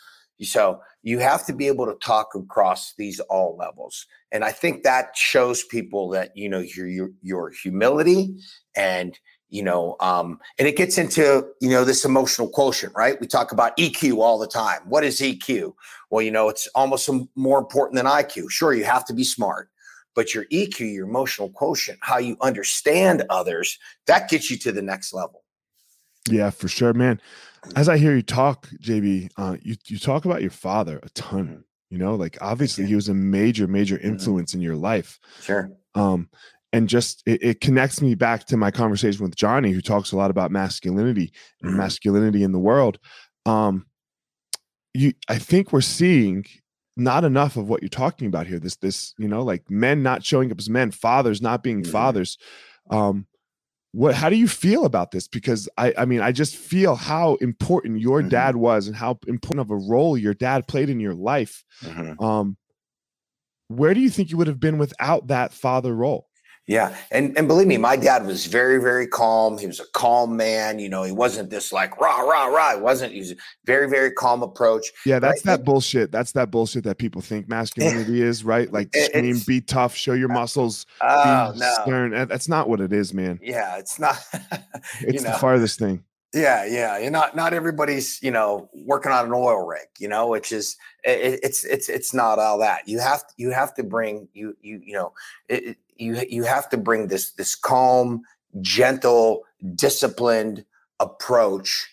So 0.42 0.82
you 1.04 1.20
have 1.20 1.46
to 1.46 1.54
be 1.54 1.68
able 1.68 1.86
to 1.86 1.96
talk 2.06 2.36
across 2.36 2.96
these 2.98 3.22
all 3.22 3.56
levels. 3.58 4.06
And 4.32 4.44
i 4.44 4.52
think 4.52 4.84
that 4.84 5.16
shows 5.16 5.64
people 5.64 6.10
that 6.10 6.36
you 6.36 6.50
know 6.50 6.60
your 6.60 6.88
your, 6.88 7.10
your 7.22 7.52
humility 7.52 8.36
and 8.76 9.18
you 9.50 9.64
know 9.64 9.96
um, 10.00 10.40
and 10.60 10.68
it 10.68 10.76
gets 10.76 10.98
into 10.98 11.48
you 11.62 11.70
know 11.70 11.86
this 11.86 12.04
emotional 12.04 12.50
quotient 12.50 12.94
right? 12.96 13.20
We 13.22 13.28
talk 13.28 13.52
about 13.52 13.78
eq 13.78 14.18
all 14.18 14.38
the 14.38 14.48
time. 14.48 14.82
What 14.86 15.04
is 15.04 15.22
eq 15.22 15.74
well 16.10 16.22
you 16.22 16.32
know 16.32 16.50
it's 16.50 16.68
almost 16.76 17.10
more 17.36 17.60
important 17.60 17.96
than 17.96 18.06
iq 18.06 18.50
sure 18.50 18.74
you 18.74 18.84
have 18.84 19.06
to 19.06 19.14
be 19.14 19.24
smart 19.24 19.70
but 20.16 20.34
your 20.34 20.46
EQ, 20.46 20.94
your 20.94 21.08
emotional 21.08 21.50
quotient, 21.50 22.00
how 22.02 22.18
you 22.18 22.38
understand 22.42 23.24
others, 23.30 23.80
that 24.08 24.30
gets 24.30 24.50
you 24.50 24.58
to 24.58 24.72
the 24.72 24.82
next 24.82 25.14
level. 25.14 25.44
Yeah, 26.30 26.50
for 26.50 26.68
sure, 26.68 26.94
man. 26.94 27.20
As 27.76 27.90
I 27.90 27.98
hear 27.98 28.16
you 28.16 28.22
talk, 28.22 28.68
JB, 28.82 29.32
uh, 29.38 29.58
you 29.62 29.76
you 29.88 29.98
talk 29.98 30.26
about 30.26 30.42
your 30.42 30.52
father 30.52 31.00
a 31.04 31.10
ton. 31.10 31.48
Mm-hmm. 31.48 31.62
You 31.90 31.98
know, 32.00 32.16
like 32.16 32.38
obviously 32.42 32.86
he 32.86 32.96
was 32.96 33.10
a 33.10 33.14
major, 33.14 33.68
major 33.68 33.98
mm-hmm. 33.98 34.08
influence 34.08 34.52
mm-hmm. 34.52 34.60
in 34.60 34.64
your 34.64 34.76
life. 34.76 35.20
Sure. 35.42 35.72
Um, 35.96 36.30
and 36.72 36.90
just 36.90 37.22
it, 37.28 37.44
it, 37.44 37.62
connects 37.62 38.02
me 38.02 38.16
back 38.16 38.46
to 38.46 38.58
my 38.58 38.72
conversation 38.72 39.24
with 39.24 39.36
Johnny, 39.36 39.72
who 39.72 39.80
talks 39.80 40.12
a 40.12 40.18
lot 40.18 40.32
about 40.32 40.50
masculinity 40.50 41.32
and 41.62 41.70
mm-hmm. 41.70 41.78
masculinity 41.78 42.42
in 42.42 42.52
the 42.52 42.60
world. 42.60 42.98
Um, 43.46 43.86
you, 44.96 45.14
I 45.30 45.38
think 45.38 45.72
we're 45.72 45.82
seeing 45.82 46.46
not 46.96 47.24
enough 47.24 47.58
of 47.58 47.68
what 47.68 47.82
you're 47.82 47.90
talking 47.90 48.28
about 48.28 48.48
here. 48.48 48.60
This, 48.60 48.76
this, 48.78 49.14
you 49.18 49.28
know, 49.28 49.44
like 49.44 49.70
men 49.70 50.04
not 50.04 50.24
showing 50.24 50.52
up 50.52 50.60
as 50.60 50.70
men, 50.70 50.92
fathers 50.92 51.42
not 51.42 51.64
being 51.64 51.82
mm-hmm. 51.82 51.92
fathers. 51.92 52.38
Um, 52.90 53.28
what 53.94 54.16
how 54.16 54.28
do 54.28 54.36
you 54.36 54.48
feel 54.48 54.86
about 54.86 55.12
this 55.12 55.28
because 55.28 55.70
i 55.78 55.94
i 55.98 56.04
mean 56.04 56.20
i 56.20 56.32
just 56.32 56.56
feel 56.56 56.96
how 56.96 57.36
important 57.36 58.02
your 58.02 58.20
mm-hmm. 58.20 58.30
dad 58.30 58.56
was 58.56 58.88
and 58.88 58.96
how 58.96 59.18
important 59.28 59.62
of 59.62 59.72
a 59.72 59.78
role 59.78 60.18
your 60.18 60.34
dad 60.34 60.68
played 60.68 60.90
in 60.90 61.00
your 61.00 61.14
life 61.14 61.64
mm-hmm. 61.82 62.22
um 62.22 62.58
where 63.68 63.94
do 63.94 64.02
you 64.02 64.10
think 64.10 64.30
you 64.30 64.38
would 64.38 64.48
have 64.48 64.60
been 64.60 64.78
without 64.78 65.28
that 65.28 65.54
father 65.54 65.96
role 65.96 66.28
yeah, 66.66 66.96
and 67.12 67.38
and 67.38 67.48
believe 67.48 67.68
me, 67.68 67.78
my 67.78 67.98
dad 67.98 68.26
was 68.26 68.46
very 68.46 68.82
very 68.82 69.06
calm. 69.06 69.58
He 69.58 69.68
was 69.68 69.82
a 69.82 69.86
calm 69.94 70.38
man. 70.38 70.80
You 70.80 70.88
know, 70.88 71.04
he 71.04 71.12
wasn't 71.12 71.50
this 71.50 71.74
like 71.74 72.00
rah 72.00 72.22
rah 72.22 72.46
rah. 72.46 72.76
He 72.76 72.82
wasn't. 72.82 73.12
He 73.12 73.20
was 73.20 73.32
a 73.32 73.36
very 73.66 73.90
very 73.90 74.12
calm 74.12 74.44
approach. 74.44 74.88
Yeah, 75.06 75.20
that's 75.20 75.42
that 75.42 75.58
think, 75.58 75.66
bullshit. 75.66 76.12
That's 76.12 76.32
that 76.34 76.52
bullshit 76.52 76.86
that 76.86 76.98
people 76.98 77.22
think 77.22 77.50
masculinity 77.50 78.22
is, 78.22 78.46
right? 78.46 78.72
Like 78.72 78.96
scream, 78.96 79.42
be 79.46 79.60
tough, 79.60 79.94
show 79.94 80.14
your 80.14 80.32
uh, 80.32 80.36
muscles, 80.36 80.86
oh, 81.02 81.52
be 81.52 81.60
no. 81.60 81.74
stern. 81.82 82.12
That's 82.30 82.48
not 82.48 82.70
what 82.70 82.80
it 82.80 82.94
is, 82.94 83.14
man. 83.14 83.40
Yeah, 83.44 83.78
it's 83.78 84.00
not. 84.00 84.24
it's 85.02 85.24
know. 85.24 85.32
the 85.32 85.38
farthest 85.40 85.80
thing. 85.80 86.04
Yeah, 86.34 86.66
yeah. 86.66 86.98
You're 86.98 87.12
not 87.12 87.36
not 87.36 87.54
everybody's, 87.54 88.22
you 88.24 88.32
know, 88.32 88.70
working 88.74 89.12
on 89.12 89.26
an 89.26 89.34
oil 89.34 89.66
rig, 89.66 89.88
you 90.00 90.08
know, 90.08 90.28
which 90.28 90.52
is 90.52 90.78
it, 91.04 91.40
it's 91.44 91.64
it's 91.64 91.90
it's 91.90 92.14
not 92.14 92.40
all 92.40 92.58
that. 92.60 92.88
You 92.88 93.00
have 93.00 93.24
you 93.38 93.52
have 93.52 93.74
to 93.76 93.84
bring 93.84 94.28
you 94.34 94.58
you 94.62 94.82
you 94.84 94.94
know, 94.94 95.14
it, 95.48 95.78
you 95.96 96.18
you 96.28 96.44
have 96.44 96.70
to 96.70 96.78
bring 96.78 97.08
this 97.08 97.34
this 97.34 97.54
calm, 97.54 98.24
gentle, 98.62 99.44
disciplined 99.76 100.66
approach. 101.00 101.88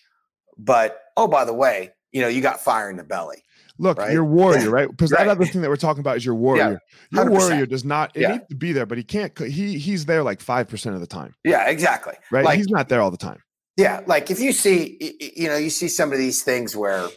But 0.57 0.99
oh, 1.17 1.27
by 1.27 1.45
the 1.45 1.53
way, 1.53 1.91
you 2.11 2.21
know, 2.21 2.27
you 2.27 2.41
got 2.41 2.59
fire 2.59 2.89
in 2.89 2.97
the 2.97 3.03
belly. 3.03 3.43
Look, 3.77 3.99
right? 3.99 4.11
you're 4.11 4.25
warrior, 4.25 4.71
right? 4.71 4.89
Because 4.89 5.11
right. 5.11 5.25
that 5.25 5.31
other 5.31 5.45
thing 5.45 5.61
that 5.61 5.69
we're 5.69 5.75
talking 5.75 6.01
about 6.01 6.17
is 6.17 6.25
your 6.25 6.35
warrior. 6.47 6.81
Yeah, 7.11 7.21
your 7.21 7.29
warrior 7.29 7.67
does 7.67 7.85
not 7.85 8.15
it 8.15 8.21
yeah. 8.21 8.31
needs 8.31 8.47
to 8.49 8.55
be 8.55 8.73
there, 8.73 8.87
but 8.87 8.97
he 8.97 9.03
can't. 9.03 9.37
He 9.37 9.77
he's 9.77 10.05
there 10.05 10.23
like 10.23 10.41
five 10.41 10.67
percent 10.67 10.95
of 10.95 11.01
the 11.01 11.07
time. 11.07 11.35
Yeah, 11.43 11.69
exactly. 11.69 12.15
Right, 12.31 12.43
like, 12.43 12.57
he's 12.57 12.69
not 12.69 12.89
there 12.89 13.01
all 13.01 13.11
the 13.11 13.17
time. 13.17 13.41
Yeah, 13.77 14.01
like 14.05 14.29
if 14.29 14.39
you 14.39 14.51
see, 14.51 15.17
you 15.35 15.47
know, 15.47 15.57
you 15.57 15.69
see 15.69 15.87
some 15.87 16.11
of 16.11 16.17
these 16.17 16.43
things 16.43 16.75
where 16.75 17.07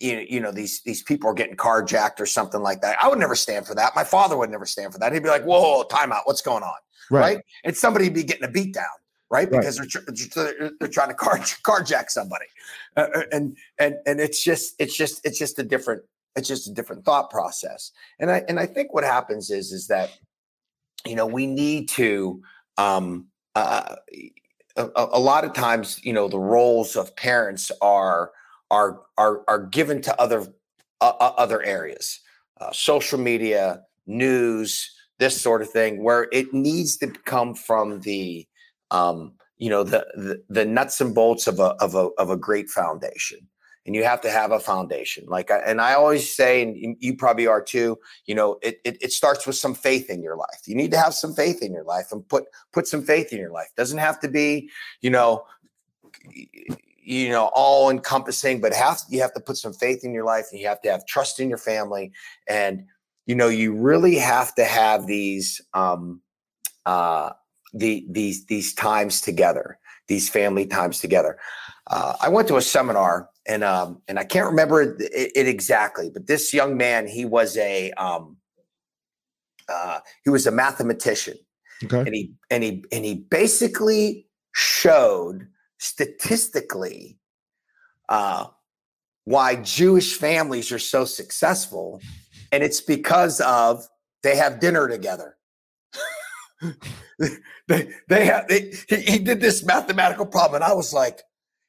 you, 0.00 0.26
you 0.28 0.40
know 0.40 0.50
these 0.50 0.80
these 0.82 1.02
people 1.02 1.30
are 1.30 1.34
getting 1.34 1.56
carjacked 1.56 2.20
or 2.20 2.26
something 2.26 2.60
like 2.60 2.80
that. 2.80 2.96
I 3.00 3.08
would 3.08 3.18
never 3.18 3.36
stand 3.36 3.66
for 3.66 3.74
that. 3.76 3.94
My 3.94 4.04
father 4.04 4.36
would 4.36 4.50
never 4.50 4.66
stand 4.66 4.92
for 4.92 4.98
that. 4.98 5.12
He'd 5.12 5.22
be 5.22 5.28
like, 5.28 5.44
"Whoa, 5.44 5.84
timeout! 5.84 6.22
What's 6.24 6.42
going 6.42 6.62
on?" 6.62 6.74
Right? 7.10 7.36
right? 7.36 7.44
And 7.64 7.76
somebody 7.76 8.08
be 8.08 8.24
getting 8.24 8.44
a 8.44 8.50
beat 8.50 8.74
down, 8.74 8.84
right? 9.30 9.50
Because 9.50 9.78
right. 9.78 9.88
they're, 10.34 10.54
they're 10.58 10.70
they're 10.80 10.88
trying 10.88 11.08
to 11.08 11.14
car, 11.14 11.38
carjack 11.38 12.10
somebody, 12.10 12.46
uh, 12.96 13.08
uh, 13.14 13.22
and 13.32 13.56
and 13.78 13.96
and 14.06 14.20
it's 14.20 14.42
just 14.42 14.74
it's 14.78 14.96
just 14.96 15.24
it's 15.24 15.38
just 15.38 15.58
a 15.58 15.62
different 15.62 16.02
it's 16.36 16.48
just 16.48 16.68
a 16.68 16.72
different 16.72 17.04
thought 17.04 17.30
process. 17.30 17.92
And 18.18 18.30
I 18.30 18.42
and 18.48 18.58
I 18.58 18.66
think 18.66 18.94
what 18.94 19.04
happens 19.04 19.50
is 19.50 19.72
is 19.72 19.86
that 19.88 20.10
you 21.04 21.14
know 21.14 21.26
we 21.26 21.46
need 21.46 21.88
to 21.90 22.42
um 22.78 23.26
uh 23.54 23.96
a, 24.96 25.06
a 25.12 25.20
lot 25.20 25.44
of 25.44 25.52
times 25.52 26.00
you 26.04 26.12
know 26.12 26.28
the 26.28 26.38
roles 26.38 26.96
of 26.96 27.14
parents 27.16 27.70
are 27.80 28.32
are 28.70 29.00
are 29.18 29.42
are 29.48 29.66
given 29.66 30.00
to 30.02 30.20
other 30.20 30.46
uh, 31.00 31.32
other 31.36 31.62
areas, 31.62 32.20
uh, 32.60 32.70
social 32.72 33.18
media, 33.18 33.82
news, 34.06 34.90
this 35.18 35.40
sort 35.40 35.62
of 35.62 35.70
thing, 35.70 36.02
where 36.02 36.28
it 36.32 36.52
needs 36.52 36.96
to 36.98 37.08
come 37.24 37.54
from 37.54 38.00
the 38.00 38.46
um, 38.90 39.32
you 39.58 39.70
know 39.70 39.84
the, 39.84 40.06
the, 40.14 40.42
the 40.48 40.64
nuts 40.64 41.00
and 41.00 41.14
bolts 41.14 41.46
of 41.46 41.60
a 41.60 41.74
of 41.80 41.94
a 41.94 42.08
of 42.18 42.30
a 42.30 42.36
great 42.36 42.68
foundation. 42.68 43.38
And 43.86 43.94
you 43.94 44.04
have 44.04 44.20
to 44.20 44.30
have 44.30 44.52
a 44.52 44.60
foundation. 44.60 45.24
Like, 45.26 45.50
I, 45.50 45.58
and 45.58 45.80
I 45.80 45.94
always 45.94 46.32
say, 46.32 46.62
and 46.62 46.96
you 47.00 47.16
probably 47.16 47.46
are 47.46 47.62
too. 47.62 47.98
You 48.26 48.34
know, 48.34 48.58
it, 48.62 48.78
it 48.84 48.98
it 49.00 49.12
starts 49.12 49.46
with 49.46 49.56
some 49.56 49.74
faith 49.74 50.10
in 50.10 50.22
your 50.22 50.36
life. 50.36 50.60
You 50.66 50.74
need 50.74 50.90
to 50.90 50.98
have 50.98 51.14
some 51.14 51.34
faith 51.34 51.62
in 51.62 51.72
your 51.72 51.84
life, 51.84 52.12
and 52.12 52.28
put 52.28 52.44
put 52.72 52.86
some 52.86 53.02
faith 53.02 53.32
in 53.32 53.38
your 53.38 53.50
life. 53.50 53.68
Doesn't 53.76 53.98
have 53.98 54.20
to 54.20 54.28
be, 54.28 54.68
you 55.00 55.08
know, 55.08 55.46
you 57.02 57.28
know 57.28 57.50
all 57.54 57.90
encompassing 57.90 58.60
but 58.60 58.72
have 58.72 59.00
you 59.08 59.20
have 59.20 59.32
to 59.34 59.40
put 59.40 59.56
some 59.56 59.72
faith 59.72 60.04
in 60.04 60.14
your 60.14 60.24
life 60.24 60.46
and 60.52 60.60
you 60.60 60.66
have 60.66 60.80
to 60.80 60.90
have 60.90 61.04
trust 61.06 61.40
in 61.40 61.48
your 61.48 61.58
family 61.58 62.12
and 62.48 62.84
you 63.26 63.34
know 63.34 63.48
you 63.48 63.74
really 63.74 64.16
have 64.16 64.54
to 64.54 64.64
have 64.64 65.06
these 65.06 65.60
um 65.74 66.20
uh 66.86 67.30
the 67.74 68.06
these 68.10 68.46
these 68.46 68.74
times 68.74 69.20
together 69.20 69.78
these 70.10 70.28
family 70.28 70.66
times 70.66 71.00
together 71.00 71.38
uh, 71.86 72.14
i 72.20 72.28
went 72.28 72.46
to 72.46 72.58
a 72.58 72.62
seminar 72.62 73.30
and 73.46 73.64
um 73.64 74.02
and 74.08 74.18
i 74.18 74.24
can't 74.24 74.46
remember 74.46 74.82
it, 74.82 75.00
it 75.00 75.48
exactly 75.48 76.10
but 76.10 76.26
this 76.26 76.52
young 76.52 76.76
man 76.76 77.06
he 77.06 77.24
was 77.24 77.56
a 77.56 77.90
um 77.92 78.36
uh 79.70 80.00
he 80.24 80.28
was 80.28 80.46
a 80.46 80.50
mathematician 80.50 81.38
okay. 81.84 82.00
and 82.00 82.14
he 82.14 82.32
and 82.50 82.62
he 82.62 82.84
and 82.92 83.04
he 83.06 83.14
basically 83.14 84.26
showed 84.52 85.46
statistically 85.78 87.18
uh, 88.08 88.46
why 89.24 89.56
Jewish 89.56 90.16
families 90.16 90.72
are 90.72 90.78
so 90.78 91.04
successful, 91.04 92.00
and 92.52 92.62
it's 92.62 92.80
because 92.80 93.40
of 93.40 93.86
they 94.22 94.36
have 94.36 94.60
dinner 94.60 94.88
together. 94.88 95.36
they 97.68 97.92
they 98.08 98.24
have 98.26 98.46
they, 98.48 98.72
he, 98.88 98.96
he, 98.96 99.18
did 99.18 99.40
this 99.40 99.64
mathematical 99.64 100.26
problem, 100.26 100.62
and 100.62 100.64
I 100.64 100.74
was 100.74 100.92
like, 100.92 101.22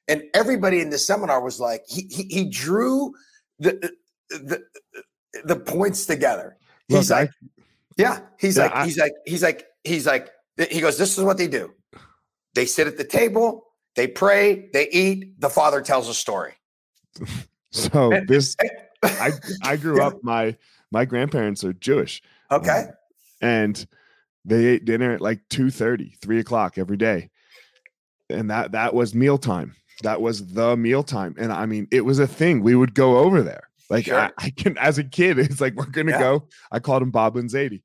and 0.08 0.24
everybody 0.34 0.82
in 0.82 0.90
the 0.90 0.98
seminar 0.98 1.42
was 1.42 1.60
like, 1.60 1.84
he 1.88 2.08
he, 2.10 2.24
he 2.24 2.50
drew 2.50 3.14
the, 3.60 3.92
the 4.30 4.64
the 5.46 5.56
points 5.56 6.06
together. 6.06 6.58
He's 6.88 7.10
Look, 7.10 7.20
like, 7.20 7.30
I, 7.30 7.62
yeah, 7.98 8.20
he's 8.40 8.58
yeah, 8.58 8.64
like, 8.64 8.76
I, 8.76 8.86
he's 8.86 8.98
like, 8.98 9.14
he's 9.26 9.44
like, 9.44 9.66
he's 9.84 10.06
like, 10.06 10.30
he 10.70 10.82
goes, 10.82 10.98
this 10.98 11.18
is 11.18 11.24
what 11.24 11.38
they 11.38 11.48
do. 11.48 11.74
They 12.54 12.66
sit 12.66 12.88
at 12.88 12.98
the 12.98 13.06
table, 13.06 13.68
they 13.96 14.08
pray, 14.08 14.70
they 14.74 14.90
eat, 14.90 15.40
the 15.40 15.50
father 15.50 15.82
tells 15.82 16.10
a 16.10 16.14
story. 16.14 16.54
so 17.72 18.12
this 18.28 18.56
I 19.04 19.32
I 19.64 19.78
grew 19.78 20.02
up 20.02 20.24
my 20.24 20.56
my 20.92 21.06
grandparents 21.06 21.64
are 21.64 21.74
Jewish. 21.74 22.22
Okay. 22.52 22.88
Um, 22.88 22.94
and 23.42 23.88
they 24.46 24.66
ate 24.66 24.86
dinner 24.86 25.14
at 25.14 25.22
like 25.22 25.42
2 25.50 25.70
30, 25.70 26.18
3 26.22 26.40
o'clock 26.40 26.78
every 26.78 26.98
day. 26.98 27.30
And 28.30 28.50
that 28.50 28.72
that 28.74 28.94
was 28.94 29.14
mealtime. 29.14 29.76
That 30.04 30.22
was 30.22 30.54
the 30.54 30.78
mealtime. 30.78 31.36
And 31.38 31.52
I 31.52 31.66
mean, 31.66 31.88
it 31.92 32.02
was 32.02 32.20
a 32.20 32.28
thing. 32.28 32.64
We 32.64 32.76
would 32.76 32.94
go 32.94 33.20
over 33.20 33.42
there. 33.42 33.70
Like 33.90 34.06
sure. 34.06 34.20
I, 34.20 34.32
I, 34.38 34.50
can 34.52 34.78
as 34.78 34.98
a 34.98 35.04
kid, 35.04 35.38
it's 35.38 35.60
like 35.60 35.76
we're 35.76 35.86
gonna 35.86 36.12
yeah. 36.12 36.20
go. 36.20 36.48
I 36.72 36.80
called 36.80 37.04
him 37.04 37.12
Bob 37.12 37.36
and 37.36 37.50
Zadie, 37.50 37.84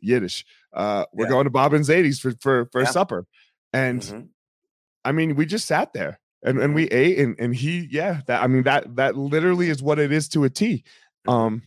Yiddish. 0.00 0.46
Uh, 0.72 1.04
we're 1.12 1.24
yeah. 1.24 1.30
going 1.30 1.44
to 1.44 1.50
Bob 1.50 1.74
and 1.74 1.84
Zadie's 1.84 2.20
for 2.20 2.32
for 2.40 2.68
for 2.72 2.82
yeah. 2.82 2.90
supper. 2.90 3.26
And 3.72 4.00
mm-hmm 4.00 4.20
I 5.04 5.12
mean, 5.12 5.36
we 5.36 5.46
just 5.46 5.66
sat 5.66 5.92
there 5.92 6.20
and, 6.42 6.58
and 6.58 6.74
we 6.74 6.84
ate 6.88 7.18
and, 7.18 7.36
and 7.38 7.54
he, 7.54 7.88
yeah, 7.90 8.20
that, 8.26 8.42
I 8.42 8.46
mean, 8.46 8.64
that, 8.64 8.96
that 8.96 9.16
literally 9.16 9.70
is 9.70 9.82
what 9.82 9.98
it 9.98 10.12
is 10.12 10.28
to 10.30 10.44
a 10.44 10.50
T. 10.50 10.84
Mm-hmm. 11.26 11.30
Um, 11.30 11.62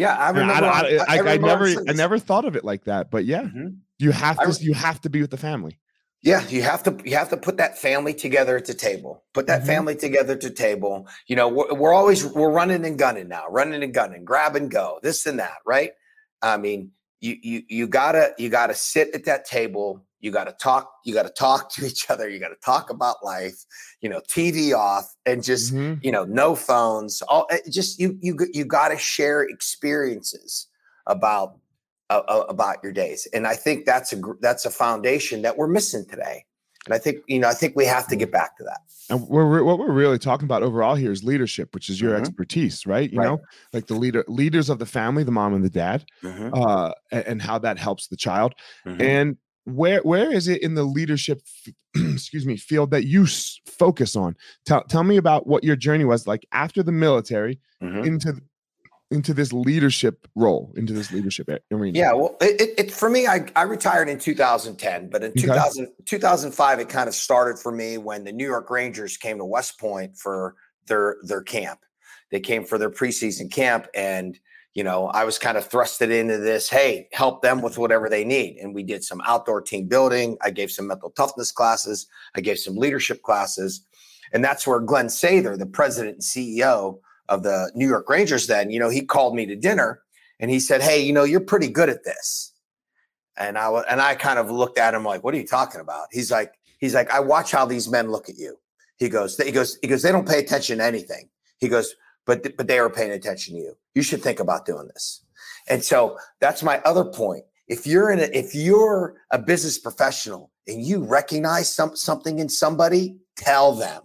yeah, 0.00 0.16
I 0.16 0.30
remember. 0.30 0.66
I, 0.66 0.98
I, 1.08 1.16
I, 1.16 1.32
I 1.34 1.36
never, 1.36 1.66
I 1.88 1.92
never. 1.92 2.18
thought 2.18 2.44
of 2.44 2.56
it 2.56 2.64
like 2.64 2.84
that, 2.84 3.10
but 3.10 3.24
yeah, 3.24 3.42
Mhm. 3.42 3.76
you 3.98 4.10
have 4.12 4.38
to, 4.38 4.64
you 4.64 4.74
have 4.74 5.00
to 5.02 5.10
be 5.10 5.20
with 5.20 5.30
the 5.30 5.36
family. 5.36 5.78
Yeah, 6.22 6.46
you 6.48 6.62
have 6.62 6.82
to 6.82 6.96
you 7.04 7.16
have 7.16 7.30
to 7.30 7.36
put 7.36 7.56
that 7.56 7.78
family 7.78 8.12
together 8.12 8.56
at 8.56 8.66
the 8.66 8.74
table. 8.74 9.24
Put 9.32 9.46
that 9.46 9.62
Mhm. 9.62 9.66
family 9.66 9.96
together 9.96 10.34
at 10.34 10.40
the 10.42 10.50
table. 10.50 11.08
You 11.26 11.36
know, 11.36 11.48
we're, 11.48 11.72
we're 11.74 11.94
always 11.94 12.26
we're 12.26 12.50
running 12.52 12.84
and 12.84 12.98
gunning 12.98 13.28
now, 13.28 13.44
running 13.48 13.82
and 13.82 13.94
gunning, 13.94 14.24
grab 14.24 14.54
and 14.56 14.70
go, 14.70 14.98
this 15.02 15.24
and 15.26 15.38
that, 15.38 15.58
right? 15.64 15.92
I 16.42 16.56
mean, 16.58 16.92
you 17.20 17.36
you 17.42 17.62
you 17.68 17.86
gotta 17.86 18.34
you 18.38 18.48
gotta 18.50 18.74
sit 18.74 19.14
at 19.14 19.24
that 19.24 19.44
table. 19.46 20.04
You 20.20 20.30
gotta 20.30 20.52
talk. 20.52 20.90
You 21.04 21.14
gotta 21.14 21.30
talk 21.30 21.70
to 21.72 21.86
each 21.86 22.10
other. 22.10 22.28
You 22.28 22.38
gotta 22.38 22.56
talk 22.64 22.90
about 22.90 23.24
life. 23.24 23.64
You 24.00 24.10
know, 24.10 24.20
TV 24.28 24.74
off 24.76 25.14
and 25.26 25.42
just 25.42 25.72
Mhm. 25.74 25.98
you 26.02 26.12
know, 26.12 26.24
no 26.24 26.54
phones. 26.54 27.22
All 27.22 27.48
just 27.68 27.98
you 27.98 28.18
you 28.20 28.36
you 28.52 28.64
got 28.64 28.88
to 28.88 28.98
share 28.98 29.42
experiences 29.42 30.66
about 31.06 31.56
uh, 32.10 32.44
about 32.48 32.76
your 32.82 32.92
days, 32.92 33.26
and 33.32 33.46
I 33.46 33.54
think 33.54 33.86
that's 33.86 34.12
a 34.12 34.16
gr- 34.16 34.34
that's 34.40 34.64
a 34.66 34.70
foundation 34.70 35.42
that 35.42 35.56
we're 35.56 35.68
missing 35.68 36.04
today. 36.04 36.44
And 36.86 36.92
I 36.94 36.98
think 36.98 37.18
you 37.28 37.38
know 37.38 37.48
I 37.48 37.54
think 37.54 37.74
we 37.76 37.86
have 37.86 38.06
to 38.08 38.16
get 38.16 38.30
back 38.32 38.56
to 38.58 38.64
that. 38.64 38.80
And 39.10 39.26
we're, 39.28 39.44
re- 39.44 39.62
what 39.62 39.78
we're 39.78 39.90
really 39.92 40.18
talking 40.20 40.44
about 40.44 40.62
overall 40.62 40.94
here 40.94 41.10
is 41.10 41.24
leadership, 41.24 41.74
which 41.74 41.88
is 41.88 42.00
your 42.00 42.14
Mhm. 42.14 42.20
expertise, 42.20 42.86
right? 42.86 43.10
You 43.12 43.18
Right. 43.18 43.24
know, 43.26 43.40
like 43.72 43.86
the 43.88 43.94
leader, 43.94 44.24
leaders 44.28 44.68
of 44.70 44.78
the 44.78 44.86
family, 44.86 45.24
the 45.24 45.32
mom 45.32 45.52
and 45.52 45.64
the 45.64 45.70
dad, 45.70 46.04
Mhm, 46.22 46.52
uh, 46.54 46.92
a- 47.10 47.28
and, 47.28 47.42
how 47.42 47.58
that 47.58 47.76
helps 47.78 48.06
the 48.06 48.16
child. 48.16 48.54
mhm. 48.86 49.00
And 49.02 49.36
where 49.64 50.00
where 50.00 50.32
is 50.32 50.48
it 50.48 50.62
in 50.62 50.74
the 50.74 50.84
leadership, 50.84 51.40
excuse 51.94 52.46
me, 52.46 52.56
field 52.56 52.90
that 52.92 53.04
you 53.06 53.24
s- 53.24 53.60
focus 53.66 54.16
on? 54.16 54.36
Tell 54.66 54.82
tell 54.84 55.04
me 55.04 55.16
about 55.16 55.46
what 55.46 55.64
your 55.64 55.76
journey 55.76 56.04
was 56.04 56.26
like 56.26 56.46
after 56.52 56.82
the 56.82 56.92
military 56.92 57.60
Mhm. 57.82 58.06
into 58.06 58.32
th- 58.32 58.44
into 59.12 59.34
this 59.34 59.52
leadership 59.52 60.28
role, 60.36 60.72
into 60.76 60.92
this 60.92 61.10
leadership 61.10 61.48
arena. 61.72 61.98
Yeah, 61.98 62.12
well, 62.12 62.36
it, 62.40 62.60
it, 62.60 62.74
it 62.78 62.92
for 62.92 63.10
me, 63.10 63.26
I, 63.26 63.44
I 63.56 63.62
retired 63.62 64.08
in 64.08 64.20
2010, 64.20 65.10
but 65.10 65.24
in 65.24 65.32
Okay. 65.32 65.40
2000, 65.40 65.88
2005, 66.06 66.78
it 66.78 66.88
kind 66.88 67.08
of 67.08 67.14
started 67.16 67.58
for 67.58 67.72
me 67.72 67.98
when 67.98 68.22
the 68.22 68.30
New 68.30 68.46
York 68.46 68.70
Rangers 68.70 69.16
came 69.16 69.38
to 69.38 69.44
West 69.44 69.80
Point 69.80 70.16
for 70.16 70.54
their 70.86 71.16
their 71.24 71.42
camp. 71.42 71.80
They 72.30 72.38
came 72.38 72.64
for 72.64 72.78
their 72.78 72.90
preseason 72.90 73.50
camp, 73.50 73.88
and 73.96 74.38
you 74.74 74.84
know, 74.84 75.06
I 75.08 75.24
was 75.24 75.38
kind 75.38 75.58
of 75.58 75.68
thrusted 75.68 76.10
into 76.10 76.38
this. 76.38 76.68
Hey, 76.68 77.08
help 77.12 77.42
them 77.42 77.60
with 77.60 77.76
whatever 77.76 78.08
they 78.08 78.24
need, 78.24 78.58
and 78.58 78.74
we 78.74 78.82
did 78.82 79.02
some 79.02 79.20
outdoor 79.26 79.60
team 79.60 79.86
building. 79.86 80.36
I 80.42 80.50
gave 80.50 80.70
some 80.70 80.86
mental 80.86 81.10
toughness 81.10 81.50
classes. 81.50 82.06
I 82.34 82.40
gave 82.40 82.58
some 82.58 82.76
leadership 82.76 83.22
classes, 83.22 83.84
and 84.32 84.44
that's 84.44 84.66
where 84.66 84.80
Glen 84.80 85.06
Sather, 85.06 85.58
the 85.58 85.66
president 85.66 86.14
and 86.14 86.22
CEO 86.22 87.00
of 87.28 87.42
the 87.42 87.70
New 87.74 87.88
York 87.88 88.08
Rangers, 88.08 88.46
then 88.46 88.70
you 88.70 88.78
know, 88.78 88.90
he 88.90 89.02
called 89.02 89.34
me 89.34 89.46
to 89.46 89.56
dinner 89.56 90.02
and 90.40 90.50
he 90.50 90.60
said, 90.60 90.82
"Hey, 90.82 91.00
you 91.00 91.12
know, 91.12 91.24
you're 91.24 91.40
pretty 91.40 91.68
good 91.68 91.88
at 91.88 92.04
this." 92.04 92.52
And 93.36 93.56
I 93.56 93.68
and 93.88 94.00
I 94.00 94.14
kind 94.16 94.38
of 94.38 94.50
looked 94.50 94.78
at 94.78 94.94
him 94.94 95.04
like, 95.04 95.22
"What 95.22 95.34
are 95.34 95.38
you 95.38 95.46
talking 95.46 95.80
about?" 95.80 96.08
He's 96.10 96.30
like, 96.30 96.54
"He's 96.78 96.94
like, 96.94 97.10
I 97.10 97.20
watch 97.20 97.52
how 97.52 97.64
these 97.64 97.88
men 97.88 98.10
look 98.10 98.28
at 98.28 98.36
you." 98.36 98.58
He 98.98 99.08
goes, 99.08 99.36
"He 99.36 99.52
goes, 99.52 99.78
he 99.80 99.88
goes, 99.88 100.02
they 100.02 100.12
don't 100.12 100.28
pay 100.28 100.38
attention 100.40 100.78
to 100.78 100.84
anything." 100.84 101.28
He 101.58 101.68
goes, 101.68 101.94
"But 102.30 102.56
but 102.56 102.66
they 102.68 102.78
are 102.78 102.90
paying 102.90 103.12
attention 103.12 103.54
to 103.54 103.60
you. 103.60 103.72
You 103.94 104.02
should 104.02 104.22
think 104.22 104.40
about 104.40 104.66
doing 104.66 104.88
this." 104.88 105.24
And 105.68 105.82
so 105.84 106.16
that's 106.40 106.62
my 106.62 106.78
other 106.90 107.04
point. 107.04 107.44
If 107.68 107.86
you're 107.86 108.10
in 108.10 108.20
a, 108.20 108.28
if 108.32 108.54
you're 108.54 109.16
a 109.30 109.38
business 109.38 109.78
professional 109.78 110.50
and 110.66 110.82
you 110.82 111.04
recognize 111.04 111.74
some 111.74 111.96
something 111.96 112.38
in 112.38 112.48
somebody, 112.48 113.16
tell 113.36 113.72
them, 113.72 114.02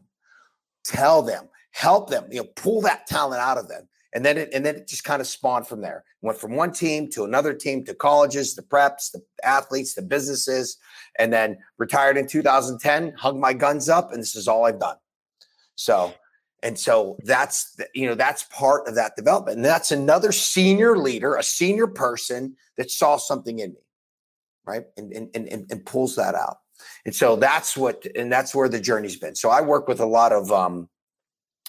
tell 0.84 1.22
them, 1.22 1.50
help 1.72 2.10
them, 2.10 2.26
you 2.32 2.42
know, 2.42 2.50
pull 2.56 2.82
that 2.82 3.08
talent 3.08 3.42
out 3.42 3.58
of 3.58 3.68
them 3.68 3.88
and 4.16 4.26
then 4.26 4.38
it 4.38 4.50
and 4.54 4.66
then 4.66 4.78
it 4.78 4.88
just 4.88 5.04
kind 5.04 5.22
of 5.22 5.28
spawned 5.28 5.68
from 5.68 5.82
there 5.82 6.04
went 6.22 6.40
from 6.40 6.56
one 6.56 6.72
team 6.72 7.08
to 7.12 7.26
another 7.26 7.54
team 7.54 7.84
to 7.84 7.94
colleges 7.94 8.56
the 8.56 8.64
preps 8.64 9.12
the 9.12 9.22
athletes 9.44 9.94
the 9.94 10.02
businesses 10.02 10.78
and 11.20 11.32
then 11.32 11.58
retired 11.78 12.18
in 12.18 12.26
2010 12.26 13.14
hung 13.18 13.40
my 13.40 13.54
guns 13.54 13.90
up 13.90 14.12
and 14.12 14.22
this 14.22 14.36
is 14.36 14.48
all 14.48 14.66
i've 14.66 14.80
done 14.80 14.96
so 15.76 16.14
and 16.66 16.78
so 16.78 17.18
that's 17.24 17.76
the- 17.76 17.88
you 17.94 18.08
know 18.08 18.16
that's 18.16 18.44
part 18.44 18.88
of 18.88 18.96
that 18.96 19.16
development 19.16 19.58
and 19.58 19.66
that's 19.66 19.92
another 19.92 20.32
senior 20.32 20.98
leader 20.98 21.36
a 21.36 21.44
senior 21.44 21.88
person 21.88 22.56
that 22.78 22.92
saw 22.92 23.16
something 23.16 23.60
in 23.60 23.72
me 23.72 23.80
right 24.66 24.86
and 24.98 25.14
and 25.14 25.30
and, 25.36 25.66
and, 25.72 25.86
pulls 25.86 26.16
that 26.16 26.36
out 26.36 26.58
and 27.06 27.16
so 27.16 27.36
that's 27.36 27.78
what 27.78 28.06
and 28.16 28.32
that's 28.32 28.54
where 28.56 28.68
the 28.68 28.80
journey's 28.80 29.18
been 29.18 29.36
so 29.36 29.50
i 29.50 29.62
work 29.62 29.88
with 29.88 30.00
a 30.00 30.06
lot 30.06 30.34
of 30.34 30.52
um 30.52 30.90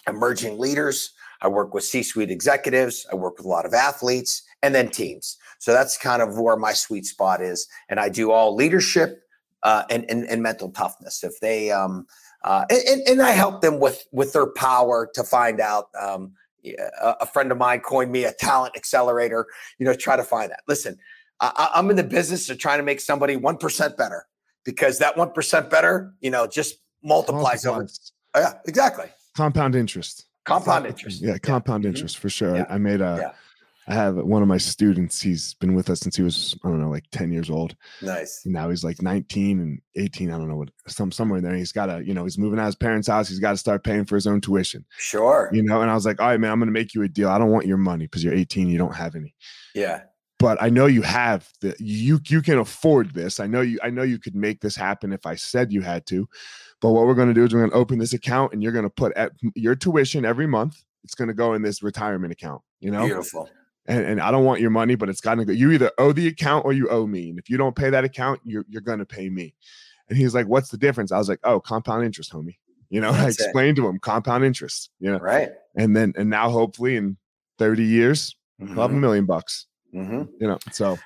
emerging 0.07 0.57
leaders 0.57 1.13
I 1.41 1.47
work 1.47 1.73
with 1.73 1.83
C 1.83 2.03
suite 2.03 2.31
executives. 2.31 3.05
I 3.11 3.15
work 3.15 3.37
with 3.37 3.45
a 3.45 3.49
lot 3.49 3.65
of 3.65 3.73
athletes 3.73 4.43
and 4.63 4.73
then 4.73 4.89
teams. 4.89 5.37
So 5.59 5.71
that's 5.71 5.97
kind 5.97 6.21
of 6.21 6.39
where 6.39 6.57
my 6.57 6.73
sweet 6.73 7.05
spot 7.05 7.41
is. 7.41 7.67
And 7.89 7.99
I 7.99 8.09
do 8.09 8.31
all 8.31 8.55
leadership 8.55 9.21
uh, 9.63 9.83
and, 9.89 10.05
and, 10.09 10.25
and 10.25 10.41
mental 10.41 10.71
toughness. 10.71 11.23
If 11.23 11.39
they, 11.39 11.71
um, 11.71 12.07
uh, 12.43 12.65
and, 12.69 13.01
and 13.07 13.21
I 13.21 13.31
help 13.31 13.61
them 13.61 13.79
with, 13.79 14.05
with 14.11 14.33
their 14.33 14.47
power 14.47 15.09
to 15.13 15.23
find 15.23 15.59
out. 15.59 15.89
Um, 15.99 16.33
a, 16.65 17.15
a 17.21 17.25
friend 17.25 17.51
of 17.51 17.57
mine 17.57 17.79
coined 17.79 18.11
me 18.11 18.25
a 18.25 18.33
talent 18.33 18.75
accelerator, 18.75 19.45
you 19.79 19.85
know, 19.85 19.93
try 19.93 20.17
to 20.17 20.23
find 20.23 20.51
that. 20.51 20.61
Listen, 20.67 20.97
I, 21.39 21.69
I'm 21.75 21.89
in 21.89 21.95
the 21.95 22.03
business 22.03 22.49
of 22.49 22.57
trying 22.57 22.79
to 22.79 22.83
make 22.83 22.99
somebody 22.99 23.37
1% 23.37 23.95
better 23.97 24.25
because 24.65 24.97
that 24.99 25.15
1% 25.15 25.69
better, 25.69 26.13
you 26.19 26.29
know, 26.29 26.45
just 26.45 26.79
multiplies 27.03 27.65
over. 27.65 27.87
Oh, 28.33 28.39
yeah, 28.39 28.53
exactly. 28.67 29.05
compound 29.35 29.75
interest. 29.75 30.25
Compound 30.45 30.85
interest. 30.85 31.21
Yeah, 31.21 31.37
compound 31.37 31.83
Mhm. 31.83 31.89
interest 31.89 32.17
for 32.17 32.29
sure. 32.29 32.55
Yeah. 32.57 32.65
I, 32.69 32.75
I 32.75 32.77
made 32.77 33.01
a. 33.01 33.17
Yeah. 33.21 33.31
I 33.87 33.93
have 33.93 34.17
one 34.17 34.41
of 34.41 34.47
my 34.47 34.57
students. 34.57 35.21
He's 35.21 35.53
been 35.55 35.73
with 35.73 35.89
us 35.89 36.01
since 36.01 36.15
he 36.15 36.23
was 36.23 36.57
I 36.63 36.67
don't 36.67 36.81
know 36.81 36.89
like 36.89 37.05
ten 37.11 37.31
years 37.31 37.49
old. 37.49 37.75
Nice. 38.01 38.43
Now 38.45 38.69
he's 38.69 38.83
like 38.83 39.01
19 39.01 39.59
and 39.59 39.81
18. 39.95 40.31
I 40.31 40.37
don't 40.37 40.49
know 40.49 40.55
what 40.55 40.71
some 40.87 41.11
somewhere 41.11 41.37
in 41.37 41.43
there. 41.43 41.55
He's 41.55 41.71
got 41.71 41.87
to 41.87 42.03
you 42.03 42.13
know 42.13 42.23
he's 42.23 42.37
moving 42.37 42.59
out 42.59 42.63
of 42.63 42.67
his 42.67 42.75
parents' 42.75 43.07
house. 43.07 43.29
He's 43.29 43.39
got 43.39 43.51
to 43.51 43.57
start 43.57 43.83
paying 43.83 44.05
for 44.05 44.15
his 44.15 44.27
own 44.27 44.41
tuition. 44.41 44.85
Sure. 44.97 45.49
You 45.53 45.63
know, 45.63 45.81
and 45.81 45.89
I 45.89 45.93
was 45.93 46.05
like, 46.05 46.21
all 46.21 46.27
right, 46.27 46.39
man, 46.39 46.51
I'm 46.51 46.59
gonna 46.59 46.71
make 46.71 46.93
you 46.93 47.03
a 47.03 47.07
deal. 47.07 47.29
I 47.29 47.37
don't 47.37 47.51
want 47.51 47.65
your 47.65 47.77
money 47.77 48.05
because 48.05 48.23
you're 48.23 48.33
18. 48.33 48.67
You 48.67 48.77
don't 48.77 48.95
have 48.95 49.15
any. 49.15 49.33
Yeah. 49.73 50.01
But 50.39 50.61
I 50.61 50.69
know 50.69 50.85
you 50.85 51.01
have 51.01 51.49
the 51.61 51.75
you 51.79 52.19
you 52.27 52.41
can 52.41 52.59
afford 52.59 53.13
this. 53.13 53.39
I 53.39 53.47
know 53.47 53.61
you 53.61 53.79
I 53.81 53.89
know 53.89 54.03
you 54.03 54.19
could 54.19 54.35
make 54.35 54.61
this 54.61 54.75
happen 54.75 55.13
if 55.13 55.25
I 55.25 55.35
said 55.35 55.71
you 55.71 55.81
had 55.81 56.05
to. 56.07 56.27
But 56.81 56.91
what 56.91 57.07
we're 57.07 57.15
going 57.15 57.29
to 57.29 57.33
do 57.33 57.43
is 57.43 57.53
we're 57.53 57.61
going 57.61 57.71
to 57.71 57.77
open 57.77 57.97
this 57.97 58.13
account 58.13 58.53
and 58.53 58.61
you're 58.61 58.71
going 58.71 58.83
to 58.83 58.89
put 58.89 59.13
at 59.15 59.31
your 59.55 59.75
tuition 59.75 60.25
every 60.25 60.45
month. 60.45 60.83
It's 61.03 61.15
going 61.15 61.27
to 61.27 61.33
go 61.33 61.53
in 61.53 61.61
this 61.61 61.81
retirement 61.81 62.31
account, 62.31 62.61
you 62.79 62.91
know? 62.91 63.05
Beautiful. 63.05 63.49
And, 63.87 64.03
and 64.05 64.19
I 64.21 64.31
don't 64.31 64.43
want 64.43 64.59
your 64.59 64.69
money, 64.69 64.95
but 64.95 65.07
it's 65.09 65.21
got 65.21 65.35
to 65.35 65.45
go. 65.45 65.53
You 65.53 65.71
either 65.71 65.91
owe 65.97 66.11
the 66.11 66.27
account 66.27 66.65
or 66.65 66.73
you 66.73 66.89
owe 66.89 67.07
me. 67.07 67.29
And 67.29 67.39
if 67.39 67.49
you 67.49 67.57
don't 67.57 67.75
pay 67.75 67.89
that 67.89 68.03
account, 68.03 68.41
you're, 68.43 68.65
you're 68.67 68.81
going 68.81 68.99
to 68.99 69.05
pay 69.05 69.29
me. 69.29 69.53
And 70.09 70.17
he's 70.17 70.33
like, 70.35 70.47
what's 70.47 70.69
the 70.69 70.77
difference? 70.77 71.11
I 71.11 71.17
was 71.17 71.29
like, 71.29 71.39
oh, 71.43 71.59
compound 71.59 72.03
interest, 72.05 72.31
homie. 72.33 72.57
You 72.89 72.99
know, 73.01 73.09
I 73.11 73.23
That's 73.23 73.39
it. 73.39 73.43
explained 73.45 73.77
to 73.77 73.87
him 73.87 73.99
compound 73.99 74.43
interest, 74.43 74.89
you 74.99 75.11
know, 75.11 75.19
Right. 75.19 75.51
and 75.75 75.95
then, 75.95 76.13
and 76.17 76.29
now 76.29 76.49
hopefully 76.49 76.95
in 76.97 77.17
30 77.59 77.83
years, 77.83 78.35
I'll 78.61 78.67
have 78.67 78.91
a 78.91 78.93
Mhm. 78.93 78.99
million 78.99 79.25
bucks, 79.25 79.67
Mhm. 79.93 80.29
you 80.39 80.47
know? 80.47 80.57
So, 80.71 80.97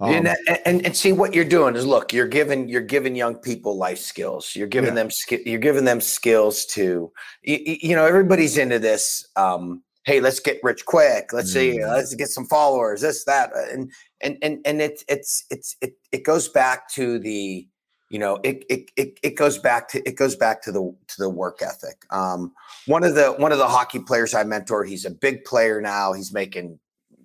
um, 0.00 0.12
and, 0.26 0.36
and 0.64 0.86
and 0.86 0.96
see 0.96 1.12
what 1.12 1.34
you're 1.34 1.44
doing 1.44 1.76
is 1.76 1.84
look, 1.84 2.12
you're 2.12 2.26
giving 2.28 2.68
you're 2.68 2.80
giving 2.80 3.14
young 3.14 3.34
people 3.34 3.76
life 3.76 3.98
skills. 3.98 4.54
You're 4.56 4.66
giving 4.66 4.90
Yeah. 4.90 4.94
them 5.02 5.10
ski- 5.10 5.42
you're 5.44 5.58
giving 5.60 5.84
them 5.84 6.00
skills 6.00 6.64
to 6.66 7.12
you, 7.42 7.58
you 7.82 7.94
know 7.96 8.06
everybody's 8.06 8.56
into 8.56 8.78
this. 8.78 9.26
Um, 9.36 9.82
hey, 10.04 10.20
let's 10.20 10.40
get 10.40 10.58
rich 10.62 10.84
quick. 10.86 11.32
Let's 11.32 11.52
see, 11.52 11.78
Mm. 11.78 11.88
let's 11.92 12.14
get 12.14 12.28
some 12.28 12.46
followers. 12.46 13.00
This 13.02 13.24
that 13.24 13.50
and 13.72 13.90
and 14.20 14.38
and 14.42 14.60
and 14.64 14.80
it's 14.80 15.04
it's 15.08 15.44
it's 15.50 15.76
it 15.80 15.94
it 16.12 16.24
goes 16.24 16.48
back 16.48 16.88
to 16.90 17.18
the 17.18 17.66
you 18.08 18.18
know 18.18 18.38
it 18.42 18.64
it 18.70 18.90
it, 18.96 19.20
it 19.22 19.36
goes 19.36 19.58
back 19.58 19.88
to 19.90 20.02
it 20.08 20.16
goes 20.16 20.34
back 20.36 20.62
to 20.62 20.72
the 20.72 20.80
to 21.08 21.14
the 21.18 21.28
work 21.28 21.60
ethic. 21.62 22.04
Um, 22.10 22.52
one 22.86 23.04
of 23.04 23.14
the 23.14 23.32
one 23.32 23.52
of 23.52 23.58
the 23.58 23.68
hockey 23.68 23.98
players 24.00 24.34
I 24.34 24.42
mentored, 24.44 24.88
he's 24.88 25.04
a 25.04 25.10
big 25.10 25.44
player 25.44 25.80
now. 25.80 26.12
He's 26.12 26.32
making 26.32 26.78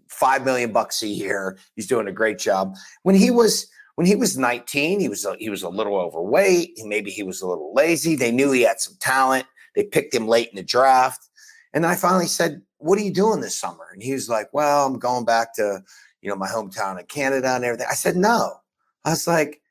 five 0.10 0.46
million 0.46 0.72
bucks 0.72 1.02
a 1.02 1.08
year. 1.08 1.58
He's 1.76 1.88
doing 1.88 2.08
a 2.08 2.12
great 2.12 2.38
job. 2.40 2.76
When 3.04 3.16
he 3.16 3.32
was 3.32 3.68
when 3.96 4.06
he 4.06 4.16
was 4.16 4.38
19, 4.38 5.00
he 5.00 5.08
was 5.08 5.24
a, 5.24 5.36
he 5.40 5.50
was 5.50 5.64
a 5.64 5.70
little 5.70 5.96
overweight. 5.98 6.74
He- 6.76 6.84
Maybe 6.86 7.10
he 7.12 7.24
was 7.24 7.42
a 7.42 7.48
little 7.48 7.74
lazy. 7.74 8.18
They 8.18 8.30
knew 8.32 8.52
he 8.52 8.64
had 8.64 8.82
some 8.82 8.96
talent. 9.00 9.46
They 9.74 9.84
picked 9.86 10.14
him 10.14 10.28
late 10.28 10.50
in 10.50 10.58
the 10.58 10.64
draft. 10.64 11.30
And 11.74 11.86
I 11.86 11.96
finally 11.96 12.28
said, 12.28 12.62
"What 12.78 13.00
are 13.00 13.04
you 13.04 13.14
doing 13.14 13.42
this 13.42 13.58
summer?" 13.58 13.88
And 13.94 14.02
he 14.02 14.14
was 14.14 14.30
like, 14.30 14.54
"Well, 14.54 14.86
I'm 14.86 15.00
going 15.00 15.26
back 15.26 15.54
to 15.56 15.84
you 16.22 16.30
know 16.30 16.36
my 16.36 16.48
hometown 16.48 17.00
in 17.00 17.06
Canada 17.06 17.56
and 17.56 17.66
everything." 17.66 17.88
I 17.90 17.96
said, 17.96 18.16
"No." 18.16 18.58
I 19.04 19.12
was 19.12 19.28
like, 19.28 19.62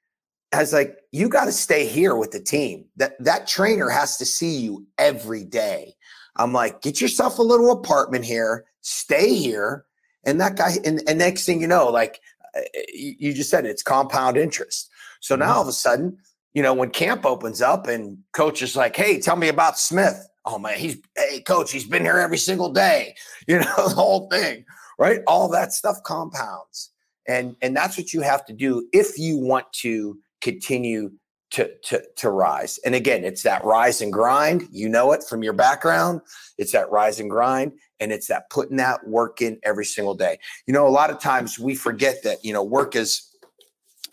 I 0.53 0.59
was 0.59 0.73
like, 0.73 0.99
"You 1.13 1.29
got 1.29 1.47
to 1.47 1.53
stay 1.53 1.87
here 1.87 2.17
with 2.17 2.31
the 2.31 2.41
team. 2.41 2.87
That 2.97 3.23
that 3.23 3.47
trainer 3.47 3.89
has 3.89 4.17
to 4.19 4.25
see 4.25 4.57
you 4.59 4.87
every 4.99 5.45
day." 5.45 5.95
I'm 6.37 6.53
like, 6.53 6.83
"Get 6.83 7.01
yourself 7.01 7.39
a 7.39 7.43
little 7.43 7.71
apartment 7.73 8.25
here. 8.25 8.65
Stay 8.81 9.35
here." 9.35 9.87
And 10.27 10.41
that 10.41 10.57
guy, 10.57 10.79
and, 10.85 11.03
and 11.07 11.19
next 11.19 11.45
thing 11.45 11.61
you 11.61 11.67
know, 11.67 11.89
like 11.89 12.21
uh, 12.57 12.61
you 12.93 13.15
you 13.19 13.33
just 13.35 13.51
said, 13.51 13.67
it's 13.67 13.83
compound 13.83 14.37
interest. 14.37 14.91
So 15.21 15.37
now 15.37 15.55
all 15.55 15.63
of 15.63 15.69
a 15.69 15.73
sudden, 15.73 16.19
you 16.53 16.63
know, 16.63 16.75
when 16.75 16.91
camp 16.91 17.27
opens 17.27 17.61
up 17.61 17.87
and 17.89 18.19
coach 18.33 18.63
is 18.63 18.77
like, 18.77 18.97
hey, 18.97 19.21
tell 19.21 19.37
me 19.37 19.49
about 19.49 19.79
Smith. 19.79 20.29
Oh 20.47 20.59
man, 20.59 20.79
he's 20.79 20.99
hey 21.17 21.41
coach, 21.41 21.73
he's 21.73 21.87
been 21.87 22.03
here 22.03 22.19
every 22.19 22.39
single 22.39 22.71
day. 22.73 23.15
You 23.47 23.59
know, 23.59 23.89
the 23.89 23.95
whole 23.95 24.29
thing, 24.31 24.65
right? 24.99 25.21
All 25.27 25.49
that 25.51 25.73
stuff 25.73 26.03
compounds. 26.03 26.91
And 27.29 27.57
and 27.61 27.77
that's 27.77 27.99
what 27.99 28.13
you 28.13 28.23
have 28.23 28.45
to 28.47 28.53
do 28.53 28.89
if 28.93 29.19
you 29.19 29.37
want 29.39 29.71
to 29.83 30.19
continue 30.41 31.11
to, 31.55 31.71
to, 31.85 32.03
to 32.17 32.31
rise. 32.31 32.79
And 32.85 32.97
again, 32.97 33.25
it's 33.25 33.45
that 33.45 33.65
rise 33.65 34.01
and 34.01 34.13
grind. 34.13 34.67
You 34.73 34.89
know 34.89 35.13
it 35.13 35.23
from 35.23 35.45
your 35.45 35.53
background. 35.53 36.21
It's 36.59 36.73
that 36.73 36.91
rise 36.91 37.21
and 37.21 37.31
grind. 37.31 37.75
And 38.01 38.11
it's 38.11 38.27
that 38.27 38.51
putting 38.51 38.77
that 38.79 39.07
work 39.07 39.41
in 39.41 39.61
every 39.63 39.85
single 39.85 40.17
day. 40.17 40.39
You 40.67 40.75
know, 40.75 40.85
a 40.85 40.91
lot 40.91 41.11
of 41.11 41.21
times 41.21 41.57
we 41.57 41.77
forget 41.77 42.25
that, 42.25 42.45
you 42.45 42.53
know, 42.53 42.65
work 42.65 42.97
is, 42.97 43.31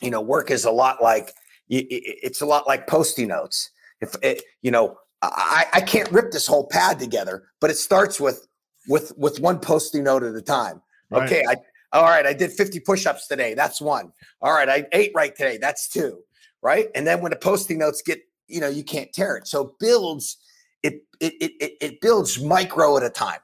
you 0.01 0.11
know, 0.11 0.21
work 0.21 0.51
is 0.51 0.65
a 0.65 0.71
lot 0.71 1.01
like, 1.01 1.33
it's 1.67 2.41
a 2.41 2.45
lot 2.45 2.67
like 2.67 2.85
Post-it 2.85 3.25
notes. 3.25 3.71
If 4.01 4.15
it, 4.21 4.43
you 4.61 4.69
know, 4.69 4.97
I, 5.21 5.65
I 5.73 5.81
can't 5.81 6.12
rip 6.12 6.31
this 6.31 6.47
whole 6.47 6.67
pad 6.67 6.99
together, 6.99 7.43
but 7.60 7.69
it 7.69 7.77
starts 7.77 8.19
with, 8.19 8.47
with, 8.88 9.13
with 9.17 9.39
one 9.39 9.60
Post-it 9.60 10.01
note 10.01 10.23
at 10.23 10.36
a 10.36 10.41
time. 10.41 10.81
Right. 11.10 11.23
Okay. 11.23 11.43
I, 11.47 11.55
all 11.93 12.03
right. 12.05 12.25
I 12.25 12.34
did 12.34 12.51
50 12.51 12.79
push-ups 12.79 13.27
today. 13.27 13.53
That's 13.53 13.79
one. 13.81 14.12
All 14.41 14.53
right. 14.53 14.67
I 14.67 14.86
ate 14.93 15.12
right 15.13 15.36
today. 15.36 15.57
That's 15.57 15.88
two 15.88 16.23
right? 16.62 16.88
And 16.95 17.05
then 17.05 17.21
when 17.21 17.31
the 17.31 17.38
Post-it 17.38 17.77
notes 17.77 18.01
get, 18.01 18.21
you 18.47 18.60
know, 18.60 18.69
you 18.69 18.84
can't 18.84 19.12
tear 19.13 19.38
it. 19.38 19.47
So 19.47 19.67
it 19.67 19.79
builds 19.79 20.38
it 20.84 21.03
it 21.19 21.34
it 21.39 21.77
it 21.81 22.01
builds 22.01 22.41
micro 22.41 22.97
at 22.97 23.03
a 23.03 23.10
time. 23.10 23.39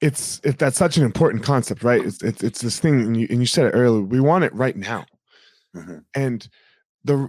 It's 0.00 0.40
it, 0.44 0.58
that's 0.58 0.76
such 0.76 0.96
an 0.96 1.04
important 1.04 1.42
concept, 1.42 1.82
right? 1.82 2.04
It's 2.04 2.22
it's, 2.22 2.42
it's 2.42 2.60
this 2.60 2.78
thing, 2.78 3.00
and 3.00 3.16
you 3.16 3.26
and 3.30 3.40
you 3.40 3.46
said 3.46 3.66
it 3.66 3.70
earlier. 3.70 4.02
We 4.02 4.20
want 4.20 4.44
it 4.44 4.54
right 4.54 4.76
now, 4.76 5.06
mm-hmm. 5.74 5.98
and 6.14 6.48
the 7.04 7.28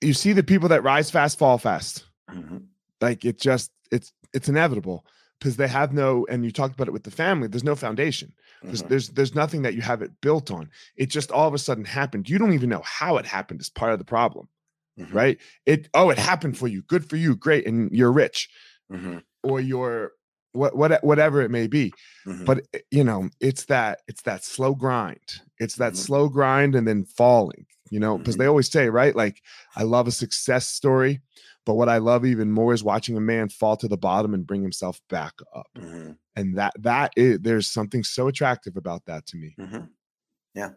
you 0.00 0.14
see 0.14 0.32
the 0.32 0.42
people 0.42 0.68
that 0.68 0.82
rise 0.82 1.10
fast 1.10 1.38
fall 1.38 1.58
fast. 1.58 2.04
Mm-hmm. 2.30 2.58
Like 3.00 3.24
it 3.24 3.40
just 3.40 3.70
it's 3.90 4.12
it's 4.32 4.48
inevitable 4.48 5.04
because 5.38 5.56
they 5.56 5.68
have 5.68 5.92
no 5.92 6.26
and 6.28 6.44
you 6.44 6.50
talked 6.50 6.74
about 6.74 6.88
it 6.88 6.92
with 6.92 7.04
the 7.04 7.10
family 7.10 7.48
there's 7.48 7.64
no 7.64 7.76
foundation 7.76 8.32
there's, 8.62 8.80
mm-hmm. 8.80 8.88
there's 8.88 9.08
there's 9.10 9.34
nothing 9.34 9.62
that 9.62 9.74
you 9.74 9.82
have 9.82 10.02
it 10.02 10.10
built 10.20 10.50
on 10.50 10.68
it 10.96 11.06
just 11.06 11.30
all 11.30 11.46
of 11.46 11.54
a 11.54 11.58
sudden 11.58 11.84
happened 11.84 12.28
you 12.28 12.38
don't 12.38 12.52
even 12.52 12.68
know 12.68 12.82
how 12.84 13.16
it 13.16 13.26
happened 13.26 13.60
is 13.60 13.68
part 13.68 13.92
of 13.92 13.98
the 13.98 14.04
problem 14.04 14.48
mm-hmm. 14.98 15.16
right 15.16 15.38
it 15.64 15.88
oh 15.94 16.10
it 16.10 16.18
happened 16.18 16.58
for 16.58 16.68
you 16.68 16.82
good 16.82 17.08
for 17.08 17.16
you 17.16 17.36
great 17.36 17.66
and 17.66 17.90
you're 17.92 18.12
rich 18.12 18.50
mm-hmm. 18.92 19.18
or 19.42 19.60
you're 19.60 20.12
what, 20.52 20.76
what 20.76 21.02
whatever 21.04 21.42
it 21.42 21.50
may 21.50 21.66
be 21.66 21.92
mm-hmm. 22.26 22.44
but 22.44 22.66
eh, 22.74 22.78
you 22.90 23.04
know 23.04 23.28
it's 23.40 23.64
that 23.66 24.00
it's 24.08 24.22
that 24.22 24.44
slow 24.44 24.74
grind 24.74 25.40
it's 25.58 25.76
that 25.76 25.92
mm-hmm. 25.92 26.02
slow 26.02 26.28
grind 26.28 26.74
and 26.74 26.86
then 26.86 27.04
falling 27.04 27.66
you 27.90 28.00
know 28.00 28.18
because 28.18 28.34
mm-hmm. 28.34 28.42
they 28.42 28.48
always 28.48 28.70
say 28.70 28.88
right 28.88 29.14
like 29.14 29.42
i 29.76 29.82
love 29.82 30.06
a 30.06 30.12
success 30.12 30.66
story 30.66 31.20
but 31.68 31.74
what 31.74 31.90
I 31.90 31.98
love 31.98 32.24
even 32.24 32.50
more 32.50 32.72
is 32.72 32.82
watching 32.82 33.18
a 33.18 33.20
man 33.20 33.50
fall 33.50 33.76
to 33.76 33.88
the 33.88 33.98
bottom 33.98 34.32
and 34.32 34.46
bring 34.46 34.62
himself 34.62 35.02
back 35.10 35.34
up. 35.54 35.68
Mm-hmm. 35.76 36.12
And 36.34 36.56
that 36.56 36.72
that 36.78 37.12
is 37.14 37.40
there's 37.40 37.68
something 37.68 38.02
so 38.02 38.26
attractive 38.26 38.78
about 38.78 39.04
that 39.04 39.26
to 39.26 39.36
me. 39.36 39.54
Mm-hmm. 39.60 39.84
Yeah. 40.54 40.70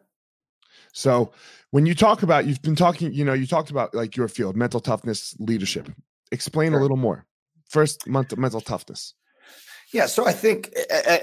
So 0.92 1.32
when 1.70 1.86
you 1.86 1.96
talk 1.96 2.24
about 2.24 2.46
you've 2.46 2.62
been 2.62 2.76
talking, 2.76 3.14
you 3.14 3.24
know, 3.24 3.32
you 3.32 3.48
talked 3.48 3.72
about 3.72 3.96
like 3.96 4.18
your 4.18 4.28
field, 4.28 4.58
mental 4.58 4.82
toughness, 4.82 5.34
leadership. 5.40 5.90
Explain 6.34 6.72
sure. 6.72 6.80
a 6.80 6.82
little 6.82 6.98
more. 6.98 7.26
First, 7.70 8.06
mental 8.06 8.60
toughness. 8.60 9.14
Yeah, 9.94 10.06
so 10.06 10.26
I 10.26 10.32
think 10.32 10.74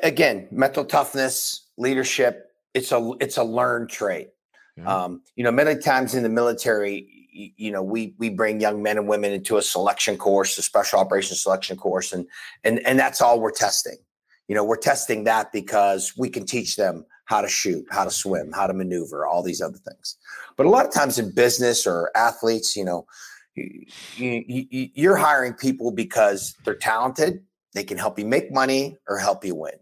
again, 0.02 0.48
mental 0.50 0.84
toughness, 0.84 1.68
leadership, 1.76 2.52
it's 2.74 2.92
a 2.92 3.12
it's 3.20 3.38
a 3.38 3.44
learned 3.44 3.88
trait. 3.88 4.28
Yeah. 4.76 5.04
Um, 5.04 5.22
you 5.36 5.44
know, 5.44 5.50
many 5.50 5.76
times 5.76 6.14
in 6.14 6.22
the 6.22 6.28
military, 6.28 7.18
you 7.56 7.70
know 7.70 7.82
we 7.82 8.14
we 8.18 8.28
bring 8.30 8.60
young 8.60 8.82
men 8.82 8.98
and 8.98 9.08
women 9.08 9.32
into 9.32 9.56
a 9.56 9.62
selection 9.62 10.16
course 10.16 10.58
a 10.58 10.62
special 10.62 10.98
operations 10.98 11.40
selection 11.40 11.76
course 11.76 12.12
and 12.12 12.26
and 12.64 12.84
and 12.86 12.98
that's 12.98 13.20
all 13.20 13.40
we're 13.40 13.50
testing 13.50 13.96
you 14.48 14.54
know 14.54 14.64
we're 14.64 14.76
testing 14.76 15.24
that 15.24 15.52
because 15.52 16.14
we 16.16 16.28
can 16.28 16.44
teach 16.44 16.76
them 16.76 17.04
how 17.26 17.40
to 17.40 17.48
shoot 17.48 17.84
how 17.90 18.04
to 18.04 18.10
swim 18.10 18.50
how 18.52 18.66
to 18.66 18.74
maneuver 18.74 19.26
all 19.26 19.42
these 19.42 19.60
other 19.60 19.78
things 19.78 20.16
but 20.56 20.66
a 20.66 20.68
lot 20.68 20.86
of 20.86 20.92
times 20.92 21.18
in 21.18 21.30
business 21.30 21.86
or 21.86 22.10
athletes 22.16 22.76
you 22.76 22.84
know 22.84 23.06
you, 23.54 24.44
you, 24.46 24.88
you're 24.94 25.16
hiring 25.16 25.52
people 25.52 25.90
because 25.90 26.54
they're 26.64 26.74
talented 26.74 27.42
they 27.74 27.84
can 27.84 27.98
help 27.98 28.18
you 28.18 28.24
make 28.24 28.52
money 28.52 28.96
or 29.08 29.18
help 29.18 29.44
you 29.44 29.54
win. 29.54 29.74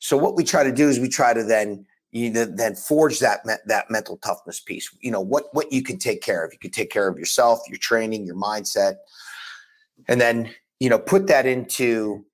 So 0.00 0.16
what 0.16 0.36
we 0.36 0.44
try 0.44 0.64
to 0.64 0.72
do 0.72 0.88
is 0.88 0.98
we 0.98 1.08
try 1.08 1.32
to 1.34 1.44
then 1.44 1.86
you 2.10 2.30
then 2.30 2.74
forge 2.74 3.18
that 3.18 3.40
that 3.66 3.90
mental 3.90 4.16
toughness 4.18 4.60
piece. 4.60 4.90
You 5.00 5.10
know 5.10 5.20
what 5.20 5.44
what 5.52 5.72
you 5.72 5.82
can 5.82 5.98
take 5.98 6.22
care 6.22 6.44
of. 6.44 6.52
You 6.52 6.58
can 6.58 6.70
take 6.70 6.90
care 6.90 7.08
of 7.08 7.18
yourself 7.18 7.60
your 7.68 7.78
training 7.78 8.24
your 8.24 8.36
mindset. 8.36 8.96
And 10.08 10.20
then 10.20 10.50
you 10.80 10.88
know 10.88 10.98
put 10.98 11.26
that 11.26 11.46
into 11.46 12.24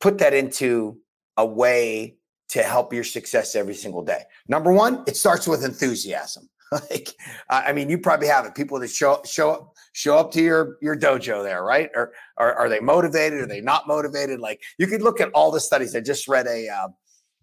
put 0.00 0.18
that 0.18 0.34
into 0.34 0.98
a 1.36 1.46
way 1.46 2.16
to 2.50 2.62
help 2.62 2.92
your 2.92 3.04
success 3.04 3.56
every 3.56 3.74
single 3.74 4.02
day. 4.02 4.22
Number 4.46 4.72
one 4.72 5.04
it 5.06 5.16
starts 5.16 5.48
with 5.48 5.64
enthusiasm. 5.64 6.48
Like 6.90 7.10
i 7.48 7.72
mean 7.72 7.88
you 7.88 7.98
probably 7.98 8.26
have 8.26 8.46
it. 8.46 8.56
People 8.56 8.80
that 8.80 8.90
show 8.90 9.22
show 9.24 9.50
up 9.52 9.73
show 9.94 10.18
up 10.18 10.30
to 10.30 10.42
your 10.42 10.76
your 10.82 10.96
dojo 10.96 11.42
there 11.42 11.64
right 11.64 11.88
or, 11.94 12.12
or 12.36 12.52
are 12.54 12.68
they 12.68 12.80
motivated 12.80 13.40
are 13.40 13.46
they 13.46 13.60
not 13.60 13.88
motivated 13.88 14.40
like 14.40 14.60
you 14.78 14.86
could 14.86 15.00
look 15.00 15.20
at 15.20 15.30
all 15.32 15.50
the 15.50 15.60
studies 15.60 15.96
i 15.96 16.00
just 16.00 16.28
read 16.28 16.46
a 16.46 16.68
uh, 16.68 16.88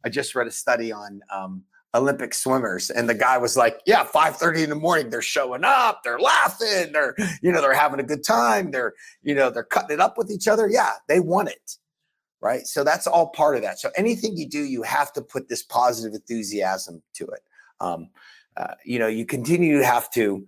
I 0.03 0.09
just 0.09 0.35
read 0.35 0.47
a 0.47 0.51
study 0.51 0.91
on 0.91 1.21
um, 1.31 1.63
Olympic 1.93 2.33
swimmers. 2.33 2.89
And 2.89 3.07
the 3.07 3.13
guy 3.13 3.37
was 3.37 3.57
like, 3.57 3.81
Yeah, 3.85 4.05
5:30 4.05 4.63
in 4.63 4.69
the 4.69 4.75
morning, 4.75 5.09
they're 5.09 5.21
showing 5.21 5.63
up, 5.63 6.01
they're 6.03 6.19
laughing, 6.19 6.91
they're, 6.91 7.15
you 7.41 7.51
know, 7.51 7.61
they're 7.61 7.73
having 7.73 7.99
a 7.99 8.03
good 8.03 8.23
time, 8.23 8.71
they're, 8.71 8.93
you 9.21 9.35
know, 9.35 9.49
they're 9.49 9.63
cutting 9.63 9.95
it 9.95 9.99
up 9.99 10.17
with 10.17 10.31
each 10.31 10.47
other. 10.47 10.67
Yeah, 10.67 10.91
they 11.07 11.19
want 11.19 11.49
it. 11.49 11.77
Right. 12.41 12.65
So 12.65 12.83
that's 12.83 13.05
all 13.05 13.29
part 13.29 13.55
of 13.55 13.61
that. 13.61 13.79
So 13.79 13.91
anything 13.95 14.35
you 14.35 14.49
do, 14.49 14.63
you 14.63 14.81
have 14.81 15.13
to 15.13 15.21
put 15.21 15.47
this 15.47 15.61
positive 15.61 16.15
enthusiasm 16.15 17.03
to 17.13 17.27
it. 17.27 17.41
Um, 17.79 18.09
uh, 18.57 18.73
you 18.83 18.97
know, 18.97 19.07
you 19.07 19.25
continue 19.27 19.77
to 19.77 19.85
have 19.85 20.09
to 20.11 20.45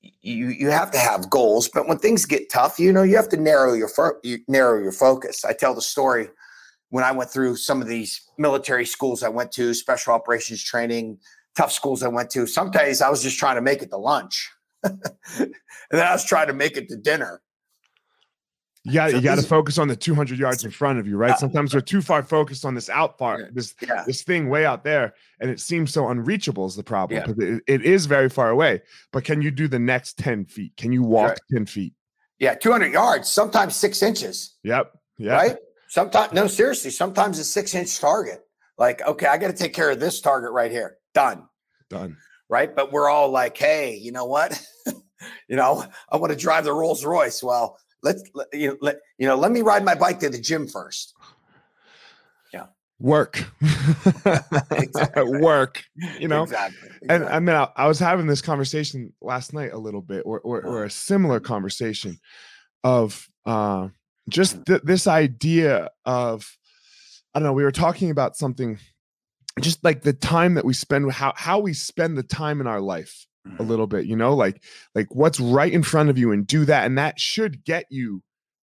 you 0.00 0.48
you 0.48 0.70
have 0.70 0.90
to 0.92 0.98
have 0.98 1.30
goals, 1.30 1.68
but 1.68 1.88
when 1.88 1.98
things 1.98 2.24
get 2.24 2.50
tough, 2.50 2.78
you 2.78 2.92
know, 2.92 3.02
you 3.02 3.16
have 3.16 3.28
to 3.30 3.36
narrow 3.36 3.72
your 3.72 3.88
fo- 3.88 4.18
you 4.22 4.38
narrow 4.48 4.80
your 4.80 4.92
focus. 4.92 5.44
I 5.44 5.52
tell 5.52 5.74
the 5.74 5.82
story 5.82 6.28
when 6.90 7.04
I 7.04 7.12
went 7.12 7.30
through 7.30 7.56
some 7.56 7.82
of 7.82 7.88
these 7.88 8.22
military 8.38 8.86
schools 8.86 9.22
I 9.22 9.28
went 9.28 9.52
to, 9.52 9.74
special 9.74 10.14
operations 10.14 10.62
training, 10.62 11.18
tough 11.56 11.72
schools 11.72 12.02
I 12.02 12.08
went 12.08 12.30
to, 12.30 12.46
some 12.46 12.70
days 12.70 13.02
I 13.02 13.10
was 13.10 13.22
just 13.22 13.38
trying 13.38 13.56
to 13.56 13.62
make 13.62 13.82
it 13.82 13.90
to 13.90 13.96
lunch. 13.96 14.50
and 14.84 15.52
then 15.90 16.06
I 16.06 16.12
was 16.12 16.24
trying 16.24 16.46
to 16.46 16.54
make 16.54 16.76
it 16.76 16.88
to 16.88 16.96
dinner. 16.96 17.42
Yeah, 18.90 19.08
so 19.08 19.16
you 19.16 19.22
got 19.22 19.36
to 19.36 19.42
focus 19.42 19.78
on 19.78 19.88
the 19.88 19.96
200 19.96 20.38
yards 20.38 20.64
in 20.64 20.70
front 20.70 20.98
of 20.98 21.06
you, 21.06 21.16
right? 21.16 21.38
Sometimes 21.38 21.74
we're 21.74 21.80
too 21.80 22.02
far 22.02 22.22
focused 22.22 22.64
on 22.64 22.74
this 22.74 22.88
out 22.88 23.18
part, 23.18 23.54
this 23.54 23.74
yeah. 23.80 24.04
this 24.06 24.22
thing 24.22 24.48
way 24.48 24.64
out 24.64 24.84
there, 24.84 25.14
and 25.40 25.50
it 25.50 25.60
seems 25.60 25.92
so 25.92 26.08
unreachable 26.08 26.66
is 26.66 26.76
the 26.76 26.82
problem 26.82 27.22
because 27.22 27.36
yeah. 27.42 27.56
it, 27.56 27.82
it 27.82 27.82
is 27.86 28.06
very 28.06 28.28
far 28.28 28.50
away. 28.50 28.82
But 29.12 29.24
can 29.24 29.42
you 29.42 29.50
do 29.50 29.68
the 29.68 29.78
next 29.78 30.18
10 30.18 30.46
feet? 30.46 30.76
Can 30.76 30.92
you 30.92 31.02
walk 31.02 31.30
right. 31.30 31.38
10 31.52 31.66
feet? 31.66 31.94
Yeah, 32.38 32.54
200 32.54 32.92
yards, 32.92 33.28
sometimes 33.28 33.74
six 33.74 34.02
inches. 34.02 34.56
Yep. 34.62 34.92
Yeah. 35.18 35.32
Right. 35.32 35.56
Sometimes, 35.88 36.32
no, 36.32 36.46
seriously, 36.46 36.90
sometimes 36.90 37.38
a 37.38 37.44
six 37.44 37.74
inch 37.74 37.98
target. 37.98 38.40
Like, 38.76 39.02
okay, 39.02 39.26
I 39.26 39.38
got 39.38 39.48
to 39.48 39.56
take 39.56 39.74
care 39.74 39.90
of 39.90 39.98
this 39.98 40.20
target 40.20 40.52
right 40.52 40.70
here. 40.70 40.98
Done. 41.14 41.48
Done. 41.90 42.16
Right. 42.48 42.74
But 42.74 42.92
we're 42.92 43.08
all 43.08 43.30
like, 43.30 43.56
hey, 43.56 43.96
you 43.96 44.12
know 44.12 44.26
what? 44.26 44.60
you 45.48 45.56
know, 45.56 45.84
I 46.10 46.16
want 46.16 46.30
to 46.30 46.38
drive 46.38 46.64
the 46.64 46.72
Rolls 46.72 47.04
Royce. 47.04 47.42
Well, 47.42 47.76
let's, 48.02 48.22
let, 48.34 48.46
you, 48.52 48.68
know, 48.68 48.76
let, 48.80 48.96
you 49.18 49.26
know, 49.26 49.36
let 49.36 49.52
me 49.52 49.62
ride 49.62 49.84
my 49.84 49.94
bike 49.94 50.20
to 50.20 50.30
the 50.30 50.38
gym 50.38 50.66
first. 50.66 51.14
Yeah. 52.52 52.66
Work. 53.00 53.44
Work. 55.16 55.84
You 56.18 56.28
know? 56.28 56.44
Exactly. 56.44 56.88
exactly. 56.88 57.08
And 57.08 57.24
I 57.24 57.40
mean, 57.40 57.56
I, 57.56 57.68
I, 57.76 57.88
was 57.88 57.98
having 57.98 58.26
this 58.26 58.42
conversation 58.42 59.12
last 59.20 59.52
night 59.52 59.72
a 59.72 59.78
little 59.78 60.02
bit, 60.02 60.22
or, 60.24 60.40
or, 60.40 60.62
or 60.62 60.84
a 60.84 60.90
similar 60.90 61.40
conversation 61.40 62.18
of, 62.84 63.28
uh, 63.46 63.88
just 64.28 64.64
th- 64.66 64.82
this 64.82 65.06
idea 65.06 65.90
of 66.04 66.56
i 67.34 67.38
don't 67.38 67.46
know 67.46 67.52
we 67.52 67.64
were 67.64 67.72
talking 67.72 68.10
about 68.10 68.36
something 68.36 68.78
just 69.60 69.82
like 69.82 70.02
the 70.02 70.12
time 70.12 70.54
that 70.54 70.64
we 70.64 70.74
spend 70.74 71.10
how 71.12 71.32
how 71.36 71.58
we 71.58 71.72
spend 71.72 72.16
the 72.16 72.22
time 72.22 72.60
in 72.60 72.66
our 72.66 72.80
life 72.80 73.26
a 73.58 73.62
little 73.62 73.86
bit 73.86 74.06
you 74.06 74.16
know 74.16 74.34
like 74.34 74.62
like 74.94 75.06
what's 75.14 75.40
right 75.40 75.72
in 75.72 75.82
front 75.82 76.10
of 76.10 76.18
you 76.18 76.32
and 76.32 76.46
do 76.46 76.64
that 76.64 76.86
and 76.86 76.98
that 76.98 77.18
should 77.18 77.64
get 77.64 77.86
you 77.90 78.22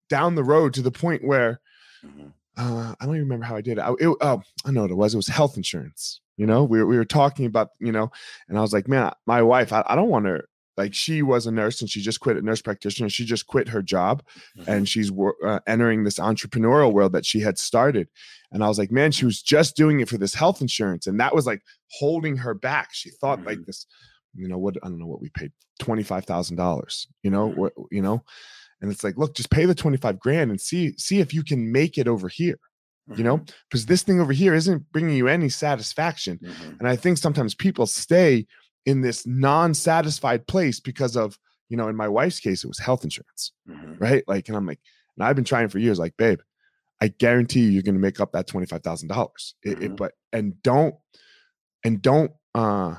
down 0.10 0.36
the 0.36 0.44
road 0.44 0.74
to 0.74 0.82
the 0.82 0.92
point 0.92 1.24
where 1.26 1.60
mm-hmm. 2.06 2.28
uh, 2.58 2.94
i 3.00 3.06
don't 3.06 3.16
even 3.16 3.28
remember 3.28 3.46
how 3.46 3.56
i 3.56 3.62
did 3.62 3.78
it, 3.78 3.82
I, 3.82 3.92
it 4.00 4.16
oh 4.22 4.42
i 4.66 4.72
know 4.72 4.82
what 4.82 4.92
it 4.92 4.96
was 4.96 5.14
it 5.14 5.18
was 5.18 5.28
health 5.28 5.58
insurance 5.58 6.22
you 6.38 6.46
know 6.46 6.64
we 6.64 6.80
were, 6.80 6.86
we 6.86 6.98
were 6.98 7.06
talking 7.06 7.46
about 7.46 7.70
you 7.80 7.92
know 7.92 8.12
and 8.48 8.58
i 8.58 8.62
was 8.62 8.74
like 8.74 8.88
man 8.88 9.12
my 9.26 9.42
wife 9.42 9.74
i, 9.74 9.84
I 9.88 9.96
don't 9.96 10.10
want 10.10 10.26
her 10.26 10.48
like 10.78 10.94
she 10.94 11.22
was 11.22 11.48
a 11.48 11.52
nurse 11.52 11.82
and 11.82 11.90
she 11.90 12.02
just 12.02 12.20
quit 12.20 12.38
a 12.38 12.42
nurse 12.42 12.62
practitioner 12.62 13.10
she 13.10 13.26
just 13.26 13.48
quit 13.48 13.70
her 13.70 13.82
job 13.82 14.24
mm-hmm. 14.58 14.70
and 14.70 14.90
she's 14.90 15.12
uh, 15.46 15.60
entering 15.68 16.04
this 16.04 16.20
entrepreneurial 16.20 16.92
world 16.92 17.14
that 17.14 17.26
she 17.26 17.40
had 17.40 17.58
started 17.58 18.08
and 18.52 18.64
i 18.64 18.68
was 18.68 18.78
like 18.78 18.92
man 18.92 19.12
she 19.12 19.26
was 19.26 19.42
just 19.42 19.76
doing 19.76 20.00
it 20.00 20.10
for 20.10 20.18
this 20.18 20.34
health 20.34 20.62
insurance 20.62 21.08
and 21.08 21.20
that 21.20 21.34
was 21.34 21.46
like 21.46 21.62
holding 21.92 22.38
her 22.38 22.54
back 22.54 22.90
she 22.92 23.10
thought 23.10 23.40
mm-hmm. 23.40 23.50
like 23.50 23.66
this 23.66 23.86
you 24.36 24.48
know 24.48 24.58
what? 24.58 24.76
I 24.84 24.88
don't 24.90 25.00
know 25.00 25.08
what 25.08 25.22
we 25.22 25.30
paid 25.30 25.52
twenty 25.80 26.04
five 26.04 26.26
thousand 26.26 26.58
dollars. 26.58 27.08
You 27.24 27.32
know 27.32 27.50
what? 27.50 27.74
You 27.92 28.02
know, 28.02 28.24
and 28.82 28.92
it's 28.92 29.04
like, 29.04 29.18
look, 29.18 29.36
just 29.36 29.50
pay 29.50 29.66
the 29.66 29.76
twenty 29.76 29.98
five 29.98 30.20
grand 30.20 30.52
and 30.52 30.60
see 30.60 30.94
see 30.98 31.20
if 31.20 31.34
you 31.34 31.44
can 31.44 31.72
make 31.72 31.98
it 31.98 32.08
over 32.08 32.28
here. 32.28 32.60
You 33.16 33.24
know, 33.24 33.38
because 33.70 33.84
Mm-hmm. 33.84 33.92
this 33.94 34.02
thing 34.02 34.20
over 34.20 34.34
here 34.34 34.56
isn't 34.56 34.92
bringing 34.92 35.16
you 35.16 35.28
any 35.28 35.48
satisfaction. 35.50 36.40
Mhm. 36.44 36.80
And 36.80 36.88
I 36.88 36.96
think 36.96 37.20
sometimes 37.20 37.54
people 37.54 37.86
stay 37.86 38.48
in 38.88 39.02
this 39.02 39.28
non-satisfied 39.28 40.48
place 40.48 40.80
because 40.80 41.16
of, 41.16 41.38
you 41.70 41.78
know, 41.78 41.88
in 41.88 41.96
my 41.96 42.08
wife's 42.08 42.40
case, 42.40 42.64
it 42.64 42.68
was 42.68 42.80
health 42.80 43.04
insurance, 43.04 43.52
Mhm. 43.70 44.00
right? 44.02 44.24
Like, 44.28 44.48
and 44.48 44.58
I'm 44.58 44.66
like, 44.66 44.80
and 45.16 45.24
I've 45.24 45.36
been 45.36 45.46
trying 45.46 45.70
for 45.70 45.78
years, 45.78 46.00
like, 46.00 46.18
babe, 46.18 46.40
I 47.00 47.10
guarantee 47.10 47.62
you, 47.66 47.70
you're 47.70 47.84
going 47.84 47.94
to 47.96 48.02
make 48.02 48.20
up 48.20 48.32
that 48.32 48.48
twenty 48.48 48.66
five 48.66 48.82
thousand 48.82 49.10
dollars. 49.10 49.54
Mhm. 49.64 49.98
But 49.98 50.14
and 50.34 50.60
don't 50.64 50.96
and 51.84 52.02
don't 52.02 52.32
uh 52.56 52.96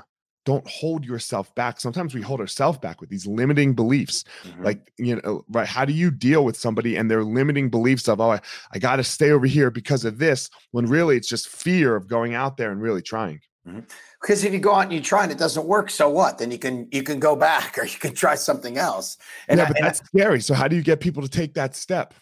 don't 0.47 0.65
hold 0.69 1.03
yourself 1.03 1.53
back. 1.55 1.77
Sometimes 1.77 2.15
we 2.15 2.21
hold 2.21 2.39
ourselves 2.39 2.77
back 2.79 3.01
with 3.01 3.09
these 3.09 3.27
limiting 3.27 3.73
beliefs. 3.73 4.23
Mhm. 4.45 4.63
Like, 4.63 4.93
you 4.97 5.17
know, 5.17 5.43
right? 5.49 5.67
How 5.67 5.83
do 5.83 5.91
you 5.91 6.09
deal 6.09 6.45
with 6.45 6.55
somebody 6.57 6.95
and 6.95 7.11
their 7.11 7.21
limiting 7.25 7.69
beliefs 7.69 8.07
of, 8.07 8.21
oh, 8.21 8.31
I, 8.31 8.39
I 8.71 8.79
got 8.79 8.95
to 8.95 9.03
stay 9.03 9.31
over 9.31 9.45
here 9.45 9.69
because 9.69 10.05
of 10.05 10.19
this, 10.19 10.49
when 10.71 10.85
really 10.85 11.17
it's 11.17 11.27
just 11.27 11.49
fear 11.49 11.97
of 11.97 12.07
going 12.07 12.33
out 12.33 12.55
there 12.55 12.71
and 12.71 12.81
really 12.81 13.01
trying. 13.01 13.41
because 14.21 14.45
if 14.45 14.53
you 14.53 14.59
go 14.59 14.73
out 14.73 14.83
and 14.83 14.93
you 14.93 15.01
try 15.01 15.23
and 15.23 15.31
it 15.33 15.37
doesn't 15.37 15.65
work, 15.67 15.89
so 15.89 16.07
what? 16.09 16.37
Then 16.37 16.49
you 16.51 16.57
can 16.57 16.87
you 16.93 17.03
can 17.03 17.19
go 17.19 17.35
back 17.35 17.77
or 17.81 17.83
you 17.85 17.99
can 17.99 18.13
try 18.15 18.35
something 18.35 18.77
else. 18.77 19.17
And, 19.49 19.57
yeah, 19.57 19.65
I- 19.65 19.67
but 19.67 19.77
and 19.77 19.85
I- 19.85 19.89
that's 19.89 19.99
scary. 20.07 20.39
So 20.39 20.53
how 20.53 20.69
do 20.69 20.77
you 20.77 20.81
get 20.81 21.01
people 21.01 21.21
to 21.21 21.29
take 21.29 21.53
that 21.55 21.75
step? 21.75 22.13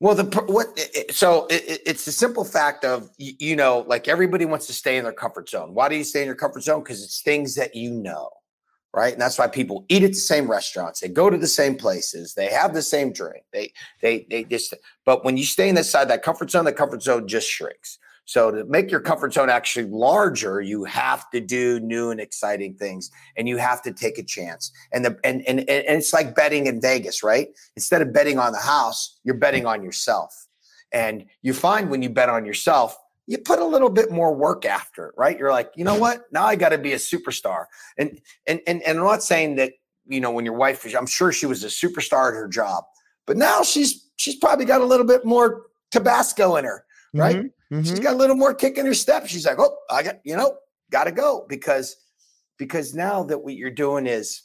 Well, 0.00 0.14
the 0.14 0.24
what 0.46 0.78
so 1.14 1.46
it, 1.46 1.62
it- 1.68 1.82
it's 1.86 2.04
the 2.06 2.12
simple 2.12 2.44
fact 2.44 2.84
of 2.84 3.10
you, 3.18 3.54
know, 3.54 3.84
like 3.86 4.08
everybody 4.08 4.46
wants 4.46 4.66
to 4.68 4.72
stay 4.72 4.96
in 4.96 5.04
their 5.04 5.12
comfort 5.12 5.48
zone. 5.50 5.74
Why 5.74 5.88
do 5.90 5.96
you 5.96 6.04
stay 6.04 6.20
in 6.22 6.26
your 6.26 6.34
comfort 6.34 6.62
zone? 6.62 6.82
Because 6.82 7.02
it's 7.04 7.20
things 7.20 7.54
that 7.56 7.74
you 7.74 7.90
know, 7.90 8.30
right? 8.94 9.12
And 9.12 9.20
that's 9.20 9.38
why 9.38 9.46
people 9.46 9.84
eat 9.90 10.02
at 10.02 10.10
the 10.12 10.14
same 10.14 10.50
restaurants. 10.50 11.00
They 11.00 11.08
go 11.08 11.28
to 11.28 11.36
the 11.36 11.46
same 11.46 11.76
places. 11.76 12.32
They 12.32 12.46
have 12.46 12.72
the 12.72 12.80
same 12.82 13.12
drink. 13.12 13.44
They 13.52 13.72
they 14.00 14.26
they 14.30 14.44
just. 14.44 14.74
But 15.04 15.22
when 15.22 15.36
you 15.36 15.44
stay 15.44 15.68
inside 15.68 16.06
that 16.06 16.22
comfort 16.22 16.50
zone, 16.50 16.64
the 16.64 16.72
comfort 16.72 17.02
zone 17.02 17.28
just 17.28 17.48
shrinks. 17.48 17.98
So 18.30 18.52
to 18.52 18.64
make 18.66 18.92
your 18.92 19.00
comfort 19.00 19.34
zone 19.34 19.50
actually 19.50 19.86
larger, 19.86 20.60
you 20.60 20.84
have 20.84 21.28
to 21.30 21.40
do 21.40 21.80
new 21.80 22.10
and 22.10 22.20
exciting 22.20 22.74
things, 22.74 23.10
and 23.36 23.48
you 23.48 23.56
have 23.56 23.82
to 23.82 23.92
take 23.92 24.18
a 24.18 24.22
chance. 24.22 24.70
And 24.92 25.04
the 25.04 25.18
and 25.24 25.42
and, 25.48 25.58
and 25.68 25.98
it's 25.98 26.12
like 26.12 26.36
betting 26.36 26.68
in 26.68 26.80
Vegas, 26.80 27.24
right? 27.24 27.48
instead 27.74 28.02
of 28.02 28.12
betting 28.12 28.38
on 28.38 28.52
the 28.52 28.60
house, 28.60 29.18
you're 29.24 29.34
betting 29.34 29.66
on 29.66 29.82
yourself. 29.82 30.46
And 30.92 31.24
you 31.42 31.52
find 31.52 31.90
when 31.90 32.02
you 32.02 32.08
bet 32.08 32.28
on 32.28 32.46
yourself, 32.46 32.96
you 33.26 33.36
put 33.36 33.58
a 33.58 33.64
little 33.64 33.90
bit 33.90 34.12
more 34.12 34.32
work 34.32 34.64
after 34.64 35.08
it, 35.08 35.14
right? 35.16 35.36
You're 35.36 35.50
like, 35.50 35.72
you 35.74 35.82
know 35.82 35.96
what? 35.96 36.32
Now 36.32 36.44
I 36.44 36.54
got 36.54 36.68
to 36.68 36.78
be 36.78 36.92
a 36.92 36.98
superstar. 36.98 37.64
And 37.98 38.20
and 38.46 38.60
and 38.68 38.80
and 38.82 38.96
I'm 38.96 39.04
not 39.04 39.24
saying 39.24 39.56
that 39.56 39.72
you 40.06 40.20
know 40.20 40.30
when 40.30 40.44
your 40.44 40.54
wife 40.54 40.86
I'm 40.94 41.08
sure 41.08 41.32
she 41.32 41.46
was 41.46 41.64
a 41.64 41.66
superstar 41.66 42.28
at 42.28 42.34
her 42.34 42.46
job, 42.46 42.84
but 43.26 43.36
now 43.36 43.64
she's 43.64 44.08
she's 44.18 44.36
probably 44.36 44.66
got 44.66 44.82
a 44.82 44.86
little 44.86 45.06
bit 45.06 45.24
more 45.24 45.62
Tabasco 45.90 46.54
in 46.54 46.64
her, 46.64 46.84
right? 47.12 47.34
Mm-hmm. 47.34 47.46
Mhm, 47.72 47.86
She's 47.86 48.00
got 48.00 48.14
a 48.14 48.16
little 48.16 48.36
more 48.36 48.52
kick 48.54 48.78
in 48.78 48.86
her 48.86 48.94
step. 48.94 49.26
She's 49.26 49.46
like, 49.46 49.58
oh, 49.58 49.76
I 49.90 50.02
got, 50.02 50.16
you 50.24 50.36
know, 50.36 50.56
got 50.90 51.04
to 51.04 51.12
go 51.12 51.46
because 51.48 51.96
because 52.58 52.94
now 52.94 53.22
that 53.24 53.38
what 53.38 53.54
you're 53.54 53.70
doing 53.70 54.06
is 54.06 54.42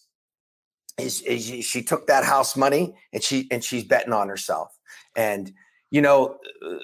is, 0.97 1.21
is 1.23 1.43
she- 1.65 1.81
took 1.83 2.07
that 2.07 2.23
house 2.23 2.55
money 2.55 2.93
and 3.11 3.21
she 3.21 3.47
and 3.51 3.63
she's 3.63 3.83
betting 3.83 4.13
on 4.13 4.29
herself. 4.29 4.69
And 5.15 5.51
you 5.91 6.01
know, 6.01 6.37
uh, 6.65 6.77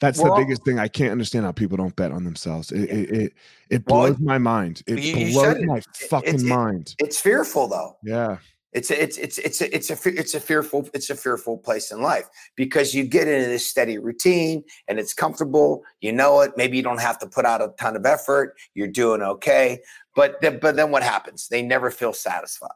That's 0.00 0.18
the 0.18 0.30
all- 0.30 0.36
biggest 0.36 0.64
thing. 0.64 0.78
I 0.78 0.88
can't 0.88 1.12
understand 1.12 1.44
how 1.44 1.52
people 1.52 1.76
don't 1.76 1.94
bet 1.94 2.10
on 2.12 2.24
themselves. 2.24 2.72
It 2.72 2.88
Yeah. 2.88 2.94
it 2.94 3.10
it, 3.10 3.32
it 3.70 3.82
Well, 3.86 4.06
blows 4.06 4.18
my 4.18 4.38
mind. 4.38 4.82
It 4.86 4.98
you- 5.00 5.32
blows 5.32 5.62
my 5.64 5.80
fucking 6.08 6.36
it- 6.40 6.42
mind. 6.42 6.94
it's 6.98 7.20
fearful 7.20 7.68
though. 7.68 7.96
Yeah. 8.02 8.38
It's 8.72 8.90
a, 8.90 9.02
it's 9.02 9.16
it's 9.16 9.38
it's 9.38 9.60
a, 9.62 9.74
it's 9.74 9.90
a 9.90 10.18
it's 10.18 10.34
a 10.34 10.40
fearful 10.40 10.88
it's 10.92 11.08
a 11.08 11.14
fearful 11.14 11.56
place 11.56 11.90
in 11.90 12.02
life 12.02 12.28
because 12.54 12.94
you 12.94 13.04
get 13.04 13.26
into 13.26 13.48
this 13.48 13.66
steady 13.66 13.96
routine 13.96 14.62
and 14.88 14.98
it's 14.98 15.14
comfortable. 15.14 15.82
You 16.02 16.12
know 16.12 16.40
it. 16.42 16.52
Maybe 16.56 16.76
you 16.76 16.82
don't 16.82 17.00
have 17.00 17.18
to 17.20 17.26
put 17.26 17.46
out 17.46 17.62
a 17.62 17.72
ton 17.80 17.96
of 17.96 18.04
effort. 18.04 18.56
You're 18.74 18.88
doing 18.88 19.22
okay. 19.22 19.80
But 20.14 20.40
then, 20.42 20.58
but 20.60 20.76
then 20.76 20.90
what 20.90 21.02
happens? 21.02 21.48
They 21.48 21.62
never 21.62 21.90
feel 21.90 22.12
satisfied, 22.12 22.70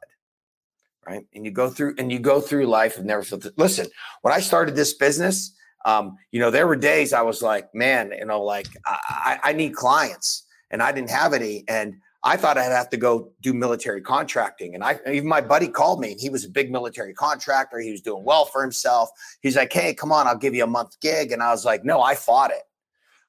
right? 1.06 1.26
And 1.34 1.44
you 1.44 1.50
go 1.50 1.68
through 1.68 1.96
and 1.98 2.10
you 2.10 2.20
go 2.20 2.40
through 2.40 2.66
life 2.66 2.96
and 2.96 3.06
never 3.06 3.22
feel. 3.22 3.40
listen, 3.58 3.88
when 4.22 4.32
I 4.32 4.40
started 4.40 4.74
this 4.74 4.94
business, 4.94 5.54
um, 5.84 6.16
you 6.30 6.40
know, 6.40 6.50
there 6.50 6.66
were 6.66 6.76
days 6.76 7.12
I 7.12 7.22
was 7.22 7.42
like, 7.42 7.74
man, 7.74 8.12
you 8.16 8.24
know, 8.24 8.42
like 8.42 8.68
I, 8.86 9.38
I, 9.42 9.50
I 9.50 9.52
need 9.52 9.74
clients, 9.74 10.46
and 10.70 10.82
I 10.82 10.92
didn't 10.92 11.10
have 11.10 11.34
any, 11.34 11.64
and 11.68 11.96
I 12.24 12.36
thought 12.36 12.56
I'd 12.56 12.70
have 12.70 12.90
to 12.90 12.96
go 12.96 13.32
do 13.40 13.52
military 13.52 14.00
contracting. 14.00 14.74
And 14.74 14.84
I 14.84 15.00
even 15.10 15.28
my 15.28 15.40
buddy 15.40 15.68
called 15.68 16.00
me 16.00 16.12
and 16.12 16.20
he 16.20 16.30
was 16.30 16.44
a 16.44 16.48
big 16.48 16.70
military 16.70 17.14
contractor. 17.14 17.80
He 17.80 17.90
was 17.90 18.00
doing 18.00 18.24
well 18.24 18.44
for 18.44 18.62
himself. 18.62 19.10
He's 19.40 19.56
like, 19.56 19.72
Hey, 19.72 19.92
come 19.92 20.12
on, 20.12 20.26
I'll 20.26 20.36
give 20.36 20.54
you 20.54 20.64
a 20.64 20.68
month 20.68 21.00
gig. 21.00 21.32
And 21.32 21.42
I 21.42 21.50
was 21.50 21.64
like, 21.64 21.84
No, 21.84 22.00
I 22.00 22.14
fought 22.14 22.50
it. 22.50 22.62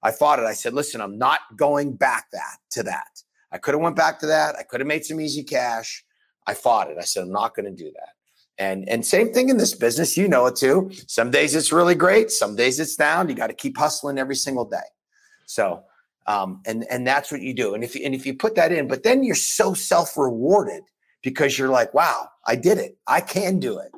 I 0.04 0.12
fought 0.12 0.40
it. 0.40 0.46
I 0.46 0.54
said, 0.54 0.74
listen, 0.74 1.00
I'm 1.00 1.18
not 1.18 1.40
going 1.56 1.96
back 1.96 2.30
that 2.32 2.58
to 2.72 2.84
that. 2.84 3.24
I 3.52 3.58
could 3.58 3.74
have 3.74 3.82
went 3.82 3.96
back 3.96 4.20
to 4.20 4.26
that. 4.28 4.56
I 4.58 4.64
could 4.64 4.82
have 4.82 4.88
made 4.88 5.06
some 5.06 5.22
easy 5.22 5.44
cash. 5.44 6.04
I 6.46 6.54
fought 6.54 6.92
it. 6.92 6.98
I 7.00 7.04
said, 7.04 7.24
I'm 7.24 7.32
not 7.32 7.56
going 7.56 7.66
to 7.66 7.72
do 7.72 7.90
that. 7.92 8.10
And 8.60 8.88
and 8.88 9.04
same 9.04 9.34
thing 9.34 9.50
in 9.50 9.58
this 9.58 9.74
business, 9.74 10.16
you 10.16 10.28
know 10.28 10.46
it 10.46 10.56
too. 10.56 10.92
Some 11.08 11.32
days 11.32 11.56
it's 11.56 11.72
really 11.72 11.96
great, 11.96 12.30
some 12.30 12.56
days 12.56 12.80
it's 12.80 12.96
down. 12.96 13.28
You 13.28 13.34
got 13.34 13.48
to 13.48 13.54
keep 13.54 13.76
hustling 13.76 14.20
every 14.20 14.36
single 14.36 14.66
day. 14.66 14.86
So 15.48 15.84
um, 16.26 16.62
and 16.66 16.86
and 16.90 17.06
that's 17.06 17.32
what 17.32 17.42
you 17.42 17.54
do. 17.54 17.74
And 17.76 17.84
if 17.84 17.96
you, 17.96 18.06
and 18.06 18.14
if 18.16 18.26
you 18.26 18.36
put 18.36 18.56
that 18.56 18.72
in, 18.72 18.88
but 18.88 19.04
then 19.04 19.24
you're 19.24 19.36
so 19.36 19.74
self 19.74 20.18
rewarded 20.18 20.84
because 21.22 21.58
you're 21.58 21.70
like, 21.70 21.94
wow, 21.94 22.28
I 22.46 22.56
did 22.56 22.78
it. 22.78 22.98
I 23.08 23.22
can 23.22 23.60
do 23.60 23.80
it. 23.80 23.92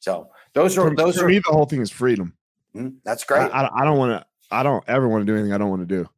So 0.00 0.28
those 0.54 0.76
are 0.78 0.90
For, 0.90 0.96
those 0.96 1.16
for 1.16 1.24
are 1.24 1.28
me, 1.28 1.38
the 1.38 1.52
whole 1.52 1.66
thing 1.66 1.80
is 1.80 1.90
freedom. 1.90 2.34
Mm, 2.74 2.96
that's 3.04 3.24
great. 3.24 3.50
I, 3.52 3.68
I 3.74 3.84
don't 3.84 3.98
want 3.98 4.20
to. 4.20 4.26
I 4.50 4.62
don't 4.62 4.84
ever 4.86 5.08
want 5.08 5.22
to 5.22 5.26
do 5.26 5.34
anything 5.34 5.52
I 5.52 5.58
don't 5.58 5.70
want 5.70 5.88
to 5.88 6.02
do. 6.02 6.08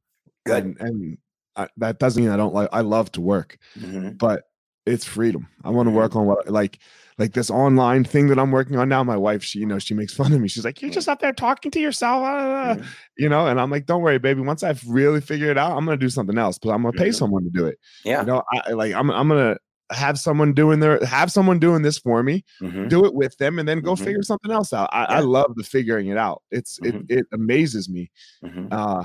Good. 0.45 0.65
And, 0.65 0.81
and 0.81 1.19
I, 1.57 1.69
that 1.77 1.99
doesn't 1.99 2.23
mean 2.23 2.33
I 2.33 2.37
don't 2.37 2.55
like. 2.55 2.69
I 2.73 2.81
love 2.81 3.13
to 3.13 3.21
work, 3.21 3.59
Mhm. 3.79 4.19
but 4.19 4.49
it's 4.87 5.05
freedom. 5.05 5.47
I 5.63 5.71
want 5.71 5.87
to 5.89 5.91
work 5.91 6.15
on 6.17 6.27
what 6.27 6.49
like 6.51 6.79
like 7.17 7.33
this 7.33 7.49
online 7.49 8.03
thing 8.05 8.27
that 8.29 8.39
I'm 8.39 8.51
working 8.51 8.77
on 8.77 8.89
now. 8.89 9.03
My 9.05 9.17
wife, 9.17 9.43
she 9.45 9.61
you 9.61 9.67
know, 9.67 9.79
she 9.79 9.95
makes 9.95 10.13
fun 10.21 10.33
of 10.33 10.41
me. 10.41 10.49
She's 10.49 10.65
like, 10.65 10.83
"You're 10.83 10.91
just 10.91 11.09
up 11.09 11.21
there 11.21 11.33
talking 11.33 11.71
to 11.73 11.81
yourself," 11.81 12.23
uh, 12.25 12.75
Mhm. 12.77 12.85
you 13.17 13.29
know. 13.29 13.47
And 13.47 13.61
I'm 13.61 13.71
like, 13.71 13.87
"Don't 13.87 14.03
worry, 14.03 14.19
baby. 14.19 14.41
Once 14.43 14.63
I've 14.63 14.83
really 14.89 15.21
figured 15.21 15.51
it 15.51 15.59
out, 15.59 15.77
I'm 15.77 15.85
gonna 15.85 15.97
do 15.97 16.11
something 16.11 16.37
else. 16.39 16.59
But 16.59 16.71
I'm 16.71 16.83
gonna 16.83 16.93
pay 16.97 17.13
someone 17.13 17.45
to 17.45 17.51
do 17.51 17.67
it. 17.67 17.79
Yeah. 18.05 18.21
You 18.21 18.27
know, 18.27 18.43
I 18.53 18.73
like 18.73 18.95
I'm 18.95 19.11
I'm 19.11 19.29
gonna 19.29 19.57
have 19.91 20.19
someone 20.19 20.55
doing 20.55 20.81
their 20.81 21.05
have 21.05 21.31
someone 21.31 21.59
doing 21.59 21.83
this 21.83 21.99
for 21.99 22.23
me 22.23 22.43
Mhm. 22.63 22.89
do 22.89 23.05
it 23.05 23.15
with 23.15 23.37
them 23.37 23.59
and 23.59 23.69
then 23.69 23.81
go 23.81 23.93
Mhm. 23.93 24.03
figure 24.03 24.23
something 24.23 24.51
else 24.51 24.73
out 24.73 24.89
i, 24.95 25.05
I 25.05 25.21
love 25.21 25.55
the 25.57 25.63
figuring 25.63 26.07
it 26.07 26.17
out 26.17 26.43
it's 26.51 26.81
Mhm. 26.81 27.05
it, 27.11 27.19
it 27.19 27.27
amazes 27.35 27.87
me 27.91 28.11
Mhm. 28.43 28.69
uh 28.73 29.05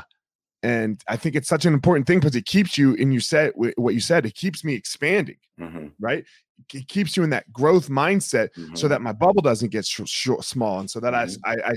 and 0.64 1.02
i 1.08 1.16
think 1.16 1.36
it's 1.36 1.48
such 1.48 1.66
an 1.66 1.74
important 1.74 2.06
thing 2.08 2.20
because 2.20 2.36
it 2.36 2.46
keeps 2.46 2.78
you 2.78 2.96
and 3.00 3.14
you 3.14 3.20
said 3.20 3.52
what 3.56 3.94
you 3.94 4.00
said 4.00 4.26
it 4.26 4.36
keeps 4.36 4.64
me 4.64 4.74
expanding 4.74 5.38
Mhm. 5.60 5.94
right 6.00 6.26
it 6.74 6.88
keeps 6.88 7.16
you 7.16 7.24
in 7.24 7.30
that 7.30 7.52
growth 7.54 7.88
mindset 7.90 8.50
so 8.76 8.86
Mhm. 8.86 8.90
that 8.90 9.02
my 9.02 9.14
bubble 9.14 9.42
doesn't 9.42 9.70
get 9.70 9.86
sh- 9.86 10.02
short 10.06 10.44
small 10.44 10.80
and 10.80 10.90
so 10.92 11.00
that 11.00 11.16
I, 11.16 11.28
I, 11.46 11.56
I, 11.72 11.76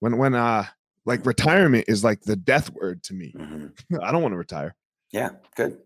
when 0.00 0.18
when 0.18 0.34
uh 0.34 0.64
like 1.04 1.24
retirement 1.24 1.84
is 1.86 2.02
like 2.02 2.22
the 2.22 2.34
death 2.36 2.70
word 2.70 3.02
to 3.04 3.14
me 3.14 3.32
Mhm. 3.36 3.72
i 4.02 4.10
don't 4.12 4.22
want 4.22 4.32
to 4.32 4.38
retire 4.38 4.74
Yeah, 5.12 5.30
good. 5.54 5.78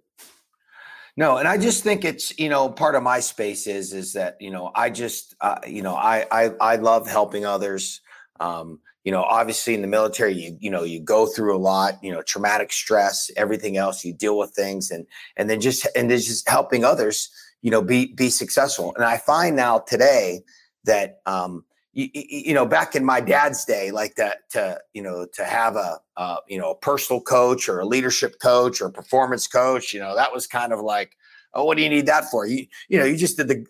No, 1.16 1.36
and 1.36 1.46
I 1.46 1.58
just 1.58 1.82
think 1.82 2.04
it's 2.04 2.38
you 2.38 2.48
know 2.48 2.70
part 2.70 2.94
of 2.94 3.02
my 3.02 3.20
space 3.20 3.66
is 3.66 3.92
is 3.92 4.12
that 4.14 4.36
you 4.40 4.50
know 4.50 4.70
I 4.74 4.88
just 4.90 5.34
uh, 5.40 5.58
you 5.66 5.82
know 5.82 5.94
I 5.94 6.26
I 6.30 6.54
I 6.60 6.76
love 6.76 7.06
helping 7.08 7.44
others. 7.44 8.00
Um, 8.38 8.80
you 9.04 9.12
know, 9.12 9.22
obviously 9.22 9.74
in 9.74 9.80
the 9.80 9.88
military, 9.88 10.34
you 10.34 10.56
you 10.60 10.70
know 10.70 10.82
you 10.82 11.00
go 11.00 11.26
through 11.26 11.56
a 11.56 11.58
lot. 11.58 11.94
You 12.02 12.12
know, 12.12 12.22
traumatic 12.22 12.72
stress, 12.72 13.30
everything 13.36 13.76
else. 13.76 14.04
You 14.04 14.12
deal 14.12 14.38
with 14.38 14.50
things, 14.50 14.90
and 14.90 15.06
and 15.36 15.48
then 15.48 15.60
just 15.60 15.86
and 15.96 16.10
then 16.10 16.18
just 16.18 16.48
helping 16.48 16.84
others. 16.84 17.30
You 17.62 17.70
know, 17.70 17.82
be 17.82 18.12
be 18.12 18.30
successful. 18.30 18.94
And 18.96 19.04
I 19.04 19.16
find 19.16 19.56
now 19.56 19.78
today 19.78 20.42
that 20.84 21.20
um, 21.26 21.64
you, 21.92 22.08
you 22.12 22.54
know 22.54 22.66
back 22.66 22.94
in 22.94 23.04
my 23.04 23.20
dad's 23.20 23.64
day 23.64 23.90
like 23.90 24.14
that 24.16 24.48
to 24.50 24.78
you 24.92 25.02
know 25.02 25.26
to 25.32 25.44
have 25.44 25.76
a 25.76 25.98
uh, 26.16 26.36
you 26.48 26.58
know 26.58 26.70
a 26.70 26.76
personal 26.76 27.20
coach 27.20 27.68
or 27.68 27.80
a 27.80 27.86
leadership 27.86 28.38
coach 28.40 28.80
or 28.80 28.86
a 28.86 28.92
performance 28.92 29.46
coach 29.46 29.92
you 29.92 30.00
know 30.00 30.14
that 30.14 30.32
was 30.32 30.46
kind 30.46 30.72
of 30.72 30.80
like 30.80 31.16
oh 31.54 31.64
what 31.64 31.76
do 31.76 31.82
you 31.82 31.88
need 31.88 32.06
that 32.06 32.30
for 32.30 32.46
you 32.46 32.66
you 32.88 32.98
know 32.98 33.04
you 33.04 33.16
just 33.16 33.36
did 33.36 33.48
the 33.48 33.66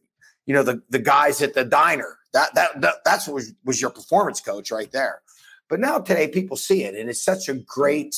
you 0.46 0.54
know 0.54 0.62
the 0.62 0.82
the 0.90 0.98
guys 0.98 1.40
at 1.40 1.54
the 1.54 1.64
diner 1.64 2.18
that 2.32 2.54
that, 2.54 2.80
that 2.80 2.94
that's 3.04 3.26
what 3.26 3.34
was, 3.34 3.52
was 3.64 3.80
your 3.80 3.90
performance 3.90 4.40
coach 4.40 4.70
right 4.70 4.92
there 4.92 5.22
but 5.68 5.80
now 5.80 5.98
today 5.98 6.28
people 6.28 6.56
see 6.56 6.84
it 6.84 6.94
and 6.94 7.08
it's 7.08 7.22
such 7.24 7.48
a 7.48 7.54
great 7.54 8.16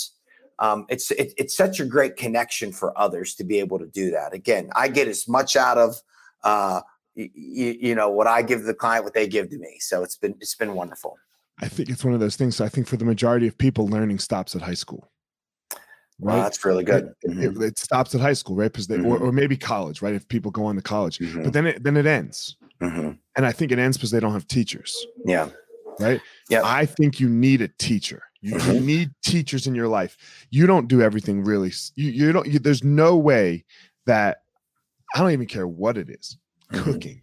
um, 0.59 0.87
it's 0.89 1.11
it, 1.13 1.33
it's 1.37 1.57
such 1.57 1.81
a 1.81 1.85
great 1.85 2.17
connection 2.17 2.73
for 2.73 2.97
others 2.99 3.35
to 3.35 3.45
be 3.45 3.59
able 3.59 3.79
to 3.79 3.87
do 3.87 4.11
that 4.11 4.33
again 4.33 4.71
i 4.75 4.89
get 4.89 5.09
as 5.09 5.29
much 5.29 5.57
out 5.57 5.79
of 5.79 5.97
uh, 6.45 6.81
you, 7.15 7.29
you 7.35 7.95
know 7.95 8.09
what 8.09 8.27
I 8.27 8.43
give 8.43 8.63
the 8.65 8.75
client, 8.75 9.05
what 9.05 9.15
they 9.15 9.29
give 9.29 9.51
to 9.51 9.59
me. 9.59 9.77
So 9.81 10.03
it's 10.03 10.17
been 10.17 10.35
it's 10.41 10.55
been 10.55 10.75
wonderful. 10.75 11.19
i 11.61 11.69
think 11.69 11.89
it's 11.89 12.05
one 12.05 12.15
of 12.15 12.21
those 12.21 12.37
things 12.37 12.57
so 12.57 12.65
i 12.65 12.69
think 12.69 12.87
for 12.87 12.97
the 12.97 13.05
majority 13.05 13.47
of 13.47 13.57
people 13.59 13.87
learning 13.87 14.19
stops 14.19 14.57
at 14.57 14.63
high 14.63 14.75
school 14.75 15.13
Right? 16.21 16.37
Wow, 16.37 16.43
that's 16.45 16.65
really 16.65 16.85
good. 16.85 17.13
It, 17.23 17.31
mm-hmm. 17.31 17.63
it, 17.63 17.67
it, 17.71 17.79
stops 17.79 18.15
at 18.15 18.21
high 18.21 18.35
school, 18.35 18.55
right? 18.55 18.71
Because 18.71 18.87
mm-hmm. 18.87 19.07
or, 19.07 19.19
or, 19.19 19.33
maybe 19.33 19.57
college, 19.57 20.03
right? 20.03 20.15
If 20.15 20.29
people 20.29 20.53
go 20.53 20.67
on 20.67 20.77
to 20.77 20.83
college, 20.83 21.19
mm-hmm. 21.19 21.43
but 21.43 21.53
then 21.53 21.67
it 21.67 21.83
then 21.83 21.97
it 21.97 22.07
ends, 22.07 22.57
mm-hmm. 22.83 23.11
and 23.37 23.47
I 23.47 23.53
think 23.53 23.73
it 23.73 23.79
ends 23.79 23.97
because 23.97 24.11
they 24.11 24.21
don't 24.21 24.33
have 24.33 24.47
teachers. 24.49 25.07
Yeah. 25.25 25.49
Right. 26.01 26.21
Yeah. 26.49 26.63
I 26.65 26.87
think 26.87 27.21
you 27.21 27.29
need 27.29 27.61
a 27.61 27.69
teacher. 27.69 28.23
You, 28.41 28.55
mm-hmm. 28.55 28.85
need 28.85 29.11
teachers 29.25 29.67
in 29.67 29.75
your 29.75 29.89
life. 29.89 30.17
You 30.51 30.67
don't 30.67 30.89
do 30.89 31.01
everything 31.01 31.45
really. 31.45 31.73
You 31.95 32.11
you 32.11 32.33
don't. 32.33 32.47
You, 32.47 32.59
there's 32.59 32.83
no 32.83 33.17
way 33.17 33.65
that 34.07 34.39
I 35.15 35.21
don't 35.21 35.31
even 35.31 35.47
care 35.47 35.69
what 35.69 35.97
it 35.97 36.11
is. 36.11 36.39
Mm-hmm. 36.73 36.85
Cooking. 36.85 37.23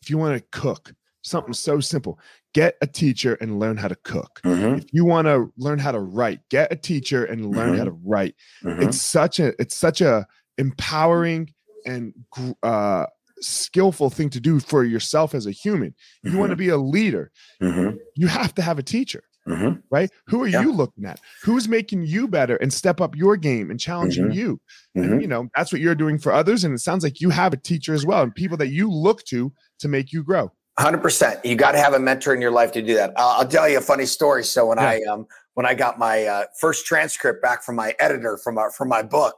If 0.00 0.10
you 0.10 0.18
want 0.18 0.36
to 0.36 0.58
cook 0.58 0.94
something 1.22 1.54
so 1.54 1.80
simple, 1.80 2.18
get 2.54 2.76
a 2.80 2.86
teacher 2.86 3.34
and 3.40 3.58
learn 3.58 3.76
how 3.76 3.88
to 3.88 3.96
cook. 3.96 4.40
Mm-hmm. 4.44 4.78
If 4.78 4.86
you 4.92 5.04
want 5.04 5.26
to 5.26 5.52
learn 5.56 5.78
how 5.78 5.92
to 5.92 6.00
write, 6.00 6.40
get 6.48 6.72
a 6.72 6.76
teacher 6.76 7.24
and 7.24 7.54
learn 7.54 7.70
mm-hmm. 7.70 7.78
how 7.78 7.84
to 7.84 7.98
write. 8.04 8.34
Mm-hmm. 8.62 8.82
It's 8.82 9.00
such 9.00 9.40
a 9.40 9.60
it's 9.60 9.74
such 9.74 10.00
a 10.00 10.26
empowering 10.58 11.52
and 11.86 12.14
uh, 12.62 13.06
skillful 13.42 14.10
thing 14.10 14.30
to 14.30 14.40
do 14.40 14.60
for 14.60 14.84
yourself 14.84 15.34
as 15.34 15.46
a 15.46 15.50
human. 15.50 15.94
You 16.22 16.38
want 16.38 16.50
to 16.50 16.54
mm-hmm. 16.54 16.60
be 16.60 16.68
a 16.70 16.78
leader. 16.78 17.30
Mm-hmm. 17.62 17.96
You 18.16 18.26
have 18.28 18.54
to 18.54 18.62
have 18.62 18.78
a 18.78 18.82
teacher. 18.82 19.24
Mm-hmm. 19.48 19.80
Right? 19.90 20.08
Who 20.28 20.42
are 20.42 20.46
yeah. 20.46 20.62
you 20.62 20.72
looking 20.72 21.04
at? 21.04 21.20
Who's 21.42 21.68
making 21.68 22.06
you 22.06 22.28
better 22.28 22.54
and 22.56 22.72
step 22.72 23.00
up 23.00 23.16
your 23.16 23.36
game 23.36 23.72
and 23.72 23.80
challenging 23.80 24.30
you? 24.30 24.60
And, 24.94 25.20
you 25.20 25.26
know, 25.26 25.48
that's 25.56 25.72
what 25.72 25.80
you're 25.80 25.96
doing 25.96 26.16
for 26.18 26.32
others. 26.32 26.62
And 26.62 26.72
it 26.72 26.78
sounds 26.78 27.02
like 27.02 27.20
you 27.20 27.30
have 27.30 27.52
a 27.52 27.56
teacher 27.56 27.92
as 27.92 28.06
well 28.06 28.22
and 28.22 28.32
people 28.32 28.56
that 28.58 28.68
you 28.68 28.88
look 28.88 29.24
to 29.24 29.52
to 29.80 29.88
make 29.88 30.12
you 30.12 30.22
grow. 30.22 30.52
Hundred 30.78 31.02
percent. 31.02 31.44
You 31.44 31.54
got 31.54 31.72
to 31.72 31.78
have 31.78 31.92
a 31.92 31.98
mentor 31.98 32.32
in 32.32 32.40
your 32.40 32.52
life 32.52 32.72
to 32.72 32.82
do 32.82 32.94
that. 32.94 33.12
I'll, 33.16 33.40
I'll 33.40 33.48
tell 33.48 33.68
you 33.68 33.78
a 33.78 33.82
funny 33.82 34.06
story. 34.06 34.42
So 34.44 34.66
when 34.66 34.78
yeah. 34.78 34.90
I 34.90 35.02
um 35.02 35.26
when 35.54 35.66
I 35.66 35.74
got 35.74 35.98
my 35.98 36.24
uh, 36.24 36.44
first 36.58 36.86
transcript 36.86 37.42
back 37.42 37.62
from 37.62 37.76
my 37.76 37.94
editor 37.98 38.38
from 38.38 38.56
our 38.56 38.70
from 38.70 38.88
my 38.88 39.02
book, 39.02 39.34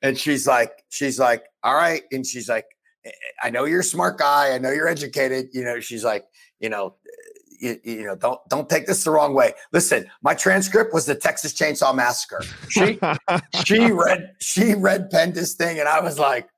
and 0.00 0.16
she's 0.16 0.46
like, 0.46 0.72
she's 0.88 1.18
like, 1.18 1.44
all 1.62 1.74
right, 1.74 2.02
and 2.12 2.26
she's 2.26 2.48
like, 2.48 2.64
I 3.42 3.50
know 3.50 3.64
you're 3.64 3.80
a 3.80 3.84
smart 3.84 4.18
guy. 4.18 4.54
I 4.54 4.58
know 4.58 4.70
you're 4.70 4.88
educated. 4.88 5.48
You 5.52 5.64
know, 5.64 5.80
she's 5.80 6.04
like, 6.04 6.24
you 6.58 6.68
know, 6.68 6.96
you, 7.60 7.78
you, 7.84 8.04
know, 8.04 8.16
don't 8.16 8.40
don't 8.48 8.68
take 8.68 8.86
this 8.86 9.04
the 9.04 9.10
wrong 9.10 9.34
way. 9.34 9.52
Listen, 9.72 10.06
my 10.22 10.34
transcript 10.34 10.94
was 10.94 11.06
the 11.06 11.14
Texas 11.14 11.52
Chainsaw 11.52 11.94
Massacre. 11.94 12.42
She 12.68 12.98
she 13.64 13.90
read 13.90 14.32
she 14.40 14.74
read 14.74 15.10
penned 15.10 15.34
this 15.34 15.54
thing, 15.54 15.78
and 15.78 15.88
I 15.88 16.00
was 16.00 16.18
like, 16.18 16.48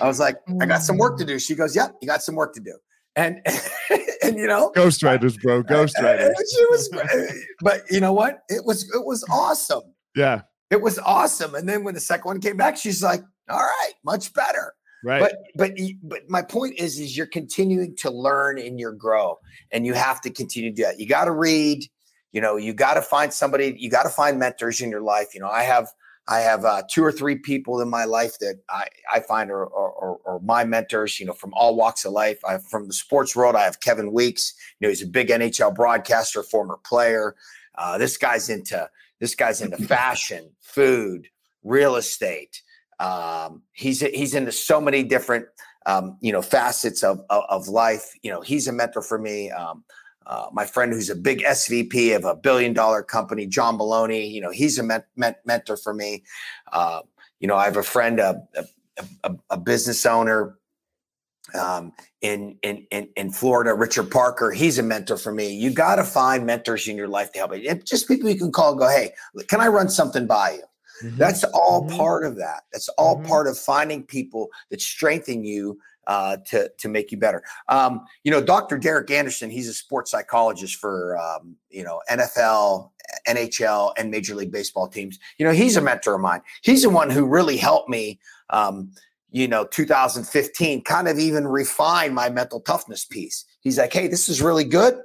I 0.00 0.06
was 0.06 0.20
like, 0.20 0.36
I 0.60 0.66
got 0.66 0.82
some 0.82 0.98
work 0.98 1.18
to 1.18 1.24
do. 1.24 1.38
She 1.38 1.54
goes, 1.54 1.76
Yep, 1.76 1.96
you 2.00 2.08
got 2.08 2.22
some 2.22 2.34
work 2.34 2.54
to 2.54 2.60
do 2.60 2.76
and 3.16 3.40
and 4.22 4.36
you 4.36 4.46
know 4.46 4.72
ghostwriters 4.74 5.40
bro 5.40 5.62
ghostwriters 5.64 6.32
she 6.54 6.64
was 6.66 6.92
uh, 6.92 7.32
but 7.60 7.82
you 7.90 8.00
know 8.00 8.12
what 8.12 8.42
it 8.48 8.64
was 8.64 8.84
it 8.94 9.04
was 9.04 9.24
awesome 9.30 9.82
yeah 10.16 10.42
it 10.70 10.80
was 10.80 10.98
awesome 11.00 11.54
and 11.54 11.68
then 11.68 11.84
when 11.84 11.94
the 11.94 12.00
second 12.00 12.24
one 12.24 12.40
came 12.40 12.56
back 12.56 12.76
she's 12.76 13.02
like 13.02 13.22
all 13.50 13.58
right 13.58 13.92
much 14.04 14.32
better 14.32 14.72
right 15.04 15.20
but 15.20 15.36
but 15.54 15.72
but 16.02 16.28
my 16.28 16.42
point 16.42 16.78
is 16.78 16.98
is 16.98 17.16
you're 17.16 17.26
continuing 17.26 17.94
to 17.96 18.10
learn 18.10 18.58
and 18.58 18.78
you 18.78 18.92
grow 18.92 19.38
and 19.70 19.86
you 19.86 19.94
have 19.94 20.20
to 20.20 20.30
continue 20.30 20.70
to 20.70 20.76
do 20.76 20.82
that 20.82 21.00
you 21.00 21.06
got 21.06 21.24
to 21.24 21.32
read 21.32 21.84
you 22.32 22.40
know 22.40 22.56
you 22.56 22.72
got 22.72 22.94
to 22.94 23.02
find 23.02 23.32
somebody 23.32 23.74
you 23.78 23.90
got 23.90 24.04
to 24.04 24.08
find 24.08 24.38
mentors 24.38 24.80
in 24.80 24.90
your 24.90 25.02
life 25.02 25.34
you 25.34 25.40
know 25.40 25.48
i 25.48 25.62
have 25.62 25.88
I 26.28 26.40
have 26.40 26.64
uh, 26.64 26.82
two 26.88 27.02
or 27.02 27.10
three 27.10 27.36
people 27.36 27.80
in 27.80 27.88
my 27.88 28.04
life 28.04 28.38
that 28.38 28.60
I, 28.70 28.86
I 29.12 29.20
find 29.20 29.50
are, 29.50 29.66
are, 29.66 30.18
are, 30.24 30.38
my 30.40 30.64
mentors, 30.64 31.18
you 31.18 31.26
know, 31.26 31.32
from 31.32 31.52
all 31.54 31.74
walks 31.74 32.04
of 32.04 32.12
life. 32.12 32.38
I, 32.44 32.58
from 32.58 32.86
the 32.86 32.92
sports 32.92 33.34
world, 33.34 33.56
I 33.56 33.64
have 33.64 33.80
Kevin 33.80 34.12
Weekes. 34.12 34.54
You 34.78 34.86
know, 34.86 34.90
he's 34.90 35.02
a 35.02 35.06
big 35.06 35.28
NHL 35.28 35.74
broadcaster, 35.74 36.42
former 36.44 36.78
player. 36.84 37.34
Uh, 37.74 37.98
this 37.98 38.16
guy's 38.16 38.48
into 38.48 38.88
this 39.18 39.34
guy's 39.34 39.60
into 39.60 39.76
fashion, 39.88 40.50
food, 40.60 41.28
real 41.64 41.96
estate. 41.96 42.62
Um, 43.00 43.62
he's 43.72 44.00
he's 44.00 44.34
into 44.34 44.52
so 44.52 44.80
many 44.80 45.02
different 45.02 45.46
um, 45.86 46.16
you 46.20 46.32
know 46.32 46.42
facets 46.42 47.02
of, 47.02 47.20
of, 47.30 47.44
of 47.48 47.68
life. 47.68 48.12
You 48.22 48.30
know, 48.30 48.40
he's 48.40 48.68
a 48.68 48.72
mentor 48.72 49.02
for 49.02 49.18
me. 49.18 49.50
Um, 49.50 49.84
uh, 50.26 50.46
my 50.52 50.64
friend 50.64 50.92
who's 50.92 51.10
a 51.10 51.16
big 51.16 51.40
SVP 51.40 52.14
of 52.14 52.24
a 52.24 52.34
billion 52.34 52.72
dollar 52.72 53.02
company, 53.02 53.46
John 53.46 53.76
Maloney, 53.76 54.26
you 54.28 54.40
know, 54.40 54.50
he's 54.50 54.78
a 54.78 54.82
men- 54.82 55.04
men- 55.16 55.34
mentor 55.44 55.76
for 55.76 55.92
me. 55.92 56.22
Uh, 56.72 57.00
you 57.40 57.48
know, 57.48 57.56
I 57.56 57.64
have 57.64 57.76
a 57.76 57.82
friend, 57.82 58.20
a, 58.20 58.40
a, 59.24 59.34
a 59.50 59.56
business 59.56 60.06
owner 60.06 60.56
um, 61.54 61.92
in, 62.20 62.56
in, 62.62 62.86
in, 62.90 63.08
in 63.16 63.30
Florida, 63.30 63.74
Richard 63.74 64.10
Parker, 64.10 64.52
he's 64.52 64.78
a 64.78 64.82
mentor 64.82 65.16
for 65.16 65.32
me. 65.32 65.52
You 65.52 65.70
got 65.70 65.96
to 65.96 66.04
find 66.04 66.46
mentors 66.46 66.86
in 66.88 66.96
your 66.96 67.08
life 67.08 67.32
to 67.32 67.40
help 67.40 67.56
you. 67.56 67.74
just 67.84 68.08
people 68.08 68.30
you 68.30 68.38
can 68.38 68.52
call 68.52 68.74
go, 68.74 68.88
hey, 68.88 69.12
can 69.48 69.60
I 69.60 69.68
run 69.68 69.88
something 69.88 70.26
by 70.26 70.52
you? 70.52 70.62
Mm-hmm. 71.02 71.16
That's 71.16 71.44
all 71.44 71.84
mm-hmm. 71.84 71.96
part 71.96 72.24
of 72.24 72.36
that. 72.36 72.62
That's 72.72 72.88
all 72.90 73.16
mm-hmm. 73.16 73.26
part 73.26 73.46
of 73.46 73.58
finding 73.58 74.04
people 74.04 74.48
that 74.70 74.80
strengthen 74.80 75.44
you 75.44 75.78
uh, 76.06 76.36
to 76.46 76.70
to 76.78 76.88
make 76.88 77.12
you 77.12 77.18
better. 77.18 77.42
Um, 77.68 78.04
you 78.24 78.30
know, 78.30 78.42
Dr. 78.42 78.78
Derek 78.78 79.10
Anderson, 79.10 79.50
he's 79.50 79.68
a 79.68 79.74
sports 79.74 80.10
psychologist 80.10 80.76
for 80.76 81.18
um, 81.18 81.56
you 81.70 81.84
know 81.84 82.00
NFL, 82.10 82.90
NHL, 83.28 83.92
and 83.96 84.10
Major 84.10 84.34
League 84.34 84.52
Baseball 84.52 84.88
teams. 84.88 85.18
You 85.38 85.46
know, 85.46 85.52
he's 85.52 85.76
a 85.76 85.80
mentor 85.80 86.14
of 86.14 86.20
mine. 86.20 86.42
He's 86.62 86.82
the 86.82 86.90
one 86.90 87.10
who 87.10 87.26
really 87.26 87.56
helped 87.56 87.88
me. 87.88 88.18
Um, 88.50 88.92
you 89.34 89.48
know, 89.48 89.64
2015, 89.64 90.82
kind 90.84 91.08
of 91.08 91.18
even 91.18 91.46
refine 91.46 92.12
my 92.12 92.28
mental 92.28 92.60
toughness 92.60 93.06
piece. 93.06 93.46
He's 93.60 93.78
like, 93.78 93.92
"Hey, 93.92 94.08
this 94.08 94.28
is 94.28 94.42
really 94.42 94.64
good. 94.64 95.00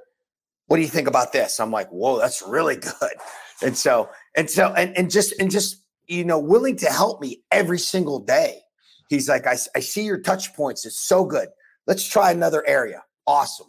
What 0.66 0.78
do 0.78 0.82
you 0.82 0.90
think 0.90 1.08
about 1.08 1.32
this?" 1.32 1.60
I'm 1.60 1.72
like, 1.72 1.90
"Whoa, 1.90 2.20
that's 2.20 2.42
really 2.42 2.76
good." 3.00 3.14
And 3.62 3.78
so, 3.78 4.10
and 4.36 4.50
so, 4.50 4.74
and 4.74 4.98
and 4.98 5.10
just 5.10 5.34
and 5.40 5.50
just 5.50 5.84
you 6.08 6.24
know, 6.24 6.40
willing 6.40 6.78
to 6.78 6.88
help 6.88 7.22
me 7.22 7.44
every 7.52 7.80
single 7.80 8.20
day 8.20 8.62
He's 9.10 9.30
like, 9.30 9.48
I, 9.48 9.58
I 9.76 9.80
see 9.80 10.04
your 10.04 10.20
touch 10.20 10.54
points. 10.54 10.86
It's 10.86 11.00
so 11.00 11.26
good. 11.26 11.50
Let's 11.86 12.06
try 12.06 12.32
another 12.32 12.68
area. 12.68 13.04
Awesome. 13.26 13.68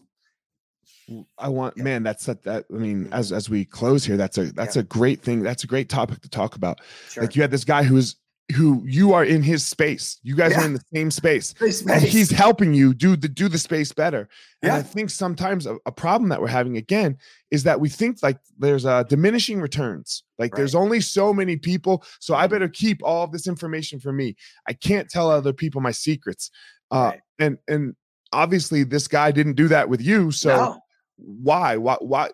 I 1.39 1.49
want, 1.49 1.75
yeah. 1.77 1.85
man, 1.85 2.03
that's 2.03 2.27
that, 2.27 2.43
that. 2.43 2.67
I 2.71 2.77
mean, 2.77 3.05
mm-hmm. 3.05 3.13
as 3.15 3.33
as 3.33 3.49
we 3.49 3.65
close 3.65 4.05
here, 4.05 4.19
that's 4.19 4.37
a 4.37 4.53
that's 4.53 4.77
yeah. 4.77 4.81
a 4.81 4.85
great 4.85 5.23
thing. 5.23 5.43
That's 5.43 5.65
a 5.65 5.67
great 5.67 5.89
topic 5.89 6.21
to 6.21 6.29
talk 6.29 6.55
about. 6.55 6.81
Sure. 7.09 7.23
Like 7.23 7.35
you 7.35 7.41
had 7.41 7.51
this 7.51 7.65
guy 7.65 7.83
who's 7.83 8.17
who 8.55 8.83
you 8.87 9.13
are 9.13 9.25
in 9.25 9.43
his 9.43 9.67
space. 9.67 10.19
You 10.23 10.35
guys 10.35 10.53
yeah. 10.53 10.63
are 10.63 10.65
in 10.65 10.73
the 10.75 10.83
same 10.95 11.11
space. 11.11 11.51
space. 11.51 11.83
And 11.83 12.03
he's 12.03 12.31
helping 12.31 12.73
you 12.73 12.95
do 12.95 13.15
the 13.15 13.29
do 13.29 13.49
the 13.49 13.59
space 13.59 13.93
better. 13.93 14.29
And 14.63 14.73
I 14.73 14.83
think 14.83 15.11
sometimes 15.11 15.67
a, 15.67 15.77
a, 15.87 15.93
problem 15.93 16.31
that 16.31 16.41
we're 16.41 16.49
having 16.49 16.79
again 16.79 17.19
is 17.51 17.63
that 17.65 17.79
we 17.79 17.89
think 17.89 18.19
like 18.23 18.39
there's 18.59 18.87
a 18.87 19.05
diminishing 19.09 19.61
returns. 19.61 20.25
Like 20.39 20.53
right. 20.53 20.59
there's 20.59 20.75
only 20.75 21.01
so 21.01 21.33
many 21.33 21.57
people, 21.57 22.05
so 22.21 22.35
I 22.35 22.47
better 22.47 22.69
keep 22.69 23.01
all 23.05 23.23
of 23.23 23.33
this 23.33 23.47
information 23.47 24.01
for 24.01 24.13
me. 24.13 24.35
I 24.67 24.73
can't 24.73 25.09
tell 25.09 25.31
other 25.31 25.53
people 25.53 25.81
my 25.81 25.93
secrets. 25.93 26.51
Uh, 26.91 27.13
right. 27.13 27.21
and 27.39 27.59
and 27.69 27.97
obviously 28.33 28.83
this 28.83 29.09
guy 29.09 29.31
didn't 29.31 29.55
do 29.55 29.69
that 29.69 29.89
with 29.89 30.01
you. 30.01 30.31
So 30.31 30.49
no. 30.49 30.81
why? 31.17 31.77
Why 31.77 31.97
why 32.01 32.31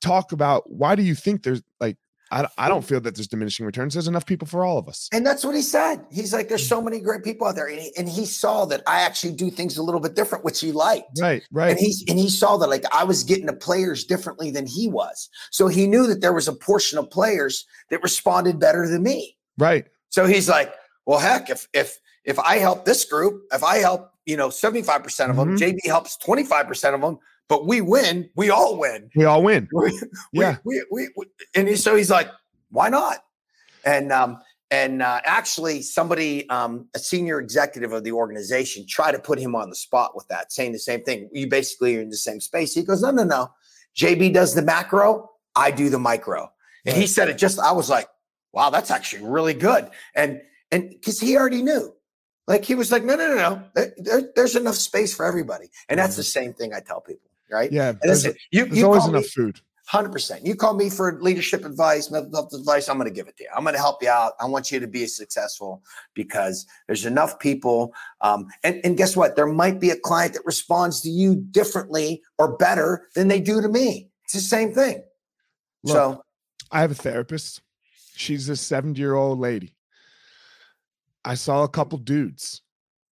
talk 0.00 0.32
about 0.32 0.70
why 0.70 0.94
do 0.94 1.02
you 1.02 1.14
think 1.14 1.42
there's 1.42 1.62
like 1.80 1.96
I, 2.30 2.46
I 2.58 2.68
don't 2.68 2.84
feel 2.84 3.00
that 3.00 3.14
there's 3.16 3.26
diminishing 3.26 3.66
returns. 3.66 3.94
There's 3.94 4.08
enough 4.08 4.24
people 4.24 4.46
for 4.46 4.64
all 4.64 4.78
of 4.78 4.88
us. 4.88 5.08
And 5.12 5.26
that's 5.26 5.44
what 5.44 5.54
he 5.54 5.62
said. 5.62 6.04
He's 6.10 6.32
like, 6.32 6.48
there's 6.48 6.66
so 6.66 6.80
many 6.80 7.00
great 7.00 7.24
people 7.24 7.46
out 7.46 7.56
there. 7.56 7.66
And 7.66 7.80
he, 7.80 7.92
and 7.96 8.08
he 8.08 8.24
saw 8.24 8.64
that 8.66 8.82
I 8.86 9.00
actually 9.00 9.32
do 9.34 9.50
things 9.50 9.76
a 9.76 9.82
little 9.82 10.00
bit 10.00 10.14
different, 10.14 10.44
which 10.44 10.60
he 10.60 10.72
liked. 10.72 11.18
Right, 11.20 11.42
right. 11.50 11.70
And 11.70 11.78
he's 11.78 12.04
and 12.08 12.18
he 12.18 12.28
saw 12.28 12.56
that 12.58 12.68
like 12.68 12.84
I 12.92 13.04
was 13.04 13.24
getting 13.24 13.46
the 13.46 13.52
players 13.52 14.04
differently 14.04 14.50
than 14.50 14.66
he 14.66 14.88
was. 14.88 15.28
So 15.50 15.68
he 15.68 15.86
knew 15.86 16.06
that 16.06 16.20
there 16.20 16.32
was 16.32 16.48
a 16.48 16.52
portion 16.52 16.98
of 16.98 17.10
players 17.10 17.66
that 17.90 18.02
responded 18.02 18.60
better 18.60 18.88
than 18.88 19.02
me. 19.02 19.36
Right. 19.58 19.86
So 20.10 20.26
he's 20.26 20.48
like, 20.48 20.72
well, 21.06 21.18
heck, 21.18 21.50
if 21.50 21.68
if 21.72 21.98
if 22.24 22.38
I 22.38 22.58
help 22.58 22.84
this 22.84 23.04
group, 23.04 23.42
if 23.52 23.64
I 23.64 23.78
help, 23.78 24.10
you 24.26 24.36
know, 24.36 24.48
75% 24.48 25.30
of 25.30 25.36
them, 25.36 25.56
mm-hmm. 25.56 25.56
JB 25.56 25.86
helps 25.86 26.18
25% 26.18 26.94
of 26.94 27.00
them, 27.00 27.18
but 27.50 27.66
we 27.66 27.80
win, 27.80 28.30
we 28.36 28.48
all 28.48 28.78
win. 28.78 29.10
We 29.16 29.24
all 29.24 29.42
win. 29.42 29.68
We, 29.74 30.00
yeah. 30.32 30.58
We, 30.64 30.84
we, 30.92 31.08
we, 31.16 31.26
and 31.56 31.66
he, 31.66 31.74
so 31.74 31.96
he's 31.96 32.08
like, 32.08 32.30
why 32.70 32.88
not? 32.88 33.24
And 33.84 34.12
um, 34.12 34.38
and 34.70 35.02
uh, 35.02 35.20
actually, 35.24 35.82
somebody, 35.82 36.48
um, 36.48 36.86
a 36.94 37.00
senior 37.00 37.40
executive 37.40 37.92
of 37.92 38.04
the 38.04 38.12
organization, 38.12 38.86
tried 38.88 39.12
to 39.12 39.18
put 39.18 39.40
him 39.40 39.56
on 39.56 39.68
the 39.68 39.74
spot 39.74 40.14
with 40.14 40.28
that, 40.28 40.52
saying 40.52 40.70
the 40.70 40.78
same 40.78 41.02
thing. 41.02 41.28
You 41.32 41.48
basically 41.48 41.96
are 41.96 42.02
in 42.02 42.08
the 42.08 42.16
same 42.16 42.40
space. 42.40 42.72
He 42.72 42.84
goes, 42.84 43.02
no, 43.02 43.10
no, 43.10 43.24
no. 43.24 43.48
JB 43.96 44.32
does 44.32 44.54
the 44.54 44.62
macro, 44.62 45.28
I 45.56 45.72
do 45.72 45.90
the 45.90 45.98
micro. 45.98 46.48
And 46.86 46.96
he 46.96 47.08
said 47.08 47.28
it 47.28 47.36
just, 47.36 47.58
I 47.58 47.72
was 47.72 47.90
like, 47.90 48.06
wow, 48.52 48.70
that's 48.70 48.92
actually 48.92 49.24
really 49.24 49.54
good. 49.54 49.90
And 50.14 50.40
and 50.70 50.88
because 50.90 51.18
he 51.18 51.36
already 51.36 51.62
knew. 51.62 51.92
Like 52.46 52.64
he 52.64 52.76
was 52.76 52.92
like, 52.92 53.04
no, 53.04 53.16
no, 53.16 53.28
no, 53.28 53.36
no. 53.36 53.90
There, 53.98 54.32
there's 54.36 54.54
enough 54.54 54.76
space 54.76 55.14
for 55.14 55.26
everybody. 55.26 55.68
And 55.88 55.98
that's 55.98 56.16
the 56.16 56.22
mm-hmm. 56.22 56.44
same 56.44 56.54
thing 56.54 56.72
I 56.72 56.80
tell 56.80 57.00
people 57.00 57.29
right? 57.50 57.70
Yeah. 57.72 57.92
There's, 58.02 58.24
listen, 58.24 58.38
you, 58.50 58.66
there's 58.66 58.78
you 58.78 58.86
always 58.86 59.06
enough 59.06 59.22
me, 59.22 59.28
food. 59.28 59.60
Hundred 59.86 60.12
percent. 60.12 60.46
You 60.46 60.54
call 60.54 60.74
me 60.74 60.88
for 60.88 61.20
leadership 61.20 61.64
advice, 61.64 62.12
mental 62.12 62.30
health 62.32 62.54
advice. 62.54 62.88
I'm 62.88 62.96
going 62.96 63.08
to 63.08 63.14
give 63.14 63.26
it 63.26 63.36
to 63.38 63.42
you. 63.42 63.50
I'm 63.56 63.64
going 63.64 63.74
to 63.74 63.80
help 63.80 64.00
you 64.02 64.08
out. 64.08 64.34
I 64.40 64.46
want 64.46 64.70
you 64.70 64.78
to 64.78 64.86
be 64.86 65.04
successful 65.06 65.82
because 66.14 66.64
there's 66.86 67.06
enough 67.06 67.40
people. 67.40 67.92
Um, 68.20 68.46
and 68.62 68.80
and 68.84 68.96
guess 68.96 69.16
what? 69.16 69.34
There 69.34 69.48
might 69.48 69.80
be 69.80 69.90
a 69.90 69.96
client 69.96 70.34
that 70.34 70.42
responds 70.44 71.00
to 71.00 71.10
you 71.10 71.34
differently 71.34 72.22
or 72.38 72.56
better 72.56 73.08
than 73.16 73.26
they 73.26 73.40
do 73.40 73.60
to 73.60 73.68
me. 73.68 74.10
It's 74.24 74.34
the 74.34 74.40
same 74.40 74.72
thing. 74.72 75.02
Look, 75.82 75.96
so, 75.96 76.22
I 76.70 76.82
have 76.82 76.92
a 76.92 76.94
therapist. 76.94 77.60
She's 78.14 78.48
a 78.48 78.54
70 78.54 78.96
year 78.96 79.14
old 79.14 79.40
lady. 79.40 79.74
I 81.24 81.34
saw 81.34 81.64
a 81.64 81.68
couple 81.68 81.98
dudes, 81.98 82.62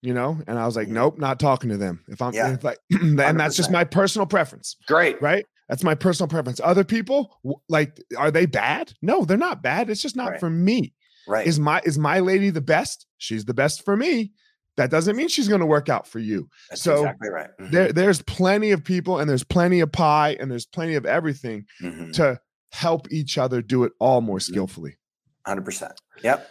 you 0.03 0.15
know, 0.15 0.41
and 0.47 0.59
I 0.59 0.67
was 0.67 0.77
like, 0.77 0.89
Mhm. 0.89 0.93
nope, 0.93 1.19
not 1.19 1.41
talking 1.41 1.71
to 1.71 1.77
them. 1.77 2.05
If 2.09 2.23
I'm 2.23 2.33
Yeah. 2.35 2.55
if 2.55 2.65
like, 2.65 2.79
and 2.91 3.19
that's 3.19 3.57
just 3.57 3.71
my 3.71 3.85
personal 3.85 4.27
preference, 4.27 4.77
Great. 4.87 5.21
right? 5.21 5.45
That's 5.69 5.85
my 5.85 5.95
personal 5.95 6.29
preference. 6.29 6.61
Other 6.65 6.85
people, 6.85 7.37
like, 7.69 8.01
are 8.17 8.31
they 8.31 8.47
bad? 8.47 8.93
No, 9.03 9.25
they're 9.25 9.37
not 9.37 9.63
bad. 9.63 9.91
It's 9.91 10.01
just 10.01 10.17
not 10.17 10.31
Right. 10.33 10.41
for 10.41 10.49
me. 10.51 10.95
Right. 11.27 11.47
Is 11.47 11.61
my 11.61 11.83
is 11.85 11.99
my 11.99 12.21
lady 12.21 12.49
the 12.51 12.63
best? 12.63 13.07
She's 13.19 13.45
the 13.45 13.53
best 13.55 13.85
for 13.85 13.97
me. 13.97 14.33
That 14.79 14.91
doesn't 14.91 15.17
mean 15.17 15.29
she's 15.29 15.49
going 15.49 15.61
to 15.61 15.67
work 15.67 15.89
out 15.89 16.07
for 16.07 16.21
you. 16.21 16.49
That's 16.71 16.81
so 16.83 16.99
exactly 16.99 17.29
right. 17.31 17.51
Mhm. 17.61 17.71
There, 17.73 17.93
there's 17.93 18.23
plenty 18.23 18.71
of 18.71 18.83
people, 18.85 19.19
and 19.19 19.29
there's 19.29 19.43
plenty 19.45 19.81
of 19.81 19.91
pie, 19.93 20.37
and 20.41 20.51
there's 20.51 20.65
plenty 20.67 20.95
of 20.95 21.05
everything 21.05 21.67
Mhm. 21.83 22.13
to 22.15 22.41
help 22.73 23.11
each 23.13 23.37
other 23.37 23.61
do 23.61 23.83
it 23.85 23.93
all 23.99 24.21
more 24.21 24.39
Mhm. 24.39 24.43
skillfully. 24.43 24.97
100%. 25.45 26.01
Yep. 26.23 26.49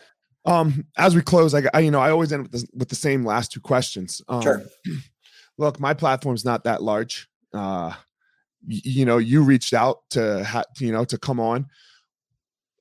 Um, 0.48 0.86
as 0.98 1.14
we 1.16 1.22
close, 1.22 1.54
I, 1.54 1.64
I 1.74 1.80
you 1.82 1.92
know 1.92 2.00
I 2.00 2.10
always 2.10 2.32
end 2.34 2.44
with 2.44 2.52
the, 2.54 2.68
with 2.74 2.90
the 2.90 2.96
same 2.96 3.26
last 3.26 3.52
two 3.52 3.60
questions. 3.62 4.22
Um, 4.28 4.42
Sure. 4.42 4.64
Look, 5.60 5.80
my 5.80 5.94
platform's 5.94 6.46
not 6.46 6.64
that 6.66 6.82
large. 6.84 7.28
Uh, 7.54 7.92
y- 8.68 8.82
you 8.84 9.06
know, 9.06 9.18
you 9.18 9.42
reached 9.44 9.74
out 9.74 10.00
to 10.12 10.44
ha- 10.44 10.64
you 10.80 10.92
know 10.92 11.04
to 11.06 11.18
come 11.18 11.40
on. 11.40 11.68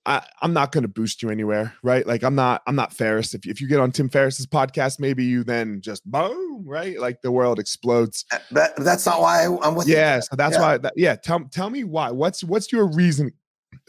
I, 0.09 0.25
I'm 0.41 0.53
not 0.53 0.71
going 0.71 0.83
to 0.83 0.89
boost 0.89 1.21
you 1.21 1.31
anywhere, 1.31 1.75
right? 1.83 2.07
Like 2.07 2.23
I'm 2.23 2.37
not, 2.37 2.62
I'm 2.69 2.77
not 2.77 2.93
Ferriss. 2.93 3.35
If, 3.35 3.45
if 3.45 3.61
you 3.61 3.67
get 3.67 3.81
on 3.81 3.91
Tim 3.91 4.09
Ferriss's 4.09 4.47
podcast, 4.47 5.01
maybe 5.01 5.25
you 5.25 5.43
then 5.43 5.81
just 5.81 6.09
boom, 6.09 6.62
right? 6.64 6.97
Like 7.01 7.23
the 7.23 7.33
world 7.33 7.59
explodes. 7.59 8.25
Uh, 8.33 8.39
That, 8.53 8.77
that's 8.77 9.05
not 9.05 9.21
why 9.21 9.43
I, 9.47 9.59
I'm 9.67 9.75
with 9.75 9.89
you. 9.89 9.97
Yeah, 9.97 10.21
so 10.21 10.37
that's 10.37 10.55
Yeah. 10.55 10.61
why. 10.61 10.79
That, 10.79 10.93
yeah, 10.95 11.17
tell 11.17 11.41
tell 11.51 11.71
me 11.71 11.83
why. 11.83 12.12
What's 12.12 12.45
what's 12.45 12.71
your 12.71 12.87
reason 12.87 13.33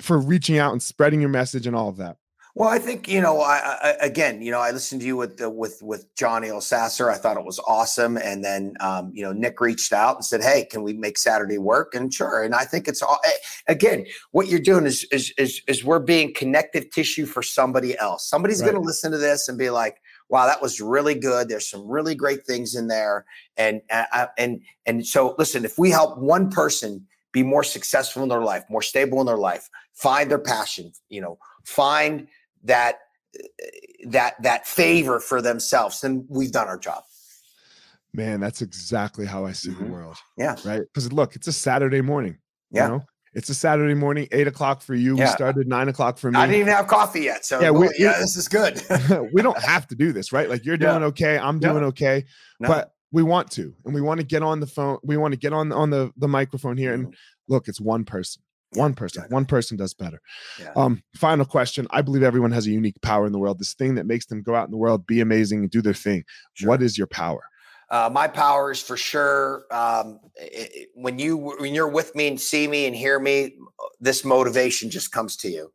for 0.01 0.17
reaching 0.17 0.57
out 0.57 0.71
and 0.71 0.82
spreading 0.82 1.21
your 1.21 1.30
message 1.30 1.67
and 1.67 1.75
all 1.75 1.89
of 1.89 1.97
that? 1.97 2.17
Well, 2.58 2.70
I 2.70 2.80
think 2.80 3.08
you 3.08 3.22
know. 3.22 3.39
I, 3.41 3.78
I 3.84 3.95
again, 4.01 4.41
you 4.41 4.49
know, 4.49 4.60
I 4.60 4.72
listened 4.72 5.01
to 5.01 5.08
you 5.08 5.16
with 5.16 5.38
the, 5.38 5.47
with 5.47 5.80
with 5.84 6.08
Johnny 6.16 6.47
Elsasser. 6.47 7.08
I 7.08 7.16
thought 7.16 7.38
it 7.38 7.45
was 7.45 7.60
awesome, 7.68 8.18
and 8.18 8.43
then 8.43 8.74
um, 8.80 9.12
you 9.14 9.22
know, 9.22 9.32
Nick 9.32 9.62
reached 9.62 9.93
out 9.93 10.16
and 10.16 10.26
said, 10.26 10.41
"Hey, 10.41 10.66
can 10.66 10.82
we 10.82 10.93
make 10.93 11.20
Saturday 11.20 11.60
work?" 11.60 11.93
And 11.93 12.12
sure. 12.12 12.41
And 12.41 12.55
I 12.55 12.64
think 12.64 12.88
it's 12.88 13.03
all 13.03 13.20
eh, 13.28 13.32
again, 13.68 14.08
what 14.32 14.47
you're 14.47 14.60
doing 14.60 14.88
is 14.88 15.03
is 15.12 15.32
is, 15.38 15.62
is 15.68 15.86
we're 15.86 15.99
being 15.99 16.34
connective 16.34 16.89
tissue 16.89 17.28
for 17.28 17.43
somebody 17.43 17.95
else. 17.99 18.28
Somebody's 18.28 18.62
Right. 18.62 18.72
going 18.72 18.82
to 18.82 18.88
listen 18.88 19.12
to 19.12 19.20
this 19.20 19.47
and 19.47 19.55
be 19.55 19.70
like, 19.70 20.01
"Wow, 20.30 20.47
that 20.47 20.60
was 20.60 20.82
really 20.82 21.14
good. 21.14 21.49
There's 21.49 21.70
some 21.70 21.88
really 21.88 22.16
great 22.16 22.43
things 22.47 22.74
in 22.74 22.88
there." 22.88 23.26
And 23.55 23.82
uh, 23.91 24.26
and 24.39 24.62
and 24.88 25.05
so, 25.05 25.36
listen, 25.38 25.64
if 25.64 25.78
we 25.78 25.91
help 25.91 26.18
one 26.18 26.49
person 26.49 27.05
be 27.32 27.43
more 27.43 27.64
successful 27.64 28.24
in 28.24 28.30
their 28.30 28.41
life, 28.41 28.64
more 28.68 28.82
stable 28.82 29.20
in 29.20 29.28
their 29.28 29.38
life, 29.38 29.70
find 29.93 30.32
their 30.32 30.39
passion, 30.39 30.91
you 31.10 31.22
know, 31.22 31.38
find 31.64 32.28
that 32.64 32.99
that 34.10 34.41
that 34.43 34.68
favor 34.68 35.20
for 35.20 35.41
themselves 35.41 36.01
then 36.01 36.26
we've 36.30 36.51
done 36.51 36.68
our 36.68 36.78
job 36.78 37.03
Man, 38.14 38.39
that's 38.39 38.62
exactly 38.64 39.26
how 39.28 39.45
I 39.45 39.51
see 39.51 39.70
Mhm. 39.70 39.78
the 39.80 39.86
world. 39.86 40.16
Yeah. 40.38 40.55
Right. 40.66 40.82
Because 40.82 41.12
look, 41.14 41.36
it's 41.36 41.45
a 41.47 41.53
Saturday 41.53 42.01
morning. 42.01 42.38
Yeah. 42.72 42.86
You 42.86 42.91
know? 42.93 43.03
It's 43.34 43.49
a 43.49 43.53
Saturday 43.53 43.93
morning, 43.93 44.28
eight 44.32 44.47
o'clock 44.47 44.82
for 44.82 44.95
you. 44.95 45.16
We 45.16 45.28
started 45.28 45.68
nine 45.68 45.88
o'clock 45.89 46.18
for 46.18 46.32
me. 46.32 46.39
i 46.39 46.47
didn't 46.47 46.62
even 46.62 46.74
have 46.74 46.88
coffee 46.88 47.22
yet 47.24 47.45
so 47.45 47.60
Yeah, 47.60 47.66
yeah, 47.66 47.72
we- 47.72 47.93
yeah 47.99 48.18
this 48.18 48.36
is 48.36 48.47
good 48.47 48.82
we 49.34 49.43
don't 49.43 49.60
have 49.62 49.86
to 49.89 49.95
do 49.95 50.14
this, 50.14 50.32
right? 50.34 50.49
Like 50.49 50.66
you're 50.66 50.78
Yeah. 50.82 50.93
doing 50.93 51.03
okay, 51.03 51.38
I'm 51.38 51.60
Yeah. 51.62 51.74
doing 51.74 51.84
okay, 51.84 52.26
No. 52.60 52.70
but 52.70 52.93
we 53.12 53.22
want 53.22 53.51
to, 53.51 53.76
and 53.86 53.93
we 53.93 54.01
want 54.01 54.20
to 54.20 54.26
get 54.26 54.41
on 54.41 54.62
the 54.62 54.68
phone. 54.68 54.97
We 55.03 55.18
want 55.18 55.34
to 55.34 55.38
get 55.38 55.53
on 55.53 55.72
on 55.72 55.91
the 55.91 56.12
the 56.18 56.28
microphone 56.30 56.78
here, 56.78 56.93
and 56.93 57.08
Mhm. 57.08 57.14
look, 57.49 57.68
it's 57.68 57.80
one 57.80 58.03
person. 58.03 58.41
Yeah, 58.74 58.82
One 58.82 58.93
person. 58.93 59.20
exactly. 59.22 59.34
One 59.34 59.45
person 59.45 59.78
does 59.78 59.93
better. 59.93 60.20
Yeah. 60.59 60.72
Um, 60.76 61.01
final 61.15 61.45
question. 61.45 61.88
I 61.91 62.01
believe 62.01 62.24
everyone 62.24 62.51
has 62.51 62.68
a 62.68 62.72
unique 62.72 62.99
power 63.01 63.26
in 63.26 63.32
the 63.32 63.39
world. 63.39 63.59
This 63.59 63.74
thing 63.74 63.95
that 63.95 64.05
makes 64.05 64.26
them 64.26 64.41
go 64.43 64.55
out 64.55 64.65
in 64.65 64.72
the 64.72 64.78
world, 64.78 65.07
be 65.07 65.22
amazing, 65.22 65.59
and 65.59 65.70
do 65.72 65.82
their 65.82 65.93
thing. 65.93 66.24
Sure. 66.53 66.70
What 66.70 66.82
is 66.82 66.97
your 66.97 67.07
power? 67.07 67.41
uh, 67.89 68.09
my 68.11 68.28
power 68.28 68.70
is 68.72 68.82
for 68.82 68.97
sure 68.97 69.63
um, 69.72 70.20
i- 70.41 70.70
i- 70.76 70.86
when 70.95 71.18
you 71.18 71.38
when 71.38 71.74
you're 71.74 71.88
with 71.88 72.13
me 72.15 72.28
and 72.28 72.39
see 72.41 72.68
me 72.68 72.86
and 72.86 72.93
hear 72.93 73.18
me 73.18 73.55
this 74.01 74.26
motivation 74.26 74.89
just 74.89 75.13
comes 75.13 75.38
to 75.38 75.47
you 75.49 75.72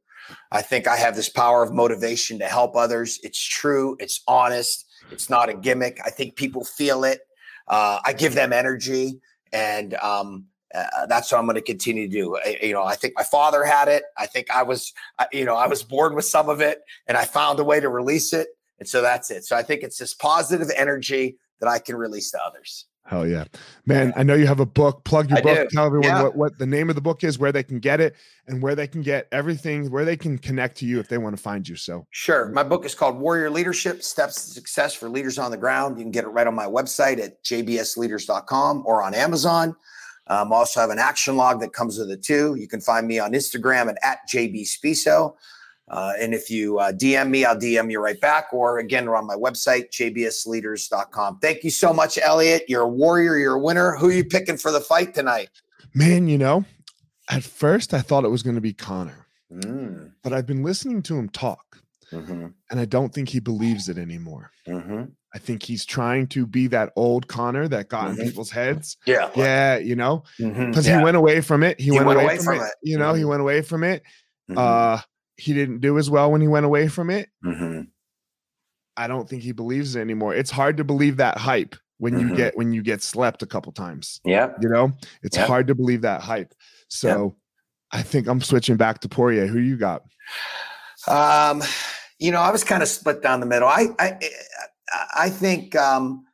i 0.51 0.61
think 0.61 0.87
i 0.87 0.95
have 0.95 1.17
this 1.17 1.31
power 1.31 1.63
of 1.63 1.73
motivation 1.73 2.39
to 2.39 2.45
help 2.45 2.77
others 2.77 3.19
it's 3.23 3.43
true 3.43 3.97
it's 3.99 4.21
honest 4.29 4.85
it's 5.11 5.31
not 5.31 5.49
a 5.49 5.55
gimmick 5.55 5.99
i 6.05 6.11
think 6.11 6.37
people 6.37 6.63
feel 6.67 7.03
it 7.05 7.21
uh, 7.69 7.99
i 8.05 8.13
give 8.13 8.35
them 8.35 8.53
energy 8.53 9.19
and 9.55 9.95
um, 9.95 10.45
uh, 10.75 11.07
that's 11.07 11.31
what 11.31 11.39
i'm 11.39 11.45
going 11.47 11.55
to 11.55 11.61
continue 11.63 12.09
to 12.09 12.13
do 12.13 12.37
I, 12.37 12.59
you 12.63 12.73
know 12.73 12.83
i 12.85 12.95
think 12.95 13.15
my 13.17 13.23
father 13.25 13.65
had 13.65 13.89
it 13.89 14.03
i 14.19 14.27
think 14.27 14.51
i 14.51 14.63
was 14.63 14.93
I- 15.19 15.27
you 15.33 15.45
know 15.45 15.57
i 15.57 15.67
was 15.67 15.83
born 15.83 16.15
with 16.15 16.25
some 16.25 16.49
of 16.49 16.61
it 16.61 16.81
and 17.07 17.17
i 17.17 17.25
found 17.25 17.59
a 17.61 17.65
way 17.65 17.81
to 17.81 17.89
release 17.89 18.33
it 18.33 18.49
and 18.79 18.89
so 18.89 19.01
that's 19.03 19.31
it 19.31 19.45
so 19.45 19.57
i 19.57 19.63
think 19.63 19.83
it's 19.83 19.99
this 19.99 20.15
positive 20.15 20.71
energy 20.77 21.37
that 21.61 21.69
I 21.69 21.79
can 21.79 21.95
release 21.95 22.33
to 22.33 22.43
others. 22.45 22.87
Hell 23.07 23.25
yeah, 23.25 23.45
man! 23.87 24.13
I 24.17 24.25
know 24.25 24.35
you 24.35 24.49
have 24.49 24.59
a 24.59 24.67
book. 24.67 25.05
Plug 25.05 25.29
your 25.31 25.39
I 25.39 25.43
book. 25.43 25.69
do. 25.71 25.77
Tell 25.77 25.87
everyone 25.87 26.09
Yeah. 26.09 26.23
what, 26.25 26.35
what 26.37 26.59
the 26.59 26.67
name 26.67 26.89
of 26.89 26.97
the 26.97 27.01
book 27.01 27.23
is, 27.23 27.39
where 27.39 27.53
they 27.53 27.63
can 27.63 27.79
get 27.79 28.01
it, 28.01 28.17
and 28.49 28.61
where 28.61 28.75
they 28.75 28.89
can 28.89 29.01
get 29.01 29.29
everything, 29.31 29.89
where 29.93 30.05
they 30.05 30.17
can 30.17 30.39
connect 30.39 30.77
to 30.79 30.87
you 30.87 30.99
if 30.99 31.07
they 31.07 31.19
want 31.19 31.37
to 31.37 31.41
find 31.43 31.69
you. 31.69 31.77
So 31.77 32.05
Sure. 32.11 32.49
My 32.49 32.65
book 32.65 32.85
is 32.85 32.97
called 32.97 33.17
Warrior 33.17 33.49
Leadership 33.49 34.03
Steps 34.03 34.45
to 34.45 34.51
Success 34.51 34.93
for 34.93 35.09
Leaders 35.09 35.39
on 35.39 35.53
the 35.53 35.57
Ground. 35.57 35.99
You 35.99 36.05
can 36.05 36.11
get 36.11 36.25
it 36.25 36.29
right 36.31 36.49
on 36.49 36.55
my 36.57 36.67
website 36.67 37.23
at 37.23 37.41
jbsleaders.com 37.45 38.83
or 38.85 39.03
on 39.05 39.15
Amazon. 39.15 39.77
Um, 40.29 40.53
I 40.53 40.57
also 40.57 40.81
have 40.81 40.91
an 40.91 40.99
action 40.99 41.37
log 41.37 41.61
that 41.61 41.73
comes 41.73 41.99
with 41.99 42.11
it 42.11 42.23
too. 42.23 42.55
You 42.55 42.69
can 42.69 42.81
find 42.81 43.07
me 43.07 43.19
on 43.19 43.33
Instagram 43.33 43.89
at, 43.89 43.99
at 44.03 44.19
jbspisso. 44.33 45.35
Uh, 45.89 46.13
and 46.21 46.33
if 46.33 46.49
you 46.49 46.79
uh, 46.79 46.93
DM 46.93 47.29
me, 47.29 47.45
I'll 47.45 47.57
DM 47.59 47.91
you 47.91 48.01
right 48.01 48.19
back. 48.21 48.47
Or 48.53 48.79
again, 48.79 49.05
we're 49.07 49.17
on 49.17 49.27
my 49.27 49.35
website, 49.35 49.91
jbsleaders.com. 49.91 51.39
Thank 51.41 51.65
you 51.65 51.71
so 51.71 51.93
much, 51.93 52.19
Elliot. 52.23 52.65
You're 52.69 52.83
a 52.83 52.89
warrior. 52.89 53.37
You're 53.37 53.55
a 53.57 53.61
winner. 53.61 53.97
Who 53.97 54.09
are 54.09 54.13
you 54.13 54.25
picking 54.25 54.57
for 54.57 54.71
the 54.71 54.81
fight 54.81 55.15
tonight? 55.15 55.49
man, 55.95 56.27
you 56.29 56.39
know, 56.39 56.65
at 57.29 57.43
first 57.43 57.93
I 57.93 58.01
thought 58.01 58.25
it 58.25 58.31
was 58.31 58.43
going 58.43 58.55
to 58.55 58.63
be 58.63 58.73
Conor, 58.73 59.27
Mm, 59.53 60.13
but 60.23 60.33
I've 60.33 60.47
been 60.47 60.63
listening 60.63 61.03
to 61.03 61.19
him 61.19 61.29
talk, 61.29 61.83
mhm, 62.11 62.55
and 62.71 62.81
I 62.81 62.87
don't 62.87 63.13
think 63.13 63.29
he 63.29 63.41
believes 63.41 63.91
it 63.91 63.99
anymore. 63.99 64.51
mhm. 64.67 65.11
I 65.35 65.39
think 65.39 65.63
he's 65.63 65.85
trying 65.87 66.27
to 66.29 66.47
be 66.47 66.67
that 66.69 66.93
old 66.95 67.27
Conor 67.27 67.67
that 67.69 67.89
got 67.89 68.11
Mhm. 68.11 68.19
in 68.19 68.27
people's 68.27 68.51
heads. 68.51 68.99
Yeah. 69.07 69.31
Yeah, 69.35 69.79
you 69.79 69.97
know, 69.97 70.25
because 70.39 70.87
yeah. 70.87 70.99
he 70.99 71.05
went 71.05 71.17
away 71.17 71.41
from 71.41 71.63
it. 71.63 71.81
He, 71.81 71.91
went, 71.91 72.07
away, 72.07 72.37
from, 72.39 72.57
it. 72.61 72.73
You 72.83 72.99
know, 72.99 73.15
he 73.15 73.23
Mhm. 73.23 73.29
went 73.29 73.41
away 73.41 73.63
from 73.63 73.83
it. 73.85 74.03
Mhm, 74.51 74.59
Uh, 74.59 75.01
he 75.37 75.55
didn't 75.55 75.81
do 75.81 75.97
as 75.99 76.11
well 76.11 76.31
when 76.31 76.41
he 76.43 76.49
went 76.49 76.67
away 76.67 76.89
from 76.89 77.09
it. 77.11 77.31
mhm. 77.45 77.87
I 78.97 79.07
don't 79.09 79.27
think 79.27 79.43
he 79.43 79.53
believes 79.53 79.97
it 79.97 80.01
anymore. 80.01 80.35
It's 80.35 80.51
hard 80.51 80.77
to 80.77 80.85
believe 80.85 81.17
that 81.17 81.39
hype 81.39 81.77
when 81.97 82.19
you 82.19 82.27
Mhm. 82.27 82.37
get 82.37 82.57
when 82.59 82.73
you 82.75 82.83
get 82.83 83.03
slept 83.03 83.43
a 83.43 83.47
couple 83.47 83.73
times. 83.73 84.21
Yeah. 84.25 84.51
You 84.61 84.69
know, 84.69 84.93
it's 85.23 85.37
Yeah. 85.39 85.47
hard 85.47 85.67
to 85.69 85.75
believe 85.75 86.03
that 86.03 86.21
hype. 86.21 86.53
So 86.89 87.37
I 87.91 88.03
think 88.03 88.27
I'm 88.27 88.43
switching 88.43 88.77
back 88.77 88.99
to 89.01 89.09
Poirier. 89.09 89.47
Who 89.47 89.59
you 89.59 89.79
got? 89.79 90.03
Um, 91.09 91.63
you 92.19 92.31
know, 92.33 92.41
I 92.41 92.51
was 92.51 92.65
kind 92.65 92.83
of 92.83 92.89
split 92.91 93.23
down 93.23 93.41
the 93.41 93.47
middle. 93.47 93.67
I, 93.69 93.89
I, 93.99 94.19
I 95.17 95.31
think, 95.31 95.75
um, 95.77 96.25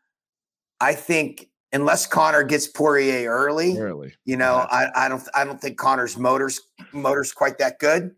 I 0.81 0.95
think 0.95 1.49
unless 1.73 2.07
Conor 2.07 2.43
gets 2.45 2.67
Poirier 2.67 3.31
early, 3.31 3.77
Early. 3.79 4.15
you 4.25 4.37
know, 4.37 4.67
I, 4.71 4.89
I 4.95 5.09
don't, 5.09 5.23
I 5.35 5.45
don't 5.45 5.61
think 5.61 5.77
Conor's 5.79 6.17
motors, 6.17 6.61
motors 6.93 7.33
quite 7.33 7.59
that 7.59 7.79
good. 7.79 8.15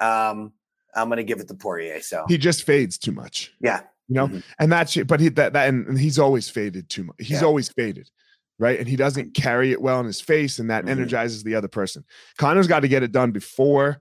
Um, 0.00 0.52
I'm 0.96 1.08
going 1.08 1.16
to 1.18 1.24
give 1.24 1.40
it 1.40 1.48
to 1.48 1.54
Poirier. 1.54 2.00
So 2.00 2.24
He 2.28 2.38
just 2.38 2.64
fades 2.64 2.98
too 2.98 3.12
much. 3.12 3.52
yeah, 3.60 3.80
You 4.08 4.14
know, 4.16 4.28
Mhm. 4.28 4.42
and 4.58 4.70
that's. 4.72 4.96
But 4.96 5.18
he 5.20 5.28
that 5.30 5.52
that 5.54 5.68
and, 5.68 5.86
and 5.88 5.98
he's 5.98 6.18
always 6.18 6.48
faded 6.48 6.88
too 6.88 7.04
much. 7.04 7.16
He's 7.18 7.40
Yeah. 7.40 7.46
always 7.46 7.68
faded. 7.68 8.10
Right. 8.58 8.78
And 8.78 8.86
he 8.88 8.94
doesn't 8.94 9.34
carry 9.34 9.72
it 9.72 9.82
well 9.82 9.98
in 9.98 10.06
his 10.06 10.20
face, 10.20 10.60
and 10.60 10.70
that 10.70 10.84
Mhm. 10.84 10.90
energizes 10.90 11.42
the 11.42 11.56
other 11.56 11.66
person. 11.68 12.04
Conor's 12.38 12.68
got 12.68 12.80
to 12.80 12.88
get 12.88 13.02
it 13.02 13.10
done 13.12 13.32
before 13.32 14.00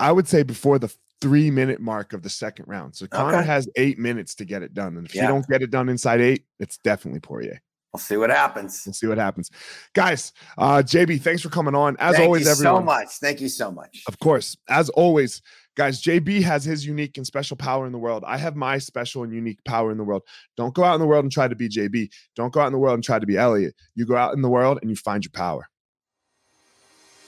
I 0.00 0.12
would 0.12 0.28
say 0.28 0.42
before 0.42 0.78
the 0.78 0.94
three 1.20 1.50
minute 1.50 1.80
mark 1.80 2.12
of 2.12 2.22
the 2.22 2.30
second 2.30 2.66
round. 2.68 2.94
So 2.94 3.06
Conor 3.06 3.38
Okay. 3.38 3.46
has 3.46 3.68
eight 3.76 3.98
minutes 3.98 4.34
to 4.36 4.44
get 4.44 4.62
it 4.62 4.74
done. 4.74 4.96
And 4.96 5.06
if 5.06 5.14
you 5.14 5.22
don't 5.28 5.46
get 5.48 5.62
it 5.62 5.70
done 5.70 5.88
inside 5.88 6.20
eight, 6.20 6.44
it's 6.60 6.78
definitely 6.78 7.20
Poirier. 7.20 7.60
we'll 7.92 7.98
see 8.00 8.16
what 8.18 8.28
happens. 8.30 8.82
We'll 8.86 8.92
see 8.92 9.06
what 9.06 9.16
happens. 9.18 9.50
Guys, 9.94 10.32
uh, 10.58 10.82
JB, 10.84 11.20
thanks 11.22 11.40
for 11.42 11.48
coming 11.48 11.74
on. 11.74 11.96
As 11.98 12.16
Thank 12.16 12.24
always, 12.26 12.44
you 12.44 12.50
everyone. 12.52 12.82
so 12.82 12.84
much. 12.84 13.08
Thank 13.20 13.40
you 13.40 13.48
so 13.48 13.72
much. 13.72 14.04
Of 14.06 14.18
course, 14.18 14.56
as 14.68 14.90
always, 14.90 15.40
guys, 15.74 16.02
JB 16.02 16.42
has 16.42 16.64
his 16.64 16.86
unique 16.86 17.16
and 17.16 17.26
special 17.26 17.56
power 17.56 17.86
in 17.86 17.92
the 17.92 17.98
world. 17.98 18.24
I 18.26 18.36
have 18.36 18.54
my 18.56 18.76
special 18.78 19.22
and 19.24 19.32
unique 19.32 19.64
power 19.64 19.90
in 19.90 19.96
the 19.98 20.04
world. 20.04 20.22
Don't 20.56 20.74
go 20.74 20.84
out 20.84 20.94
in 20.94 21.00
the 21.00 21.06
world 21.06 21.24
and 21.24 21.32
try 21.32 21.48
to 21.48 21.56
be 21.56 21.68
JB. 21.68 22.10
Don't 22.36 22.52
go 22.52 22.60
out 22.60 22.66
in 22.66 22.72
the 22.74 22.78
world 22.78 22.94
and 22.94 23.02
try 23.02 23.18
to 23.18 23.26
be 23.26 23.38
Elliot. 23.38 23.74
You 23.94 24.04
go 24.06 24.16
out 24.16 24.34
in 24.34 24.42
the 24.42 24.50
world 24.50 24.78
and 24.82 24.90
you 24.90 24.94
find 24.96 25.24
your 25.24 25.32
power. 25.32 25.66